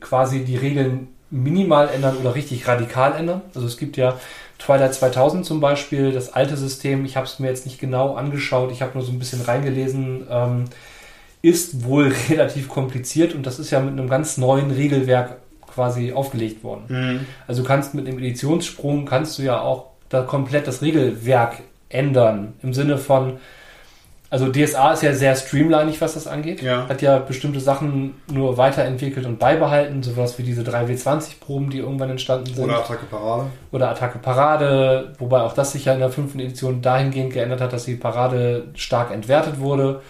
[0.00, 3.42] quasi die Regeln minimal ändern oder richtig radikal ändern.
[3.54, 4.18] Also es gibt ja
[4.58, 8.70] Twilight 2000 zum Beispiel, das alte System, ich habe es mir jetzt nicht genau angeschaut,
[8.70, 10.64] ich habe nur so ein bisschen reingelesen, ähm,
[11.42, 16.62] ist wohl relativ kompliziert und das ist ja mit einem ganz neuen Regelwerk quasi aufgelegt
[16.62, 16.84] worden.
[16.88, 17.26] Mhm.
[17.48, 22.54] Also du kannst mit dem Editionssprung, kannst du ja auch da komplett das Regelwerk ändern,
[22.62, 23.38] im Sinne von,
[24.30, 26.60] also DSA ist ja sehr streamlinig, was das angeht.
[26.62, 26.88] Ja.
[26.88, 32.52] Hat ja bestimmte Sachen nur weiterentwickelt und beibehalten, sowas wie diese 3W20-Proben, die irgendwann entstanden
[32.52, 32.64] sind.
[32.64, 33.46] Oder Attacke Parade.
[33.70, 37.72] Oder Attacke Parade, wobei auch das sich ja in der fünften Edition dahingehend geändert hat,
[37.72, 40.00] dass die Parade stark entwertet wurde.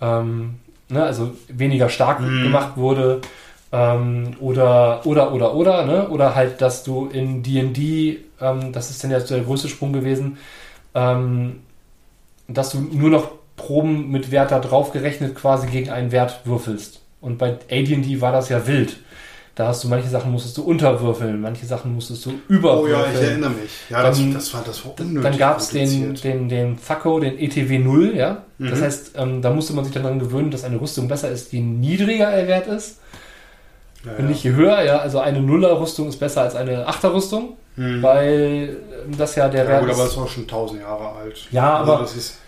[0.00, 0.56] Ähm,
[0.88, 2.42] ne, also weniger stark mm.
[2.42, 3.20] gemacht wurde.
[3.72, 6.08] Ähm, oder, oder, oder, oder, ne?
[6.08, 10.38] Oder halt, dass du in DD, ähm, das ist dann ja der größte Sprung gewesen,
[10.94, 11.60] ähm,
[12.48, 17.00] dass du nur noch Proben mit Wert da drauf gerechnet quasi gegen einen Wert würfelst.
[17.20, 18.96] Und bei AD&D war das ja wild.
[19.54, 23.00] Da hast du manche Sachen musstest du unterwürfeln, manche Sachen musstest du überwürfeln.
[23.00, 23.70] Oh ja, ich erinnere mich.
[23.88, 25.22] Ja, das, dann, das war das war unnötig.
[25.22, 28.42] Dann gab es den, den, den Thaco, den ETW 0, ja.
[28.58, 28.70] Mhm.
[28.70, 31.52] Das heißt, ähm, da musste man sich dann daran gewöhnen, dass eine Rüstung besser ist,
[31.52, 32.98] die niedriger er Wert ist.
[34.04, 34.98] Ja, und nicht je höher, ja.
[34.98, 38.02] Also eine Nuller-Rüstung ist besser als eine Achter-Rüstung, mhm.
[38.02, 38.76] weil
[39.16, 39.96] das ja der ja, Wert gut, ist.
[39.96, 41.48] aber das war schon tausend Jahre alt.
[41.50, 42.02] Ja, also aber.
[42.02, 42.38] Das ist,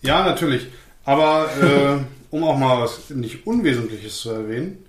[0.00, 0.68] ja, natürlich.
[1.04, 1.98] Aber äh,
[2.30, 4.84] um auch mal was nicht Unwesentliches zu erwähnen,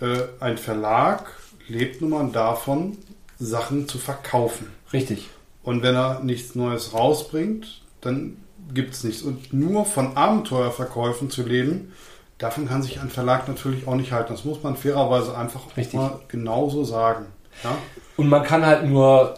[0.00, 1.32] äh, ein Verlag
[1.68, 2.98] lebt nun mal davon,
[3.38, 4.68] Sachen zu verkaufen.
[4.92, 5.28] Richtig.
[5.62, 8.36] Und wenn er nichts Neues rausbringt, dann
[8.72, 9.22] gibt es nichts.
[9.22, 11.92] Und nur von Abenteuerverkäufen zu leben,
[12.38, 14.32] davon kann sich ein Verlag natürlich auch nicht halten.
[14.32, 15.94] Das muss man fairerweise einfach Richtig.
[15.94, 17.26] mal genauso sagen.
[17.64, 17.76] Ja?
[18.16, 19.36] Und man kann halt nur,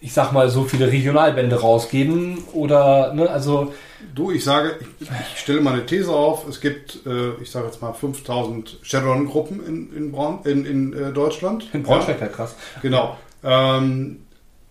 [0.00, 3.72] ich sag mal, so viele Regionalbände rausgeben oder, ne, also
[4.14, 6.46] Du, ich sage, ich, ich stelle mal eine These auf.
[6.48, 11.12] Es gibt, äh, ich sage jetzt mal, 5000 Shadowrun-Gruppen in, in, Braun, in, in äh,
[11.12, 11.68] Deutschland.
[11.72, 12.54] In Braunschweig, ja, krass.
[12.80, 13.16] Genau.
[13.42, 14.20] Ähm,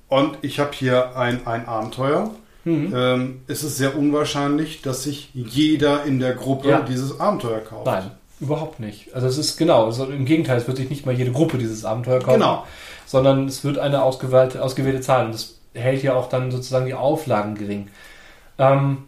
[0.08, 2.32] und ich habe hier ein, ein Abenteuer.
[2.64, 2.94] Mhm.
[2.96, 6.82] Ähm, es ist sehr unwahrscheinlich, dass sich jeder in der Gruppe ja.
[6.82, 7.86] dieses Abenteuer kauft.
[7.86, 9.14] Nein, überhaupt nicht.
[9.14, 11.84] Also es ist genau, also im Gegenteil, es wird sich nicht mal jede Gruppe dieses
[11.84, 12.40] Abenteuer kaufen.
[12.40, 12.66] Genau.
[13.08, 15.26] Sondern es wird eine ausgewählte, ausgewählte Zahl.
[15.26, 17.88] Und das hält ja auch dann sozusagen die Auflagen gering.
[18.60, 19.06] Ähm,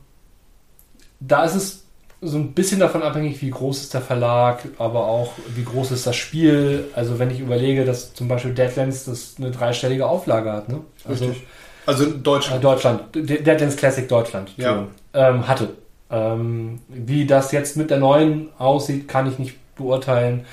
[1.20, 1.84] da ist es
[2.22, 6.06] so ein bisschen davon abhängig, wie groß ist der Verlag, aber auch wie groß ist
[6.06, 6.86] das Spiel.
[6.94, 10.82] Also wenn ich überlege, dass zum Beispiel Deadlands das eine dreistellige Auflage hat, ne?
[11.06, 11.48] Also, Richtig.
[11.86, 12.60] Also Deutschland.
[12.60, 13.02] Äh, Deutschland.
[13.16, 14.52] Deadlands Classic Deutschland.
[14.58, 14.88] Ja.
[15.14, 15.70] Ähm, hatte.
[16.12, 20.46] Ähm, wie das jetzt mit der neuen aussieht, kann ich nicht beurteilen.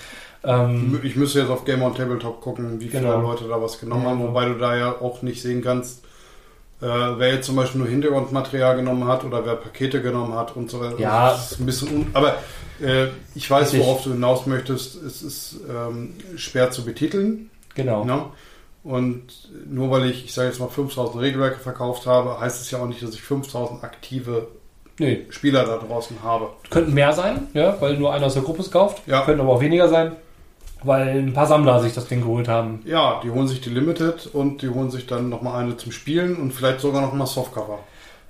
[0.46, 3.20] Ähm, ich müsste jetzt auf Game on Tabletop gucken, wie viele genau.
[3.20, 6.04] Leute da was genommen haben, wobei du da ja auch nicht sehen kannst,
[6.80, 10.70] äh, wer jetzt zum Beispiel nur Hintergrundmaterial genommen hat oder wer Pakete genommen hat und
[10.70, 11.00] so weiter.
[11.00, 11.30] Ja.
[11.30, 12.36] Das ist ein bisschen un aber
[12.80, 15.02] äh, ich weiß, worauf du hinaus möchtest.
[15.02, 17.50] Es ist ähm, schwer zu betiteln.
[17.74, 18.04] Genau.
[18.04, 18.26] Ne?
[18.84, 22.78] Und nur weil ich, ich sage jetzt mal, 5000 Regelwerke verkauft habe, heißt es ja
[22.78, 24.46] auch nicht, dass ich 5000 aktive
[24.98, 25.26] nee.
[25.30, 26.50] Spieler da draußen habe.
[26.70, 29.02] Könnten mehr sein, ja, weil nur einer aus der Gruppe es kauft.
[29.08, 29.22] Ja.
[29.24, 30.12] Könnten aber auch weniger sein,
[30.86, 32.80] weil ein paar Sammler sich das Ding geholt haben.
[32.84, 36.36] Ja, die holen sich die Limited und die holen sich dann nochmal eine zum Spielen
[36.36, 37.80] und vielleicht sogar nochmal Softcover.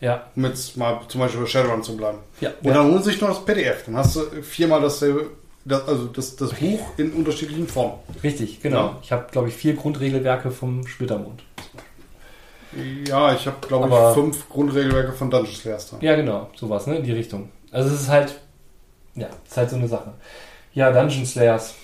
[0.01, 0.25] Ja.
[0.37, 2.19] Um jetzt mal zum Beispiel bei Shadowrun zu bleiben.
[2.41, 2.51] Ja.
[2.63, 3.85] Und dann holen sie sich noch das PDF.
[3.87, 5.31] Dann hast du viermal dasselbe,
[5.65, 7.95] das, also das, das Buch in unterschiedlichen Formen.
[8.23, 8.79] Richtig, genau.
[8.79, 8.99] Ja.
[9.03, 11.43] Ich habe, glaube ich, vier Grundregelwerke vom Splittermond.
[13.07, 16.01] Ja, ich habe, glaube ich, fünf Grundregelwerke von Dungeon Slayers dran.
[16.03, 17.49] Ja, genau, sowas, ne, in die Richtung.
[17.71, 18.39] Also es ist halt,
[19.15, 20.13] ja, es ist halt so eine Sache.
[20.75, 21.75] Ja, Dungeon Slayers.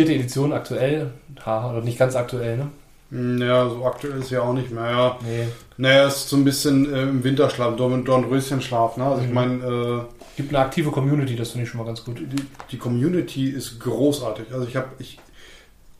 [0.00, 1.10] Vierte Edition aktuell,
[1.44, 2.70] ha, oder nicht ganz aktuell, ne?
[3.10, 4.90] Hm, ja, so aktuell ist ja auch nicht mehr.
[4.90, 5.18] Ja.
[5.22, 5.48] Nee.
[5.76, 8.96] Naja, es ist so ein bisschen äh, im Winterschlaf, Dornröschenschlaf.
[8.96, 9.04] Ne?
[9.04, 9.28] Also mhm.
[9.28, 9.54] ich meine...
[9.56, 12.18] Äh, Gibt eine aktive Community, das finde ich schon mal ganz gut.
[12.18, 14.46] Die, die Community ist großartig.
[14.54, 14.88] Also ich habe...
[15.00, 15.18] Ich,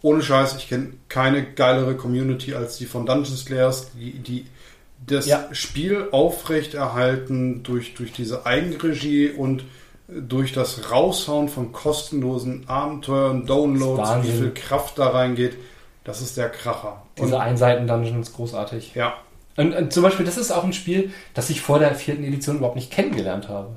[0.00, 4.46] ohne Scheiß, ich kenne keine geilere Community als die von Dungeon Slayers, die, die
[5.06, 5.46] das ja.
[5.52, 9.64] Spiel aufrechterhalten durch, durch diese Eigenregie und
[10.12, 15.56] durch das Raushauen von kostenlosen Abenteuern, Downloads, wie viel Kraft da reingeht.
[16.04, 17.02] Das ist der Kracher.
[17.18, 18.94] Diese Einseiten-Dungeons großartig.
[18.94, 19.14] Ja.
[19.56, 22.56] Und, und, zum Beispiel, das ist auch ein Spiel, das ich vor der vierten Edition
[22.56, 23.74] überhaupt nicht kennengelernt habe.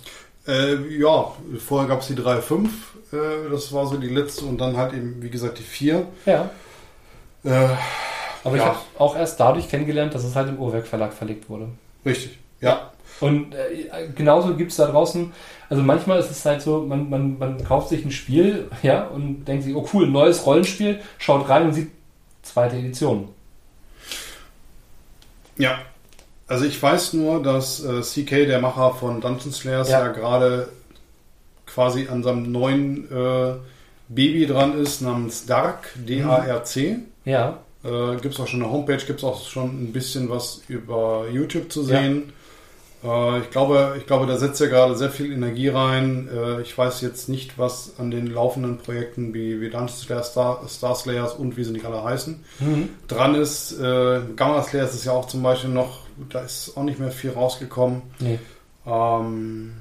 [0.48, 2.68] Äh, ja, vorher gab es die 3.5,
[3.12, 6.08] äh, das war so die letzte und dann halt eben, wie gesagt, die 4.
[6.26, 6.50] Ja.
[7.44, 7.50] Äh,
[8.44, 8.64] Aber ja.
[8.64, 11.68] ich habe auch erst dadurch kennengelernt, dass es halt im Uhrwerk Verlag verlegt wurde.
[12.06, 12.93] Richtig, ja.
[13.20, 15.32] Und äh, genauso gibt es da draußen,
[15.70, 19.45] also manchmal ist es halt so, man, man, man kauft sich ein Spiel, ja, und
[19.45, 21.91] denkt sich, oh cool, neues Rollenspiel, schaut rein und sieht
[22.41, 23.30] zweite Edition.
[25.57, 25.80] Ja.
[26.47, 30.70] Also ich weiß nur, dass äh, CK, der Macher von Dungeon Slayers, ja, ja gerade
[31.66, 33.53] quasi an seinem neuen äh,
[34.09, 36.99] Baby dran ist, namens Dark, D-A-R-C.
[37.26, 37.59] Ja.
[37.84, 41.26] Äh, gibt es auch schon eine Homepage, gibt es auch schon ein bisschen was über
[41.32, 42.26] YouTube zu sehen.
[42.28, 42.34] Ja.
[43.04, 46.30] Äh, ich, glaube, ich glaube, da setzt er gerade sehr viel Energie rein.
[46.34, 50.68] Äh, ich weiß jetzt nicht, was an den laufenden Projekten wie, wie Dungeon Slayer, Star,
[50.68, 52.89] Star Slayers und wie sie nicht alle heißen, mhm.
[53.08, 53.74] dran ist.
[53.80, 55.99] Äh, Gamma Slayers ist ja auch zum Beispiel noch,
[56.30, 58.01] da ist auch nicht mehr viel rausgekommen.
[58.20, 58.39] Nee.
[58.86, 59.74] Ähm,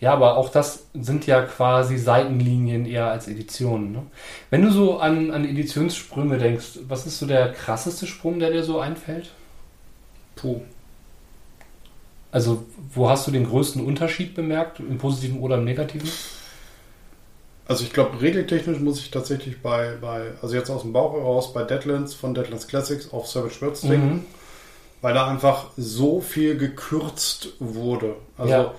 [0.00, 3.92] ja, aber auch das sind ja quasi Seitenlinien eher als Editionen.
[3.92, 4.02] Ne?
[4.48, 8.62] Wenn du so an, an Editionssprünge denkst, was ist so der krasseste Sprung, der dir
[8.62, 9.30] so einfällt?
[10.36, 10.62] Puh.
[12.32, 12.64] Also,
[12.94, 16.08] wo hast du den größten Unterschied bemerkt, im positiven oder im negativen?
[17.70, 21.52] Also ich glaube, regeltechnisch muss ich tatsächlich bei, bei, also jetzt aus dem Bauch heraus,
[21.52, 24.24] bei Deadlands von Deadlands Classics auf Savage Worlds denken, mhm.
[25.02, 28.16] weil da einfach so viel gekürzt wurde.
[28.36, 28.74] Also ja.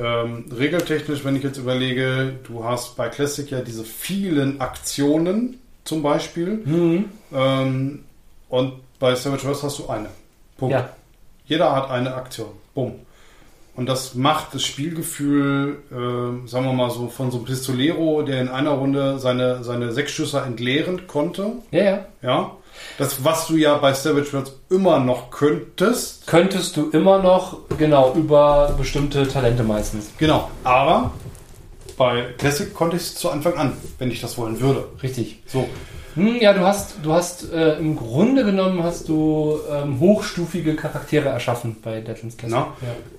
[0.00, 6.02] ähm, regeltechnisch, wenn ich jetzt überlege, du hast bei Classic ja diese vielen Aktionen zum
[6.02, 7.04] Beispiel mhm.
[7.34, 8.04] ähm,
[8.48, 10.08] und bei Savage Worlds hast du eine.
[10.56, 10.72] Punkt.
[10.72, 10.88] Ja.
[11.44, 12.52] Jeder hat eine Aktion.
[12.74, 12.94] Bumm.
[13.76, 18.40] Und das macht das Spielgefühl, äh, sagen wir mal so, von so einem Pistolero, der
[18.40, 21.52] in einer Runde seine, seine sechs Schüsse entleeren konnte.
[21.70, 22.04] Ja, ja.
[22.20, 22.50] Ja.
[22.98, 26.26] Das, was du ja bei Savage Worlds immer noch könntest.
[26.26, 30.10] Könntest du immer noch, genau, über bestimmte Talente meistens.
[30.18, 30.50] Genau.
[30.64, 31.12] Aber
[31.96, 34.84] bei Classic konnte ich es zu Anfang an, wenn ich das wollen würde.
[35.02, 35.42] Richtig.
[35.46, 35.68] So.
[36.14, 41.28] Hm, ja, du hast, du hast äh, im Grunde genommen hast du ähm, hochstufige Charaktere
[41.28, 42.58] erschaffen bei Deadlands Classic.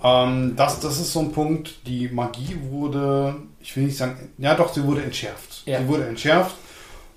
[0.04, 0.26] Ja.
[0.26, 4.56] Ähm, das, das ist so ein Punkt, die Magie wurde, ich will nicht sagen, ja
[4.56, 5.64] doch, sie wurde entschärft.
[5.66, 5.80] Ja.
[5.80, 6.56] Sie wurde entschärft.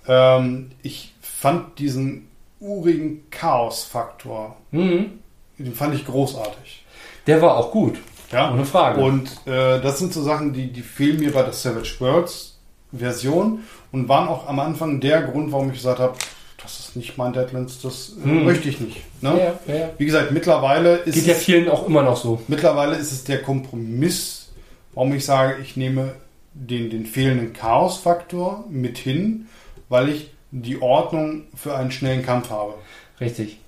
[0.06, 2.28] Ähm, ich fand diesen
[2.60, 5.18] urigen Chaos-Faktor, mhm.
[5.58, 6.84] den fand ich großartig.
[7.26, 7.98] Der war auch gut.
[8.30, 8.52] Ja.
[8.52, 9.00] Ohne Frage.
[9.00, 12.58] Und äh, das sind so Sachen, die, die fehlen mir bei der Savage Worlds
[12.92, 13.60] Version
[13.94, 16.14] und waren auch am Anfang der Grund, warum ich gesagt habe,
[16.60, 18.44] das ist nicht mein Deadlands, das äh, hm.
[18.44, 18.96] möchte ich nicht.
[19.22, 19.54] Ne?
[19.68, 19.90] Ja, ja.
[19.98, 22.42] Wie gesagt, mittlerweile ist Geht ja vielen auch immer noch so.
[22.48, 24.48] Mittlerweile ist es der Kompromiss,
[24.94, 26.14] warum ich sage, ich nehme
[26.54, 29.46] den, den fehlenden Chaos-Faktor mit hin,
[29.88, 32.74] weil ich die Ordnung für einen schnellen Kampf habe.
[33.20, 33.58] Richtig.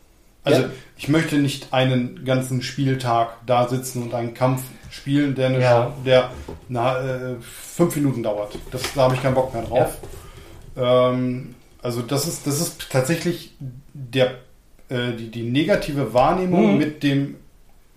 [0.47, 0.69] Also ja.
[0.97, 5.93] ich möchte nicht einen ganzen Spieltag da sitzen und einen Kampf spielen, der, eine, ja.
[6.05, 6.31] der
[6.69, 8.57] na, äh, fünf Minuten dauert.
[8.71, 9.99] Das, da habe ich keinen Bock mehr drauf.
[10.77, 11.11] Ja.
[11.11, 14.37] Ähm, also das ist, das ist tatsächlich der,
[14.89, 16.79] äh, die, die negative Wahrnehmung mhm.
[16.79, 17.35] mit dem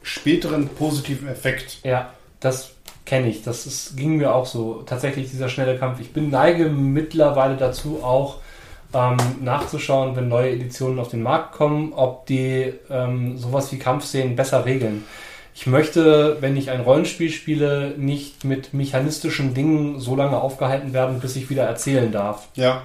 [0.01, 1.77] späteren positiven Effekt.
[1.83, 2.71] Ja, das
[3.05, 3.43] kenne ich.
[3.43, 4.81] Das ist, ging mir auch so.
[4.87, 5.99] Tatsächlich dieser schnelle Kampf.
[5.99, 8.37] Ich bin neige mittlerweile dazu auch
[8.93, 14.35] ähm, nachzuschauen, wenn neue Editionen auf den Markt kommen, ob die ähm, sowas wie Kampfszenen
[14.35, 15.03] besser regeln
[15.59, 21.19] ich möchte, wenn ich ein Rollenspiel spiele, nicht mit mechanistischen Dingen so lange aufgehalten werden,
[21.19, 22.47] bis ich wieder erzählen darf.
[22.55, 22.83] Ja.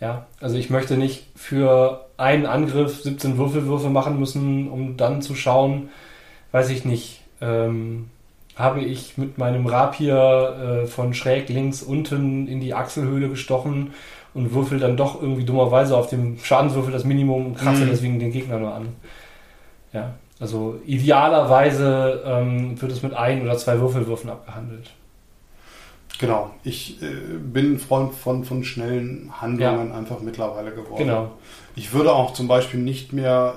[0.00, 5.34] Ja, also ich möchte nicht für einen Angriff 17 Würfelwürfe machen müssen, um dann zu
[5.34, 5.90] schauen,
[6.52, 8.08] weiß ich nicht, ähm,
[8.56, 13.92] habe ich mit meinem Rapier äh, von schräg links unten in die Achselhöhle gestochen
[14.36, 17.88] und würfel dann doch irgendwie dummerweise auf dem Schadenswürfel das Minimum und kratze mhm.
[17.90, 18.88] deswegen den Gegner nur an.
[19.92, 24.90] Ja, also idealerweise ähm, wird es mit ein oder zwei Würfelwürfen abgehandelt.
[26.18, 27.06] Genau, ich äh,
[27.38, 29.94] bin Freund von, von schnellen Handlungen ja.
[29.96, 30.98] einfach mittlerweile geworden.
[30.98, 31.30] Genau.
[31.74, 33.54] Ich würde auch zum Beispiel nicht mehr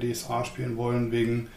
[0.00, 1.48] äh, DSA spielen wollen wegen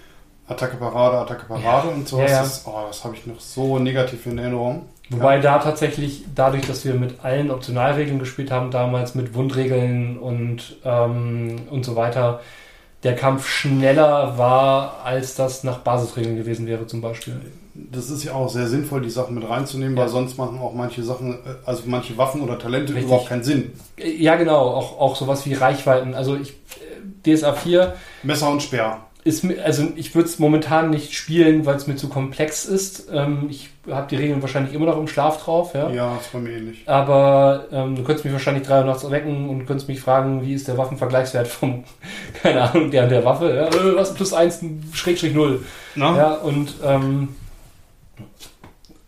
[0.48, 1.94] Attacke Parade, Attacke Parade ja.
[1.94, 2.32] und sowas.
[2.32, 2.44] Ja, ja.
[2.44, 4.88] Das, oh, das habe ich noch so negativ in Erinnerung.
[5.10, 5.42] Wobei ja.
[5.42, 11.56] da tatsächlich, dadurch, dass wir mit allen Optionalregeln gespielt haben, damals mit Wundregeln und, ähm,
[11.70, 12.42] und so weiter,
[13.04, 17.42] der Kampf schneller war, als das nach Basisregeln gewesen wäre, zum Beispiel.
[17.74, 20.04] Das ist ja auch sehr sinnvoll, die Sachen mit reinzunehmen, ja.
[20.04, 23.06] weil sonst machen auch manche Sachen, äh, also manche Waffen oder Talente Richtig.
[23.06, 23.72] überhaupt keinen Sinn.
[23.98, 26.14] Ja, genau, auch, auch sowas wie Reichweiten.
[26.14, 26.50] Also ich,
[27.24, 27.96] äh, DSA 4.
[28.24, 32.08] Messer und Speer ist also ich würde es momentan nicht spielen, weil es mir zu
[32.08, 33.10] komplex ist.
[33.12, 35.90] Ähm, ich habe die Regeln wahrscheinlich immer noch im Schlaf drauf, ja.
[35.90, 36.84] Ja, ist bei mir ähnlich.
[36.88, 40.54] Aber ähm, du könntest mich wahrscheinlich drei Uhr nachts wecken und könntest mich fragen, wie
[40.54, 41.84] ist der Waffenvergleichswert vom,
[42.42, 44.62] keine Ahnung, der der Waffe, ja, äh, was plus eins,
[44.94, 45.66] Schrägstrich null.
[45.96, 46.16] Na?
[46.16, 47.36] Ja, und ähm,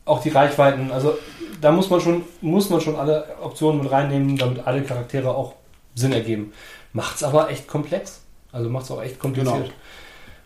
[0.04, 1.18] auch die Reichweiten, also
[1.62, 5.54] da muss man schon, muss man schon alle Optionen mit reinnehmen, damit alle Charaktere auch
[5.96, 6.52] Sinn ergeben.
[6.92, 8.22] Macht's aber echt komplex.
[8.52, 9.56] Also macht es auch echt kompliziert.
[9.56, 9.74] Genau.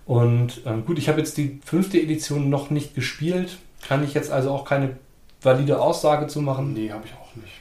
[0.06, 3.58] Und ähm, gut, ich habe jetzt die fünfte Edition noch nicht gespielt.
[3.88, 4.98] Kann ich jetzt also auch keine
[5.42, 6.74] valide Aussage zu machen?
[6.74, 7.54] Nee, habe ich auch nicht.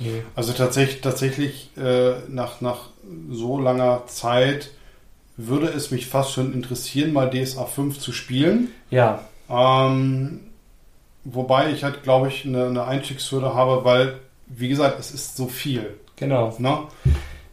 [0.00, 0.22] Nee.
[0.34, 2.90] Also tatsächlich, tatsächlich äh, nach, nach
[3.30, 4.70] so langer Zeit
[5.36, 8.68] würde es mich fast schon interessieren, mal DSA 5 zu spielen.
[8.90, 9.24] Ja.
[9.48, 10.40] Ähm,
[11.24, 15.46] wobei ich halt, glaube ich, eine, eine Einstiegshürde habe, weil, wie gesagt, es ist so
[15.46, 15.98] viel.
[16.16, 16.54] Genau.
[16.58, 16.78] Ne?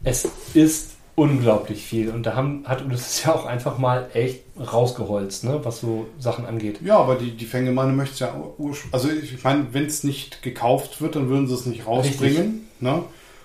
[0.03, 2.11] Es ist unglaublich viel.
[2.11, 6.45] Und da haben, hat Ulysses ja auch einfach mal echt rausgeholzt, ne, was so Sachen
[6.45, 6.79] angeht.
[6.83, 8.93] Ja, aber die, die Fängemann möchte es ja ursprünglich.
[8.93, 12.67] Also ich meine, wenn es nicht gekauft wird, dann würden sie es nicht rausbringen.
[12.79, 13.03] Ne?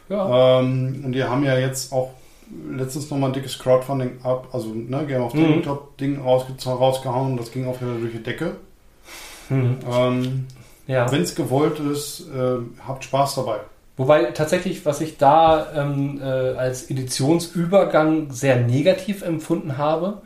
[0.09, 0.61] Ja.
[0.61, 2.11] Ähm, und die haben ja jetzt auch
[2.71, 5.63] letztens nochmal ein dickes Crowdfunding ab, also ne, Game of mhm.
[5.63, 8.57] Top Ding rausgehauen und das ging auch wieder durch die Decke.
[9.49, 9.79] Mhm.
[9.91, 10.47] Ähm,
[10.87, 11.11] ja.
[11.11, 13.61] Wenn es gewollt ist, äh, habt Spaß dabei.
[13.97, 20.23] Wobei tatsächlich, was ich da ähm, äh, als Editionsübergang sehr negativ empfunden habe,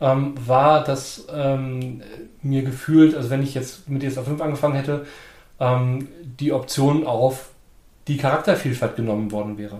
[0.00, 2.02] ähm, war, dass ähm,
[2.42, 5.06] mir gefühlt, also wenn ich jetzt mit DSA 5 angefangen hätte,
[5.58, 7.50] ähm, die Option auf
[8.06, 9.78] die Charaktervielfalt genommen worden wäre.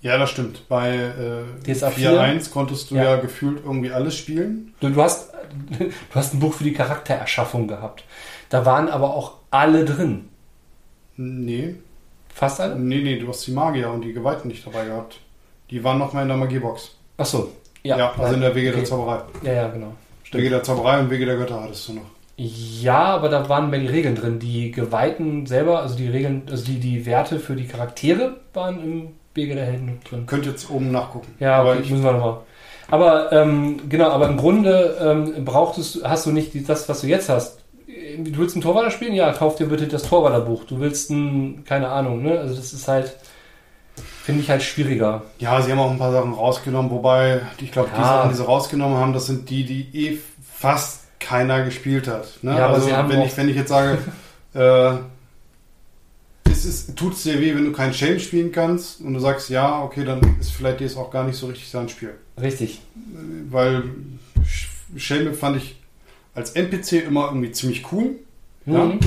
[0.00, 0.68] Ja, das stimmt.
[0.68, 3.04] Bei äh, DSA 4.1 konntest du ja.
[3.04, 3.16] ja.
[3.16, 4.74] gefühlt irgendwie alles spielen.
[4.80, 5.32] Du, du, hast,
[5.78, 8.04] du hast ein Buch für die Charaktererschaffung gehabt.
[8.48, 10.28] Da waren aber auch alle drin.
[11.16, 11.74] Nee.
[12.38, 12.76] Fast alle?
[12.78, 15.18] Nee, nee, du hast die Magier und die Geweihten nicht dabei gehabt.
[15.72, 16.92] Die waren noch mal in der Magiebox.
[17.16, 17.50] Ach so.
[17.82, 18.76] Ja, ja also in der Wege okay.
[18.76, 19.22] der Zauberei.
[19.42, 19.92] Ja, ja, genau.
[20.22, 20.44] Stimmt.
[20.44, 22.04] Wege der Zauberei und Wege der Götter hattest du noch.
[22.36, 24.38] Ja, aber da waren mehr die Regeln drin.
[24.38, 29.08] Die Geweihten selber, also die Regeln, also die, die Werte für die Charaktere waren im
[29.34, 30.26] Wege der Helden drin.
[30.26, 31.34] Könnt jetzt oben nachgucken.
[31.40, 32.36] Ja, aber okay, müssen wir nochmal.
[32.88, 37.28] Aber ähm, genau, aber im Grunde ähm, brauchtest hast du nicht das, was du jetzt
[37.28, 37.64] hast
[38.24, 39.14] du willst einen Torwaller spielen?
[39.14, 40.64] Ja, kauf dir bitte das Torwallerbuch.
[40.64, 42.38] Du willst ein, keine Ahnung, ne?
[42.38, 43.16] Also das ist halt,
[44.22, 45.22] finde ich halt schwieriger.
[45.38, 47.98] Ja, sie haben auch ein paar Sachen rausgenommen, wobei, ich glaube, ja.
[47.98, 50.18] die Sachen, die sie rausgenommen haben, das sind die, die eh
[50.54, 52.38] fast keiner gespielt hat.
[52.42, 52.56] Ne?
[52.56, 53.98] Ja, also wenn ich, wenn ich jetzt sage,
[54.54, 54.92] äh,
[56.50, 59.50] es ist, tut es dir weh, wenn du keinen Shame spielen kannst und du sagst,
[59.50, 62.14] ja, okay, dann ist vielleicht dir es auch gar nicht so richtig sein Spiel.
[62.40, 62.80] Richtig.
[63.50, 63.84] Weil
[64.96, 65.77] Shame fand ich
[66.38, 68.14] als NPC immer irgendwie ziemlich cool.
[68.64, 68.74] Mhm.
[68.74, 68.98] Ja.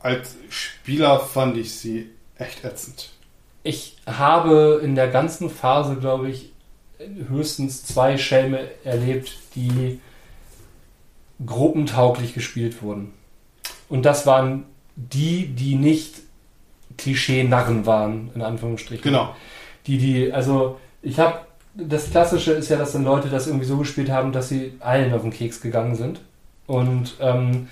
[0.00, 2.08] Als Spieler fand ich sie
[2.38, 3.10] echt ätzend.
[3.64, 6.52] Ich habe in der ganzen Phase, glaube ich,
[7.28, 10.00] höchstens zwei Schelme erlebt, die
[11.44, 13.12] gruppentauglich gespielt wurden.
[13.90, 14.64] Und das waren
[14.96, 16.14] die, die nicht
[16.96, 19.02] Klischee-Narren waren, in Anführungsstrichen.
[19.02, 19.36] Genau.
[19.86, 21.40] Die, die, also ich habe,
[21.74, 25.12] das Klassische ist ja, dass dann Leute das irgendwie so gespielt haben, dass sie allen
[25.12, 26.20] auf den Keks gegangen sind.
[26.68, 27.66] Und ähm,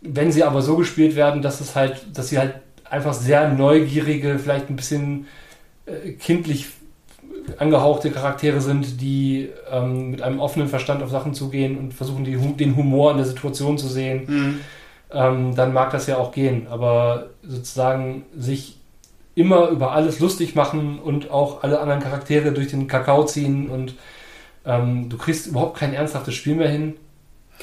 [0.00, 2.54] wenn sie aber so gespielt werden, dass es halt, dass sie halt
[2.88, 5.26] einfach sehr neugierige, vielleicht ein bisschen
[5.84, 6.68] äh, kindlich
[7.58, 12.36] angehauchte Charaktere sind, die ähm, mit einem offenen Verstand auf Sachen zugehen und versuchen, die,
[12.36, 14.60] den Humor in der Situation zu sehen, mhm.
[15.12, 16.68] ähm, dann mag das ja auch gehen.
[16.68, 18.78] Aber sozusagen sich
[19.34, 23.94] immer über alles lustig machen und auch alle anderen Charaktere durch den Kakao ziehen und
[24.64, 26.94] ähm, du kriegst überhaupt kein ernsthaftes Spiel mehr hin.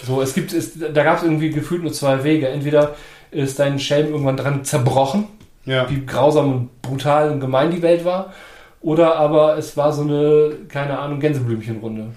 [0.03, 2.47] So, es gibt, es, da gab es irgendwie gefühlt nur zwei Wege.
[2.49, 2.95] Entweder
[3.31, 5.25] ist dein Schelm irgendwann dran zerbrochen,
[5.65, 5.89] ja.
[5.89, 8.33] wie grausam und brutal und gemein die Welt war,
[8.81, 12.11] Oder aber es war so eine, keine Ahnung, Gänseblümchenrunde.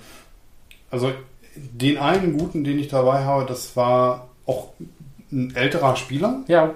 [0.90, 1.12] Also
[1.54, 4.68] den einen guten, den ich dabei habe, das war auch
[5.32, 6.40] ein älterer Spieler.
[6.48, 6.74] Ja.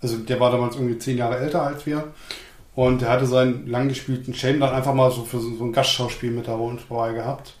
[0.00, 2.04] Also der war damals irgendwie zehn Jahre älter als wir.
[2.74, 6.30] Und der hatte seinen lang gespielten Shane dann einfach mal so für so, ein Gastschauspiel
[6.30, 7.54] mit dabei gehabt.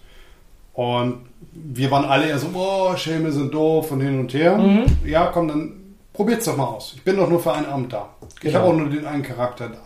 [0.76, 1.20] Und
[1.54, 4.58] wir waren alle eher so, boah, Schelme sind doof und hin und her.
[4.58, 4.84] Mhm.
[5.06, 5.72] Ja, komm, dann
[6.12, 6.92] probiert's doch mal aus.
[6.94, 8.10] Ich bin doch nur für einen Abend da.
[8.20, 8.30] Genau.
[8.42, 9.80] Ich habe auch nur den einen Charakter da.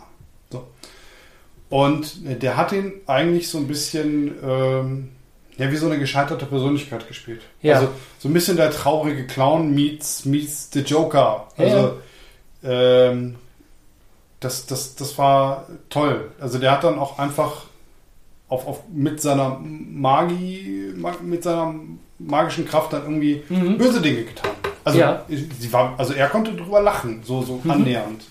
[0.51, 0.67] So.
[1.69, 5.11] Und der hat ihn eigentlich so ein bisschen, ähm,
[5.57, 7.41] ja, wie so eine gescheiterte Persönlichkeit gespielt.
[7.61, 7.75] Ja.
[7.75, 7.87] Also
[8.19, 11.47] so ein bisschen der traurige Clown meets, meets the Joker.
[11.55, 11.93] Also,
[12.63, 13.11] ja.
[13.11, 13.35] ähm,
[14.41, 16.31] das, das, das war toll.
[16.41, 17.70] Also der hat dann auch einfach
[18.51, 21.73] auf, auf, mit seiner Magie, mit seiner
[22.19, 23.77] magischen Kraft dann irgendwie mhm.
[23.77, 24.51] böse Dinge getan.
[24.83, 25.25] Also, ja.
[25.29, 27.71] sie war, also er konnte drüber lachen, so, so mhm.
[27.71, 28.25] annähernd.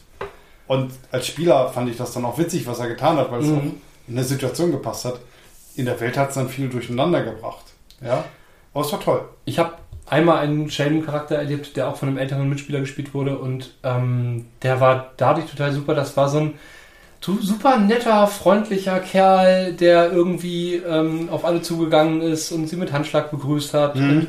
[0.66, 3.46] Und als Spieler fand ich das dann auch witzig, was er getan hat, weil es
[3.46, 3.56] mhm.
[3.56, 3.62] auch
[4.08, 5.20] in der Situation gepasst hat.
[5.74, 7.64] In der Welt hat es dann viel durcheinander gebracht.
[8.04, 8.24] Ja,
[8.74, 9.24] aber es war toll.
[9.46, 9.72] Ich habe
[10.06, 14.80] einmal einen Sheldon-Charakter erlebt, der auch von einem älteren Mitspieler gespielt wurde und ähm, der
[14.80, 15.94] war dadurch total super.
[15.94, 16.54] Das war so ein
[17.20, 23.30] super netter, freundlicher Kerl, der irgendwie ähm, auf alle zugegangen ist und sie mit Handschlag
[23.30, 23.96] begrüßt hat.
[23.96, 24.10] Mhm.
[24.10, 24.26] Und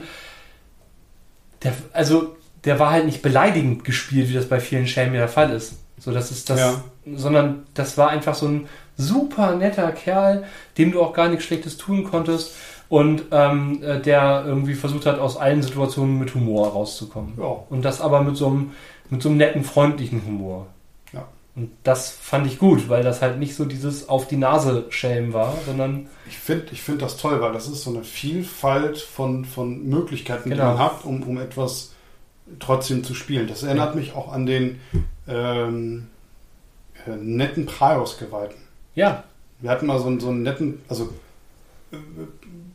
[1.63, 2.35] der, also,
[2.65, 5.75] der war halt nicht beleidigend gespielt, wie das bei vielen Shame der Fall ist.
[5.97, 6.83] So, das ist das, ja.
[7.15, 10.43] sondern das war einfach so ein super netter Kerl,
[10.77, 12.55] dem du auch gar nichts Schlechtes tun konntest
[12.89, 17.33] und ähm, äh, der irgendwie versucht hat, aus allen Situationen mit Humor rauszukommen.
[17.37, 17.55] Ja.
[17.69, 18.71] Und das aber mit so einem,
[19.09, 20.67] mit so einem netten, freundlichen Humor.
[21.55, 25.33] Und das fand ich gut, weil das halt nicht so dieses auf die Nase schämen
[25.33, 26.07] war, sondern.
[26.27, 30.49] Ich finde ich find das toll, weil das ist so eine Vielfalt von, von Möglichkeiten,
[30.49, 30.63] genau.
[30.63, 31.91] die man hat, um, um etwas
[32.59, 33.47] trotzdem zu spielen.
[33.47, 33.99] Das erinnert ja.
[33.99, 34.79] mich auch an den
[35.27, 36.07] ähm,
[37.05, 38.61] äh, netten Praios-Geweihten.
[38.95, 39.23] Ja.
[39.59, 41.13] Wir hatten mal so, einen, so einen netten, also
[41.91, 41.97] äh,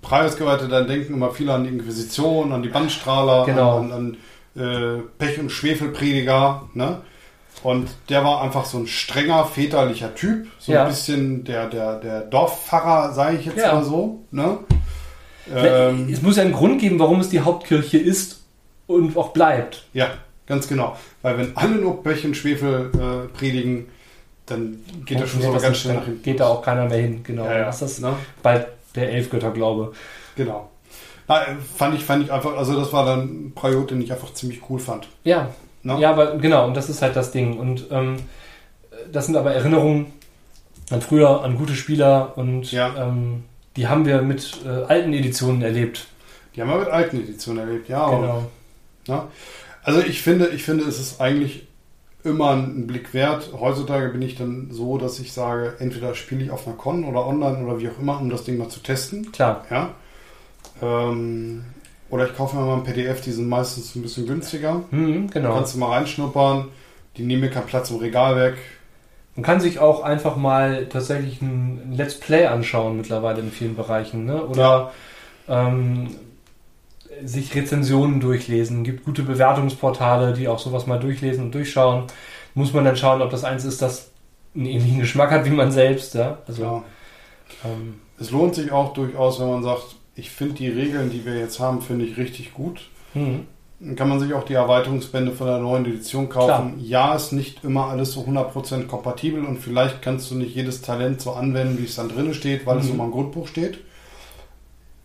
[0.03, 3.79] Praios-Geweihte, dann denken immer viele an die Inquisition, an die Bandstrahler, genau.
[3.79, 4.17] an, an
[4.55, 7.01] äh, Pech- und Schwefelprediger, ne?
[7.63, 10.83] Und der war einfach so ein strenger väterlicher Typ, so ja.
[10.83, 13.75] ein bisschen der, der, der Dorfpfarrer, sage ich jetzt ja.
[13.75, 14.21] mal so.
[14.31, 14.59] Ne?
[15.55, 18.43] Ähm, es muss ja einen Grund geben, warum es die Hauptkirche ist
[18.87, 19.87] und auch bleibt.
[19.93, 20.11] Ja,
[20.47, 20.97] ganz genau.
[21.23, 23.89] Weil wenn alle nur und Schwefel äh, predigen,
[24.47, 26.23] dann geht das schon so ganz schnell nach hinten.
[26.23, 27.45] Geht da auch keiner mehr hin, genau.
[27.47, 27.65] Ja, ja.
[27.65, 28.15] Das ist ne?
[28.43, 29.93] bald der Elfgötterglaube.
[30.37, 30.71] Genau.
[31.29, 31.45] Na,
[31.77, 34.61] fand ich, fand ich einfach, also das war dann ein Projekt, den ich einfach ziemlich
[34.71, 35.09] cool fand.
[35.25, 35.51] Ja,
[35.87, 36.01] No?
[36.01, 37.59] Ja, aber genau, und das ist halt das Ding.
[37.59, 38.17] Und ähm,
[39.13, 40.07] das sind aber Erinnerungen
[40.91, 42.93] an früher, an gute Spieler und ja.
[42.99, 43.45] ähm,
[43.77, 46.09] die haben wir mit äh, alten Editionen erlebt.
[46.57, 48.11] Die haben wir mit alten Editionen erlebt, ja.
[48.11, 48.51] Genau.
[49.07, 49.23] Und,
[49.85, 51.69] also ich finde, ich finde, es ist eigentlich
[52.25, 53.51] immer ein Blick wert.
[53.57, 57.25] Heutzutage bin ich dann so, dass ich sage, entweder spiele ich auf einer Con oder
[57.25, 59.31] online oder wie auch immer, um das Ding mal zu testen.
[59.31, 59.65] Klar.
[59.71, 59.91] Ja.
[60.83, 61.65] Ähm,
[62.11, 64.83] oder ich kaufe mir mal ein PDF, die sind meistens ein bisschen günstiger.
[64.91, 65.55] Mhm, genau.
[65.55, 66.69] kannst du mal reinschnuppern.
[67.17, 68.57] Die nehmen mir keinen Platz im Regal weg.
[69.35, 74.25] Man kann sich auch einfach mal tatsächlich ein Let's Play anschauen mittlerweile in vielen Bereichen.
[74.25, 74.43] Ne?
[74.45, 74.93] Oder
[75.49, 75.69] ja.
[75.69, 76.17] ähm,
[77.25, 78.79] sich Rezensionen durchlesen.
[78.79, 82.05] Es gibt gute Bewertungsportale, die auch sowas mal durchlesen und durchschauen.
[82.55, 84.11] Muss man dann schauen, ob das eins ist, das
[84.55, 86.15] einen ähnlichen Geschmack hat wie man selbst.
[86.15, 86.39] Ja?
[86.47, 86.85] Also, ja.
[87.65, 91.39] Ähm, es lohnt sich auch durchaus, wenn man sagt, ich finde die Regeln, die wir
[91.39, 92.81] jetzt haben, finde ich richtig gut.
[93.15, 93.47] Mhm.
[93.79, 96.47] Dann kann man sich auch die Erweiterungsbände von der neuen Edition kaufen.
[96.47, 96.73] Klar.
[96.81, 101.21] Ja, ist nicht immer alles so 100% kompatibel und vielleicht kannst du nicht jedes Talent
[101.21, 102.81] so anwenden, wie es dann drin steht, weil mhm.
[102.81, 103.79] es immer im Grundbuch steht.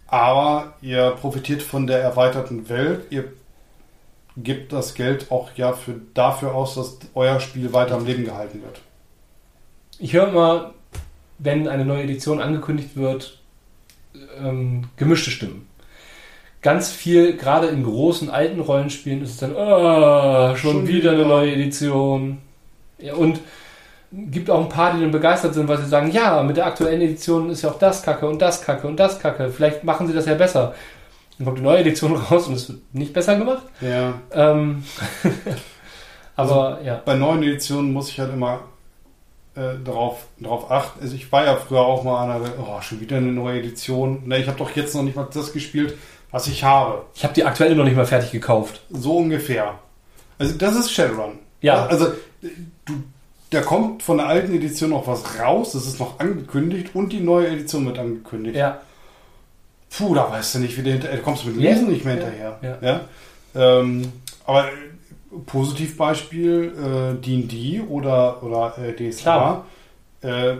[0.07, 3.07] Aber ihr profitiert von der erweiterten Welt.
[3.09, 3.33] Ihr
[4.37, 8.61] gebt das Geld auch ja für, dafür aus, dass euer Spiel weiter am Leben gehalten
[8.61, 8.79] wird.
[9.99, 10.73] Ich höre immer,
[11.37, 13.40] wenn eine neue Edition angekündigt wird,
[14.39, 15.67] ähm, gemischte Stimmen.
[16.61, 21.25] Ganz viel, gerade in großen alten Rollenspielen, ist es dann, oh, schon, schon wieder eine
[21.25, 22.37] neue Edition.
[22.99, 23.39] Ja, und
[24.11, 27.01] gibt auch ein paar, die dann begeistert sind, weil sie sagen, ja, mit der aktuellen
[27.01, 29.49] Edition ist ja auch das Kacke und das Kacke und das Kacke.
[29.49, 30.75] Vielleicht machen sie das ja besser.
[31.37, 33.63] Dann kommt die neue Edition raus und es wird nicht besser gemacht.
[33.79, 34.13] Ja.
[34.31, 34.83] Ähm,
[36.35, 37.01] aber also, ja.
[37.05, 38.61] Bei neuen Editionen muss ich halt immer
[39.55, 41.01] äh, darauf, darauf achten.
[41.01, 44.27] Also ich war ja früher auch mal an der, oh, schon wieder eine neue Edition.
[44.27, 45.97] Ne, ich habe doch jetzt noch nicht mal das gespielt,
[46.31, 47.05] was ich habe.
[47.15, 48.81] Ich habe die aktuelle noch nicht mal fertig gekauft.
[48.89, 49.79] So ungefähr.
[50.39, 51.39] Also das ist Shadowrun.
[51.61, 51.85] Ja.
[51.85, 52.13] Also
[52.85, 52.93] du,
[53.49, 57.19] da kommt von der alten Edition noch was raus, das ist noch angekündigt und die
[57.19, 58.55] neue Edition wird angekündigt.
[58.55, 58.79] Ja.
[59.89, 61.91] Puh, da weißt du nicht, wie du hinterher, da kommst du mit Lesen ja.
[61.91, 62.59] nicht mehr hinterher.
[62.61, 62.77] Ja.
[62.81, 63.01] ja?
[63.53, 64.13] Ähm,
[64.45, 64.69] aber
[65.45, 69.65] Positivbeispiel äh, D&D oder, oder äh, DSA.
[70.21, 70.55] Äh,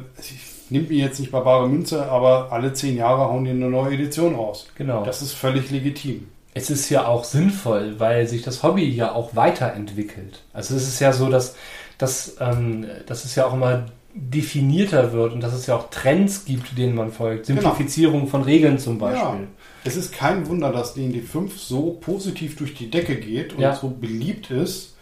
[0.70, 3.94] nimmt mir jetzt nicht bei bare Münze, aber alle zehn Jahre hauen die eine neue
[3.94, 4.68] Edition raus.
[4.76, 5.04] Genau.
[5.04, 6.28] Das ist völlig legitim.
[6.54, 10.44] Es ist ja auch sinnvoll, weil sich das Hobby ja auch weiterentwickelt.
[10.54, 11.56] Also es ist ja so, dass,
[11.98, 16.44] dass, ähm, dass es ja auch immer definierter wird und dass es ja auch Trends
[16.46, 17.48] gibt, denen man folgt.
[17.48, 17.62] Genau.
[17.62, 19.38] Simplifizierung von Regeln zum Ja.
[19.84, 23.76] Es ist kein Wunder, dass D&D 5 so positiv durch die Decke geht und Ja.
[23.76, 24.96] so beliebt ist,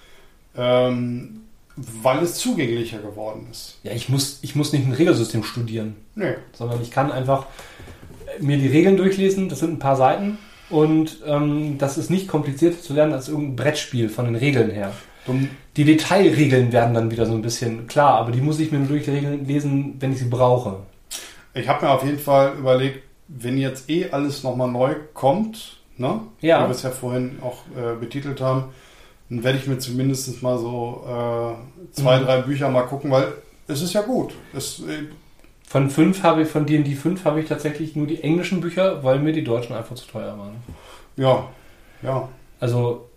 [0.56, 1.42] ähm,
[1.76, 3.78] weil es zugänglicher geworden ist.
[3.84, 6.36] Ja, ich muss, ich muss nicht ein Regelsystem studieren, Nee.
[6.54, 7.46] sondern ich kann einfach
[8.40, 9.50] mir die Regeln durchlesen.
[9.50, 10.38] Das sind ein paar Seiten
[10.70, 14.94] und ähm, das ist nicht komplizierter zu lernen als irgendein Brettspiel von den Regeln her.
[15.26, 15.50] Dumm.
[15.78, 18.88] Die Detailregeln werden dann wieder so ein bisschen klar, aber die muss ich mir nur
[18.88, 20.78] durchlesen, wenn ich sie brauche.
[21.54, 26.22] Ich habe mir auf jeden Fall überlegt, wenn jetzt eh alles nochmal neu kommt, ne?
[26.42, 26.64] Ja.
[26.64, 28.66] wie wir es ja vorhin auch äh, betitelt haben,
[29.30, 32.26] dann werde ich mir zumindest mal so äh, zwei, Mhm.
[32.26, 33.28] drei Bücher mal gucken, weil
[33.68, 34.34] es ist ja gut.
[34.54, 35.04] Es, äh,
[35.68, 39.20] Von fünf habe ich, von D&D 5 habe ich tatsächlich nur die englischen Bücher, weil
[39.20, 40.56] mir die deutschen einfach zu teuer waren.
[41.16, 41.48] ja,
[42.02, 42.28] ja.
[42.60, 43.08] Also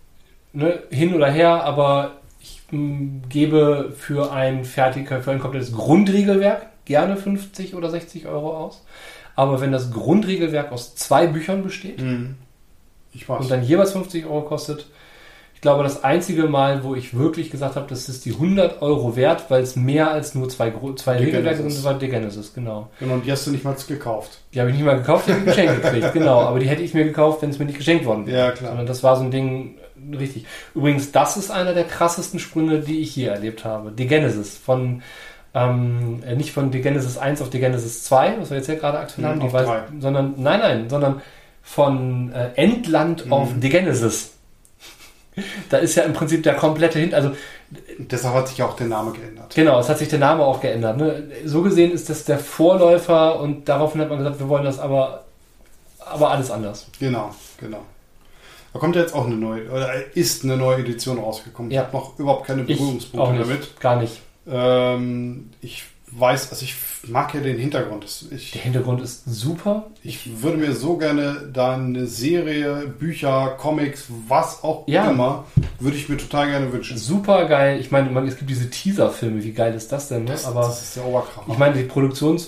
[0.52, 6.66] ne, hin oder her, aber ich mh, gebe für ein fertiger, für ein komplettes Grundregelwerk
[6.84, 8.84] gerne 50 oder 60 Euro aus.
[9.34, 12.36] Aber wenn das Grundregelwerk aus zwei Büchern besteht Mhm.
[13.28, 14.86] Und dann jeweils 50 Euro kostet,
[15.54, 19.14] ich glaube, das einzige Mal, wo ich wirklich gesagt habe, das ist die 100 Euro
[19.14, 22.88] wert, weil es mehr als nur zwei, zwei Regelwerke sind, war die Genesis, genau.
[22.98, 24.40] Genau, und die hast du nicht mal gekauft.
[24.52, 26.40] Die habe ich nicht mal gekauft, die habe ich geschenkt gekriegt, genau.
[26.40, 28.46] Aber die hätte ich mir gekauft, wenn es mir nicht geschenkt worden wäre.
[28.46, 28.70] Ja, klar.
[28.70, 29.78] Sondern das war so ein Ding,
[30.18, 30.46] richtig.
[30.74, 33.92] Übrigens, das ist einer der krassesten Sprünge, die ich je erlebt habe.
[33.92, 35.02] Die Genesis von,
[35.54, 38.74] ähm, äh, nicht von The Genesis 1 auf The Genesis 2, was wir jetzt ja
[38.76, 39.82] gerade aktuell Mhm, haben, weiß, drei.
[40.00, 41.20] sondern, nein, nein, sondern
[41.62, 43.32] von äh, Endland Mhm.
[43.32, 44.30] auf The Genesis.
[45.70, 47.30] Da ist ja im Prinzip der komplette Hin, also
[47.96, 49.54] Deshalb hat sich auch der Name geändert.
[49.54, 50.98] Genau, es hat sich der Name auch geändert.
[50.98, 51.22] Ne?
[51.46, 55.24] So gesehen ist das der Vorläufer und daraufhin hat man gesagt, wir wollen das aber,
[56.04, 56.86] aber alles anders.
[57.00, 57.80] Genau, genau.
[58.74, 61.70] Da kommt jetzt auch eine neue, oder ist eine neue Edition rausgekommen.
[61.70, 61.80] Ja.
[61.80, 63.80] Ich habe noch überhaupt keine Berührungspunkte damit.
[63.80, 64.20] gar nicht.
[64.50, 66.74] Ähm, ich weiß, also ich
[67.08, 68.04] mag ja den Hintergrund.
[68.04, 69.86] Das- Der Ich, Hintergrund ist super.
[70.02, 75.10] ich würde mir so gerne da eine Serie, Bücher, Comics, was auch Ja.
[75.10, 75.44] immer,
[75.80, 76.98] würde ich mir total gerne wünschen.
[76.98, 77.80] Super geil.
[77.80, 79.42] Ich meine, man, es gibt diese Teaser-Filme.
[79.42, 80.24] Wie geil ist das denn?
[80.24, 80.32] Ne?
[80.32, 81.50] Das, aber das ist der Oberkracher.
[81.50, 82.38] ich meine, die Produktion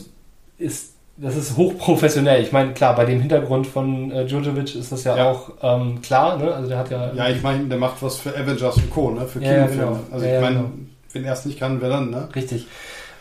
[0.58, 2.42] ist, das ist hochprofessionell.
[2.42, 5.30] Ich meine, klar, bei dem Hintergrund von äh, Djurdjevic ist das ja, Ja.
[5.30, 6.36] auch ähm, klar.
[6.36, 6.52] Ne?
[6.52, 9.26] Also der hat ja, ja, ich meine, der macht was für Avengers und Co., ne?
[9.26, 9.82] für Ja, Kinofilme.
[9.86, 10.00] genau.
[10.10, 10.70] Also ich meine, genau.
[11.14, 12.28] Wenn er es nicht kann, wer dann, ne?
[12.34, 12.66] Richtig.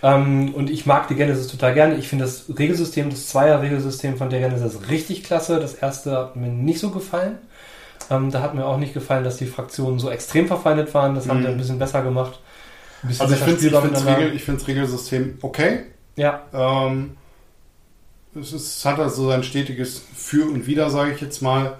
[0.01, 1.95] Ähm, und ich mag die Genesis total gerne.
[1.95, 5.59] Ich finde das Regelsystem, das Zweier-Regelsystem von der Genesis richtig klasse.
[5.59, 7.37] Das erste hat mir nicht so gefallen.
[8.09, 11.15] Ähm, da hat mir auch nicht gefallen, dass die Fraktionen so extrem verfeindet waren.
[11.15, 11.43] Das haben Mhm.
[11.43, 12.39] die ein bisschen besser gemacht.
[13.01, 14.17] Bisschen Also ich finde miteinander.
[14.17, 15.85] Regel, Regelsystem okay.
[16.15, 17.17] Ja, Ähm,
[18.35, 21.77] es, ist, es hat also sein stetiges Für und Wider, sage ich jetzt mal.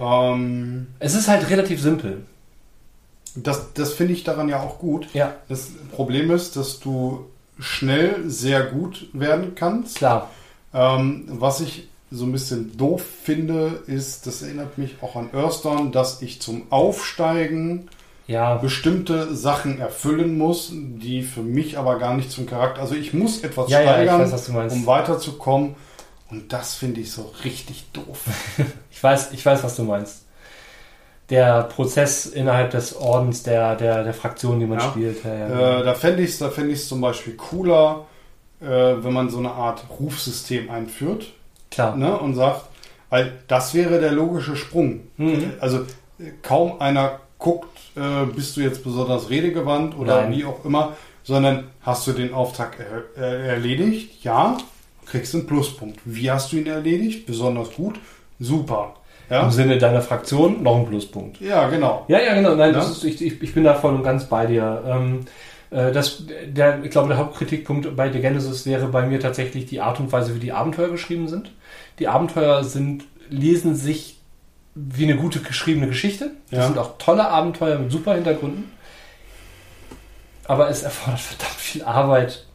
[0.00, 2.22] Ähm, es ist halt relativ simpel.
[3.46, 5.08] Das das finde ich daran ja auch gut.
[5.14, 7.26] Ja, Das Problem ist, dass du
[7.58, 9.96] schnell sehr gut werden kannst.
[9.96, 10.30] klar.
[10.74, 15.92] Ähm, was ich so ein bisschen doof finde, ist, das erinnert mich auch an Earthdawn,
[15.92, 17.88] dass ich zum Aufsteigen
[18.26, 22.80] Ja, bestimmte Sachen erfüllen muss, die für mich aber gar nicht zum Charakter.
[22.80, 24.76] Also ich muss etwas ja, ja, steigern, weiß, du meinst.
[24.76, 25.74] um weiterzukommen.
[26.30, 28.20] Und das finde ich so richtig doof.
[28.90, 30.24] Ich weiß, ich weiß, was du meinst.
[31.30, 34.84] Der Prozess innerhalb des Ordens der, der, der Fraktion, die man Ja.
[34.90, 35.24] spielt.
[35.24, 35.80] Ja, ja.
[35.80, 38.06] Äh, da fände ich es da fänd zum Beispiel cooler,
[38.60, 41.26] äh, wenn man so eine Art Rufsystem einführt
[41.70, 41.96] klar.
[41.96, 42.62] ne, und sagt,
[43.10, 45.00] weil das wäre der logische Sprung.
[45.16, 45.52] Mhm.
[45.60, 45.78] Also
[46.18, 50.32] äh, kaum einer guckt, äh, bist du jetzt besonders redegewandt oder Nein.
[50.32, 52.76] wie auch immer, sondern hast du den Auftrag
[53.16, 54.24] er, er, erledigt?
[54.24, 54.56] Ja,
[55.06, 56.00] kriegst einen Pluspunkt.
[56.04, 57.26] Wie hast du ihn erledigt?
[57.26, 58.00] Besonders gut?
[58.40, 58.94] Super.
[59.30, 61.40] Im Ja, Sinne deiner Fraktion noch ein Pluspunkt.
[61.40, 62.04] ja genau.
[62.08, 62.54] Ja, ja, genau.
[62.54, 62.80] Nein, Ja?
[62.80, 64.82] ist, ich, ich, bin da voll und ganz bei dir.
[64.86, 65.20] Ähm,
[65.70, 69.80] äh, das, der, ich glaube, der Hauptkritikpunkt bei The Genesis wäre bei mir tatsächlich die
[69.82, 71.52] Art und Weise, wie die Abenteuer geschrieben sind.
[71.98, 74.16] Die Abenteuer sind, lesen sich
[74.74, 76.30] wie eine gute geschriebene Geschichte.
[76.50, 76.66] Das Ja.
[76.68, 78.70] sind auch tolle Abenteuer mit super Hintergründen.
[80.46, 82.46] Aber es erfordert verdammt viel Arbeit,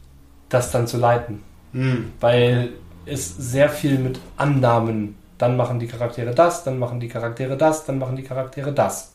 [0.48, 1.42] das dann zu leiten.
[1.72, 2.12] Hm.
[2.20, 2.70] Weil
[3.06, 7.84] es sehr viel mit Annahmen, dann machen die Charaktere das, dann machen die Charaktere das,
[7.84, 9.12] dann machen die Charaktere das.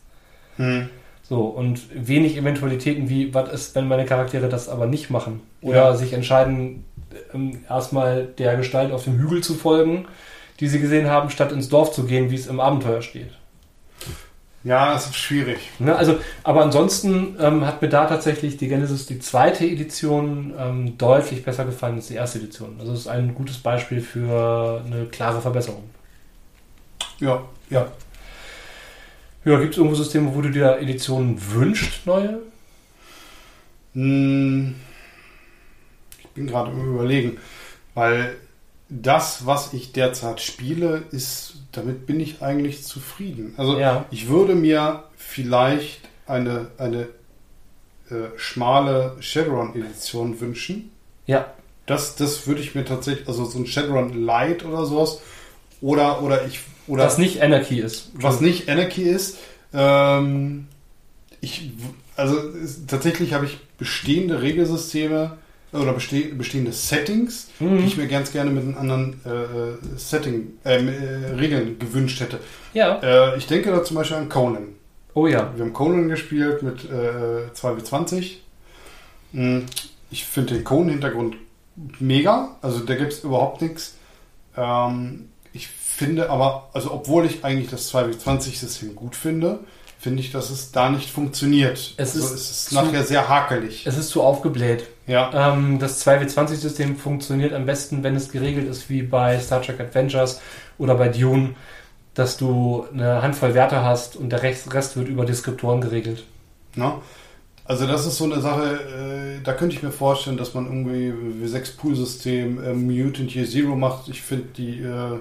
[0.58, 0.90] Hm.
[1.24, 5.41] So, und wenig Eventualitäten wie, was ist, wenn meine Charaktere das aber nicht machen?
[5.62, 5.96] Oder Ja.
[5.96, 6.86] sich entscheiden,
[7.34, 10.08] ähm, erstmal der Gestalt auf dem Hügel zu folgen,
[10.60, 13.32] die sie gesehen haben, statt ins Dorf zu gehen, wie es im Abenteuer steht.
[14.64, 15.60] Ja, das ist schwierig.
[15.80, 20.98] Ne, also, aber ansonsten ähm, hat mir da tatsächlich die Genesis, die zweite Edition, ähm,
[20.98, 22.76] deutlich besser gefallen als die erste Edition.
[22.80, 25.84] Also es ist ein gutes Beispiel für eine klare Verbesserung.
[27.20, 27.44] Ja.
[27.70, 27.91] Ja.
[29.46, 32.40] Ja, gibt es irgendwo Systeme, wo du dir Editionen wünscht, neue?
[33.94, 34.76] Hm,
[36.20, 37.38] ich bin gerade im Überlegen,
[37.94, 38.36] weil
[38.90, 43.54] das, was ich derzeit spiele, ist, damit bin ich eigentlich zufrieden.
[43.58, 44.06] Also Ja.
[44.12, 47.08] ich würde mir vielleicht eine, eine
[48.10, 50.91] äh, schmale Shadowrun-Edition wünschen.
[51.28, 51.54] Ja.
[51.86, 55.22] Das, das würde ich mir tatsächlich, also so ein Shadowrun Light oder sowas.
[55.82, 56.60] Oder, oder ich.
[56.90, 58.10] Oder Was nicht Anarchy ist.
[58.16, 59.38] was nicht Anarchy ist.
[59.74, 60.68] Ähm,
[61.40, 61.72] ich,
[62.18, 65.38] also es, tatsächlich habe ich bestehende Regelsysteme
[65.72, 67.78] oder beste, bestehende Settings, Mhm.
[67.78, 72.40] die ich mir ganz gerne mit einem anderen äh, Setting, äh, äh, Regeln gewünscht hätte.
[72.74, 72.99] Ja.
[73.03, 74.70] Äh, ich denke da zum Beispiel an Conan.
[75.14, 75.52] Oh ja.
[75.56, 78.38] Wir haben Conan gespielt mit äh, 2W20.
[79.34, 79.60] Mm,
[80.11, 81.36] Ich finde den Conan-Hintergrund
[81.99, 82.56] mega.
[82.64, 83.94] Also da gibt es überhaupt nichts.
[84.57, 85.30] Ähm,
[86.00, 89.60] finde aber, also obwohl ich eigentlich das 2W20-System gut finde,
[90.00, 91.94] finde ich, dass es da nicht funktioniert.
[91.98, 93.86] Es also ist es ist zu- nachher sehr hakelig.
[93.86, 94.88] Es ist zu aufgebläht.
[95.08, 99.80] Ja, Ähm, das 2W20-System funktioniert am besten, wenn es geregelt ist, wie bei Star Trek
[99.80, 100.40] Adventures
[100.78, 101.56] oder bei Dune,
[102.14, 106.24] dass du eine Handvoll Werte hast und der Rest, wird über Deskriptoren geregelt.
[106.76, 106.94] ne?
[107.66, 108.80] Also das ist so eine Sache,
[109.40, 111.14] äh, da könnte ich mir vorstellen, dass man irgendwie
[111.46, 114.08] W6-Pool-System äh, Mutant Year Zero macht.
[114.10, 115.20] Ich finde die äh,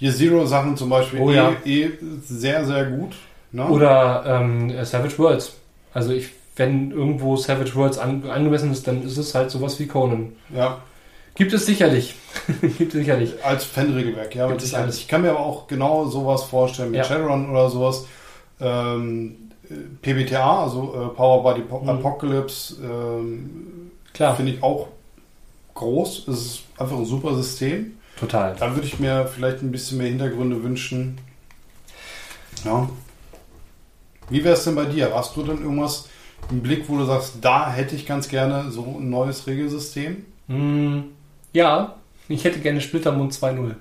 [0.00, 1.52] Year Zero-Sachen zum Beispiel Oh eh, ja.
[1.64, 1.90] eh
[2.24, 3.12] sehr, sehr gut.
[3.52, 3.66] Ne?
[3.68, 5.54] Oder ähm, Savage Worlds.
[5.92, 9.86] Also ich, wenn irgendwo Savage Worlds an, angemessen ist, dann ist es halt sowas wie
[9.86, 10.32] Conan.
[10.54, 10.78] Ja,
[11.34, 12.14] Gibt es sicherlich.
[12.60, 13.34] Gibt es sicherlich.
[13.44, 14.46] als Fan-Regelwerk, ja.
[14.48, 14.98] Gibt es alles.
[14.98, 17.04] Ich kann mir aber auch genau sowas vorstellen mit Ja.
[17.04, 18.06] Shadowrun oder sowas.
[18.60, 19.36] Ähm,
[19.70, 21.88] äh, PBTA, also äh, Power by the Mhm.
[21.88, 23.90] Apocalypse, ähm,
[24.36, 24.88] finde ich auch
[25.74, 26.28] groß.
[26.28, 27.92] Es ist einfach ein super System.
[28.20, 28.54] Total.
[28.58, 31.18] Da würde ich mir vielleicht ein bisschen mehr Hintergründe wünschen.
[32.64, 32.88] Ja.
[34.28, 35.12] Wie wäre es denn bei dir?
[35.14, 36.08] Hast du denn irgendwas
[36.50, 40.24] im Blick, wo du sagst, da hätte ich ganz gerne so ein neues Regelsystem?
[40.48, 41.04] Hm,
[41.52, 41.94] ja,
[42.28, 43.74] ich hätte gerne Splittermund 2.0.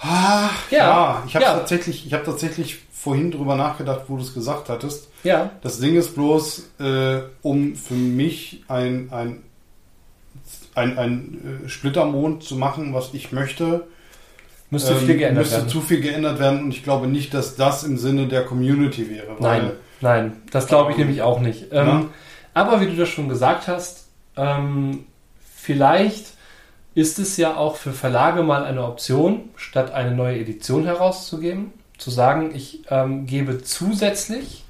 [0.00, 1.54] Ah, Ja, ja, ich habe ja.
[1.54, 5.08] tatsächlich, ich habe tatsächlich vorhin drüber nachgedacht, wo du es gesagt hattest.
[5.22, 5.50] Ja.
[5.62, 9.42] Das Ding ist bloß, äh, um für mich ein, ein,
[10.74, 13.86] ein, ein äh, Splittermond zu machen, was ich möchte,
[14.70, 15.68] Müsste ähm, viel geändert müsste werden.
[15.68, 19.36] zu viel geändert werden und ich glaube nicht, dass das im Sinne der Community wäre.
[19.38, 19.70] Nein,
[20.00, 21.66] nein, das glaube ich Ähm, nämlich auch nicht.
[21.72, 22.10] Ähm,
[22.54, 25.06] aber wie du das schon gesagt hast, ähm,
[25.54, 26.32] vielleicht
[26.94, 32.10] ist es ja auch für Verlage mal eine Option, statt eine neue Edition herauszugeben, zu
[32.10, 34.64] sagen, ich ähm, gebe zusätzlich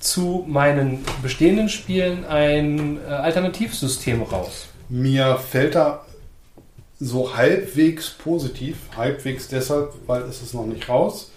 [0.00, 4.68] zu meinen bestehenden Spielen ein äh, Alternativsystem raus.
[4.88, 6.04] Mir fällt da
[7.00, 11.30] so halbwegs positiv, halbwegs deshalb, weil es ist noch nicht raus.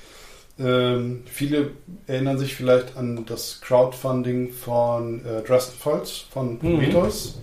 [0.59, 1.71] Ähm, viele
[2.07, 6.59] erinnern sich vielleicht an das Crowdfunding von äh, Dresden Files von Mhm.
[6.59, 7.39] Prometheus.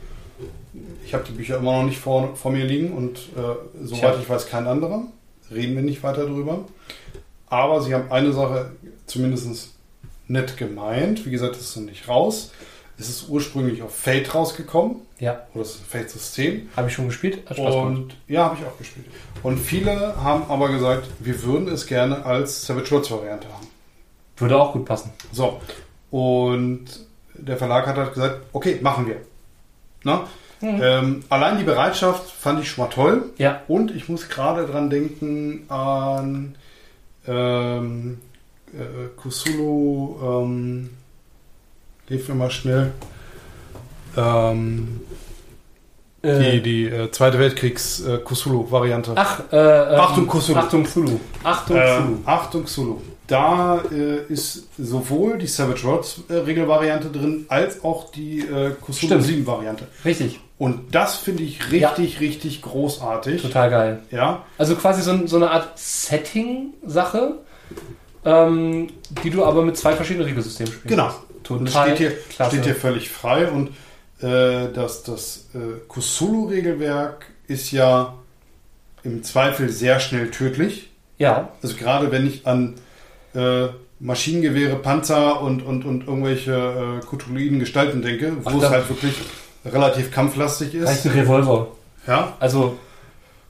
[1.05, 4.19] Ich habe die Bücher immer noch nicht vor, vor mir liegen und äh, soweit Tja.
[4.21, 5.05] ich weiß kein anderer.
[5.51, 6.65] Reden wir nicht weiter drüber.
[7.47, 8.73] Aber sie haben eine Sache
[9.07, 9.71] zumindest
[10.29, 11.25] nett gemeint.
[11.25, 12.53] Wie gesagt, es ist noch nicht raus.
[12.99, 14.97] Es ist ursprünglich auf Fate rausgekommen.
[15.21, 16.69] Ja, Oder das Fate-System.
[16.77, 17.49] habe ich schon gespielt.
[17.49, 17.87] Hat Spaß gemacht.
[17.87, 19.07] Und ja, habe ich auch gespielt.
[19.43, 23.67] Und viele haben aber gesagt, wir würden es gerne als Savage Worlds Variante haben.
[24.37, 25.13] Würde auch gut passen.
[25.33, 25.61] So.
[26.11, 26.87] Und
[27.35, 29.17] der Verlag hat halt gesagt, okay, machen wir.
[30.03, 30.27] Na?
[30.61, 30.81] Mhm.
[30.83, 33.31] Ähm, allein die Bereitschaft fand ich schon mal toll.
[33.39, 36.57] Ja, Und ich muss gerade dran denken an
[37.29, 38.19] ähm,
[38.73, 40.91] äh, Kusulu, ähm,
[42.29, 42.93] mir mal schnell.
[44.17, 45.01] Ähm,
[46.23, 48.19] äh, die die äh, Zweite Weltkriegs äh.
[49.17, 49.57] Ach, äh,
[49.95, 50.59] ähm, Achtung, Cthulhu.
[50.59, 51.21] Achtung, Zulu.
[51.45, 52.19] Achtung, Ähm, Zulu.
[52.25, 52.97] Achtung, Zulu.
[53.29, 58.41] Da äh, ist sowohl die Savage Worlds Regelvariante drin, als auch die
[59.19, 59.23] Stimmt.
[59.25, 59.87] 7 Variante.
[60.05, 63.43] Richtig, Und das finde ich richtig, richtig großartig.
[63.43, 64.03] total geil.
[64.11, 67.35] Ja, Also quasi so, so eine Art Setting-Sache,
[68.25, 68.89] ähm,
[69.23, 70.89] die du aber mit zwei verschiedenen Regelsystemen spielst.
[70.89, 71.15] genau.
[71.49, 72.51] Und das Total steht hier, klasse.
[72.53, 73.49] steht hier völlig frei.
[73.49, 73.69] Und
[74.21, 75.59] äh, das, das äh,
[75.89, 78.15] Cthulhu-Regelwerk ist ja
[79.03, 80.91] im Zweifel sehr schnell tödlich.
[81.17, 82.75] Ja, Also gerade wenn ich an
[83.35, 83.69] äh,
[83.99, 89.15] Maschinengewehre, Panzer und, und, und irgendwelche äh, Cthulhuiden Gestalten denke, wo Ach, es halt wirklich
[89.65, 91.07] relativ kampflastig reicht ist.
[91.07, 91.69] ein Revolver.
[92.07, 92.37] Ja.
[92.41, 92.79] Also,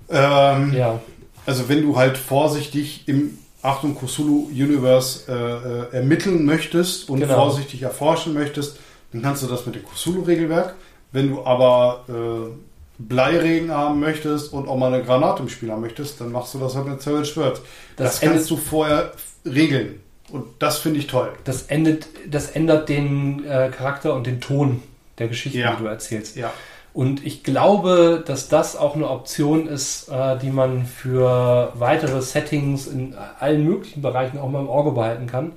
[0.09, 1.01] Ähm, ja,
[1.47, 7.35] Also wenn du halt vorsichtig im Achtung, Cthulhu Universe äh, äh, ermitteln möchtest und genau.
[7.35, 8.79] vorsichtig erforschen möchtest,
[9.13, 10.75] dann kannst du das mit dem Cthulhu-Regelwerk.
[11.11, 12.51] Wenn du aber äh,
[12.99, 16.59] Bleiregen haben möchtest und auch mal eine Granate im Spiel haben möchtest, dann machst du
[16.59, 17.63] das halt mit Savage Words.
[17.97, 19.13] Das, das kannst du vorher
[19.45, 20.01] regeln.
[20.31, 21.33] Und das finde ich toll.
[21.45, 24.83] Das, endet, das ändert den äh, Charakter und den Ton
[25.19, 25.75] der Geschichte, ja.
[25.75, 26.37] die du erzählst.
[26.37, 26.53] Ja.
[26.99, 32.89] Und ich glaube, dass das auch eine Option ist, äh, die man für weitere Settings
[32.89, 35.53] in allen möglichen Bereichen auch mal im Auge behalten kann.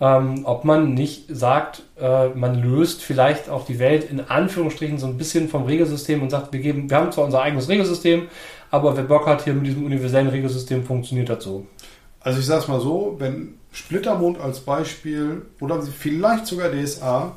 [0.00, 5.06] Ähm, ob man nicht sagt, äh, man löst vielleicht auch die Welt in Anführungsstrichen so
[5.06, 8.26] ein bisschen vom Regelsystem und sagt, wir geben, wir haben zwar unser eigenes Regelsystem,
[8.72, 11.64] aber wer Bock hat hier mit diesem universellen Regelsystem funktioniert so.
[12.18, 17.36] Also ich sage es mal so, wenn Splittermond als Beispiel oder vielleicht sogar DSA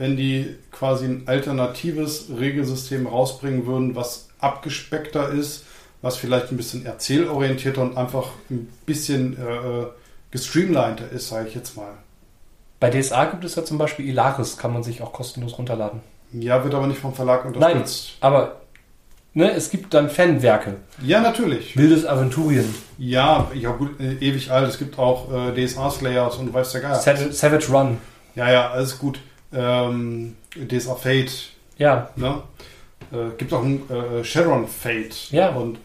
[0.00, 5.66] wenn die quasi ein alternatives Regelsystem rausbringen würden, was abgespeckter ist,
[6.00, 9.84] was vielleicht ein bisschen erzählorientierter und einfach ein bisschen äh,
[10.30, 11.92] gestreamliner ist, sage ich jetzt mal.
[12.80, 16.00] Bei DSA gibt es ja zum Beispiel Ilaris, kann man sich auch kostenlos runterladen.
[16.32, 18.16] Ja, wird aber nicht vom Verlag unterstützt.
[18.22, 18.62] Nein, aber
[19.34, 20.76] ne, es gibt dann Fanwerke.
[21.02, 21.76] Ja, natürlich.
[21.76, 22.74] Wildes Aventurien.
[22.96, 24.66] Ja, ja gut, äh, ewig alt.
[24.66, 27.34] Es gibt auch äh, DSA Slayers und ja gar nicht.
[27.34, 27.98] Savage Run.
[28.34, 29.20] Ja, ja, alles gut
[29.52, 31.50] ähm, DSA Fate.
[31.78, 32.10] Ja.
[32.16, 32.42] Ne?
[33.12, 35.30] Äh, gibt auch ein äh, Sharon Fate.
[35.30, 35.50] Ja.
[35.50, 35.78] Und,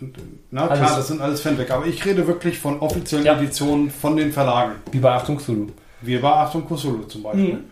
[0.51, 0.79] na alles.
[0.79, 1.73] klar, das sind alles Fanwerke.
[1.73, 3.37] Aber ich rede wirklich von offiziellen ja.
[3.37, 4.75] Editionen von den Verlagen.
[4.91, 5.67] Wie bei Achtung Cthulhu.
[6.01, 7.53] Wie bei Achtung Cthulhu zum Beispiel.
[7.55, 7.63] Mhm.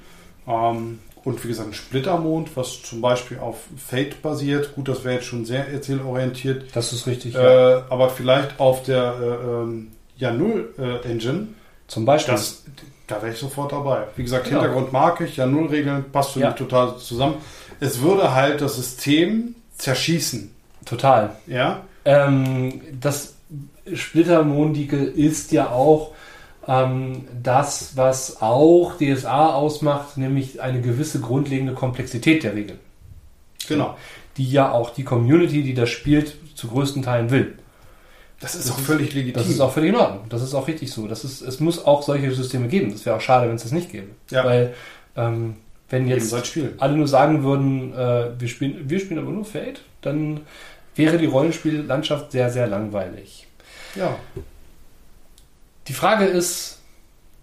[0.48, 4.76] Ähm, und wie gesagt, ein Splittermond, was zum Beispiel auf Fate basiert.
[4.76, 6.66] Gut, das wäre jetzt schon sehr erzählorientiert.
[6.74, 7.36] Das ist richtig.
[7.36, 7.86] Äh, ja.
[7.90, 11.50] Aber vielleicht auf der äh, ähm, ja, Null äh, Engine.
[11.88, 12.34] Zum Beispiel.
[12.34, 12.64] Das,
[13.08, 14.08] da wäre ich sofort dabei.
[14.16, 14.62] Wie gesagt, genau.
[14.62, 16.50] Hintergrund mag ich, ja, Nullregeln passt für ja.
[16.50, 17.36] mich total zusammen.
[17.80, 20.52] Es würde halt das System zerschießen.
[20.86, 21.36] Total.
[21.48, 21.82] Ja.
[22.06, 23.36] Ähm, das
[23.94, 26.12] Splittermondige ist ja auch
[26.68, 32.80] ähm, das, was auch DSA ausmacht, nämlich eine gewisse grundlegende Komplexität der Regeln.
[33.68, 33.98] Genau.
[34.38, 37.58] Die ja auch die Community, die das spielt, zu größten Teilen will.
[38.40, 39.42] Das ist das auch ist, völlig legitim.
[39.42, 40.26] Das ist auch völlig in Ordnung.
[40.30, 41.08] Das ist auch richtig so.
[41.08, 42.92] Das ist, es muss auch solche Systeme geben.
[42.92, 44.10] Das wäre auch schade, wenn es das nicht gäbe.
[44.30, 44.44] Ja.
[44.44, 44.74] Weil,
[45.16, 45.56] ähm,
[45.90, 46.34] wenn jetzt
[46.80, 50.42] alle nur sagen würden, äh, wir, spielen, wir spielen aber nur Fate, dann
[50.96, 53.48] wäre die Rollenspiellandschaft sehr, sehr langweilig.
[53.96, 54.16] Ja.
[55.88, 56.80] Die Frage ist,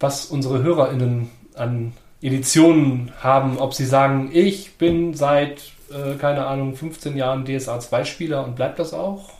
[0.01, 1.93] was unsere HörerInnen an
[2.23, 8.05] Editionen haben, ob sie sagen, ich bin seit, äh, keine Ahnung, 15 Jahren DSA 2
[8.05, 9.31] Spieler und bleibt das auch?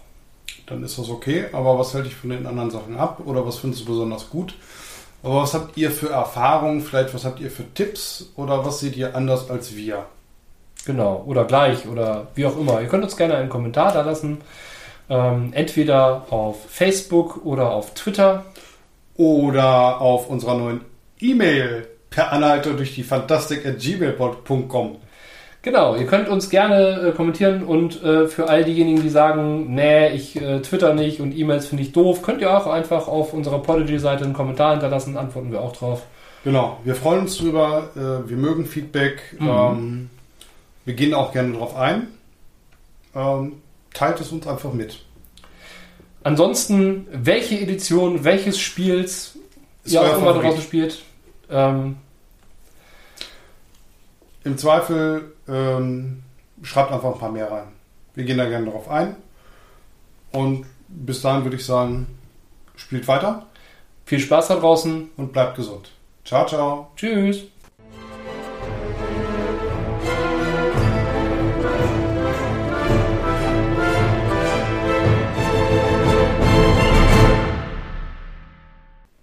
[0.71, 1.47] Dann ist das okay.
[1.53, 4.55] Aber was hält dich von den anderen Sachen ab oder was findest du besonders gut?
[5.23, 6.81] Aber was habt ihr für Erfahrungen?
[6.81, 10.07] Vielleicht was habt ihr für Tipps oder was seht ihr anders als wir?
[10.87, 12.81] Genau, oder gleich oder wie auch immer.
[12.81, 14.39] Ihr könnt uns gerne einen Kommentar da lassen.
[15.11, 18.47] Ähm, entweder auf Facebook oder auf Twitter.
[19.17, 20.81] Oder auf unserer neuen
[21.19, 24.97] E-Mail per Anhalter durch die fantastik.gmail.com.
[25.63, 30.09] Genau, ihr könnt uns gerne äh, kommentieren und äh, für all diejenigen, die sagen, nee,
[30.09, 33.59] ich äh, twitter nicht und E-Mails finde ich doof, könnt ihr auch einfach auf unserer
[33.59, 36.07] Podigy-Seite einen Kommentar hinterlassen, antworten wir auch drauf.
[36.45, 39.49] Genau, wir freuen uns drüber, äh, wir mögen Feedback, mhm.
[39.49, 40.11] ähm,
[40.87, 42.09] wir gehen auch gerne drauf ein.
[43.15, 43.61] Ähm,
[43.93, 45.01] teilt es uns einfach mit.
[46.23, 49.39] Ansonsten, welche Edition welches Spiels
[49.85, 51.03] ihr auch immer draußen spielt,
[51.51, 51.97] ähm,
[54.45, 56.23] im Zweifel ähm,
[56.63, 57.69] schreibt einfach ein paar mehr rein.
[58.15, 59.17] Wir gehen da gerne darauf ein.
[60.33, 62.07] Und bis dahin würde ich sagen,
[62.77, 63.47] spielt weiter.
[64.05, 65.91] Viel Spaß da draußen und bleibt gesund.
[66.25, 66.91] Ciao, ciao.
[66.97, 67.50] Tschüss.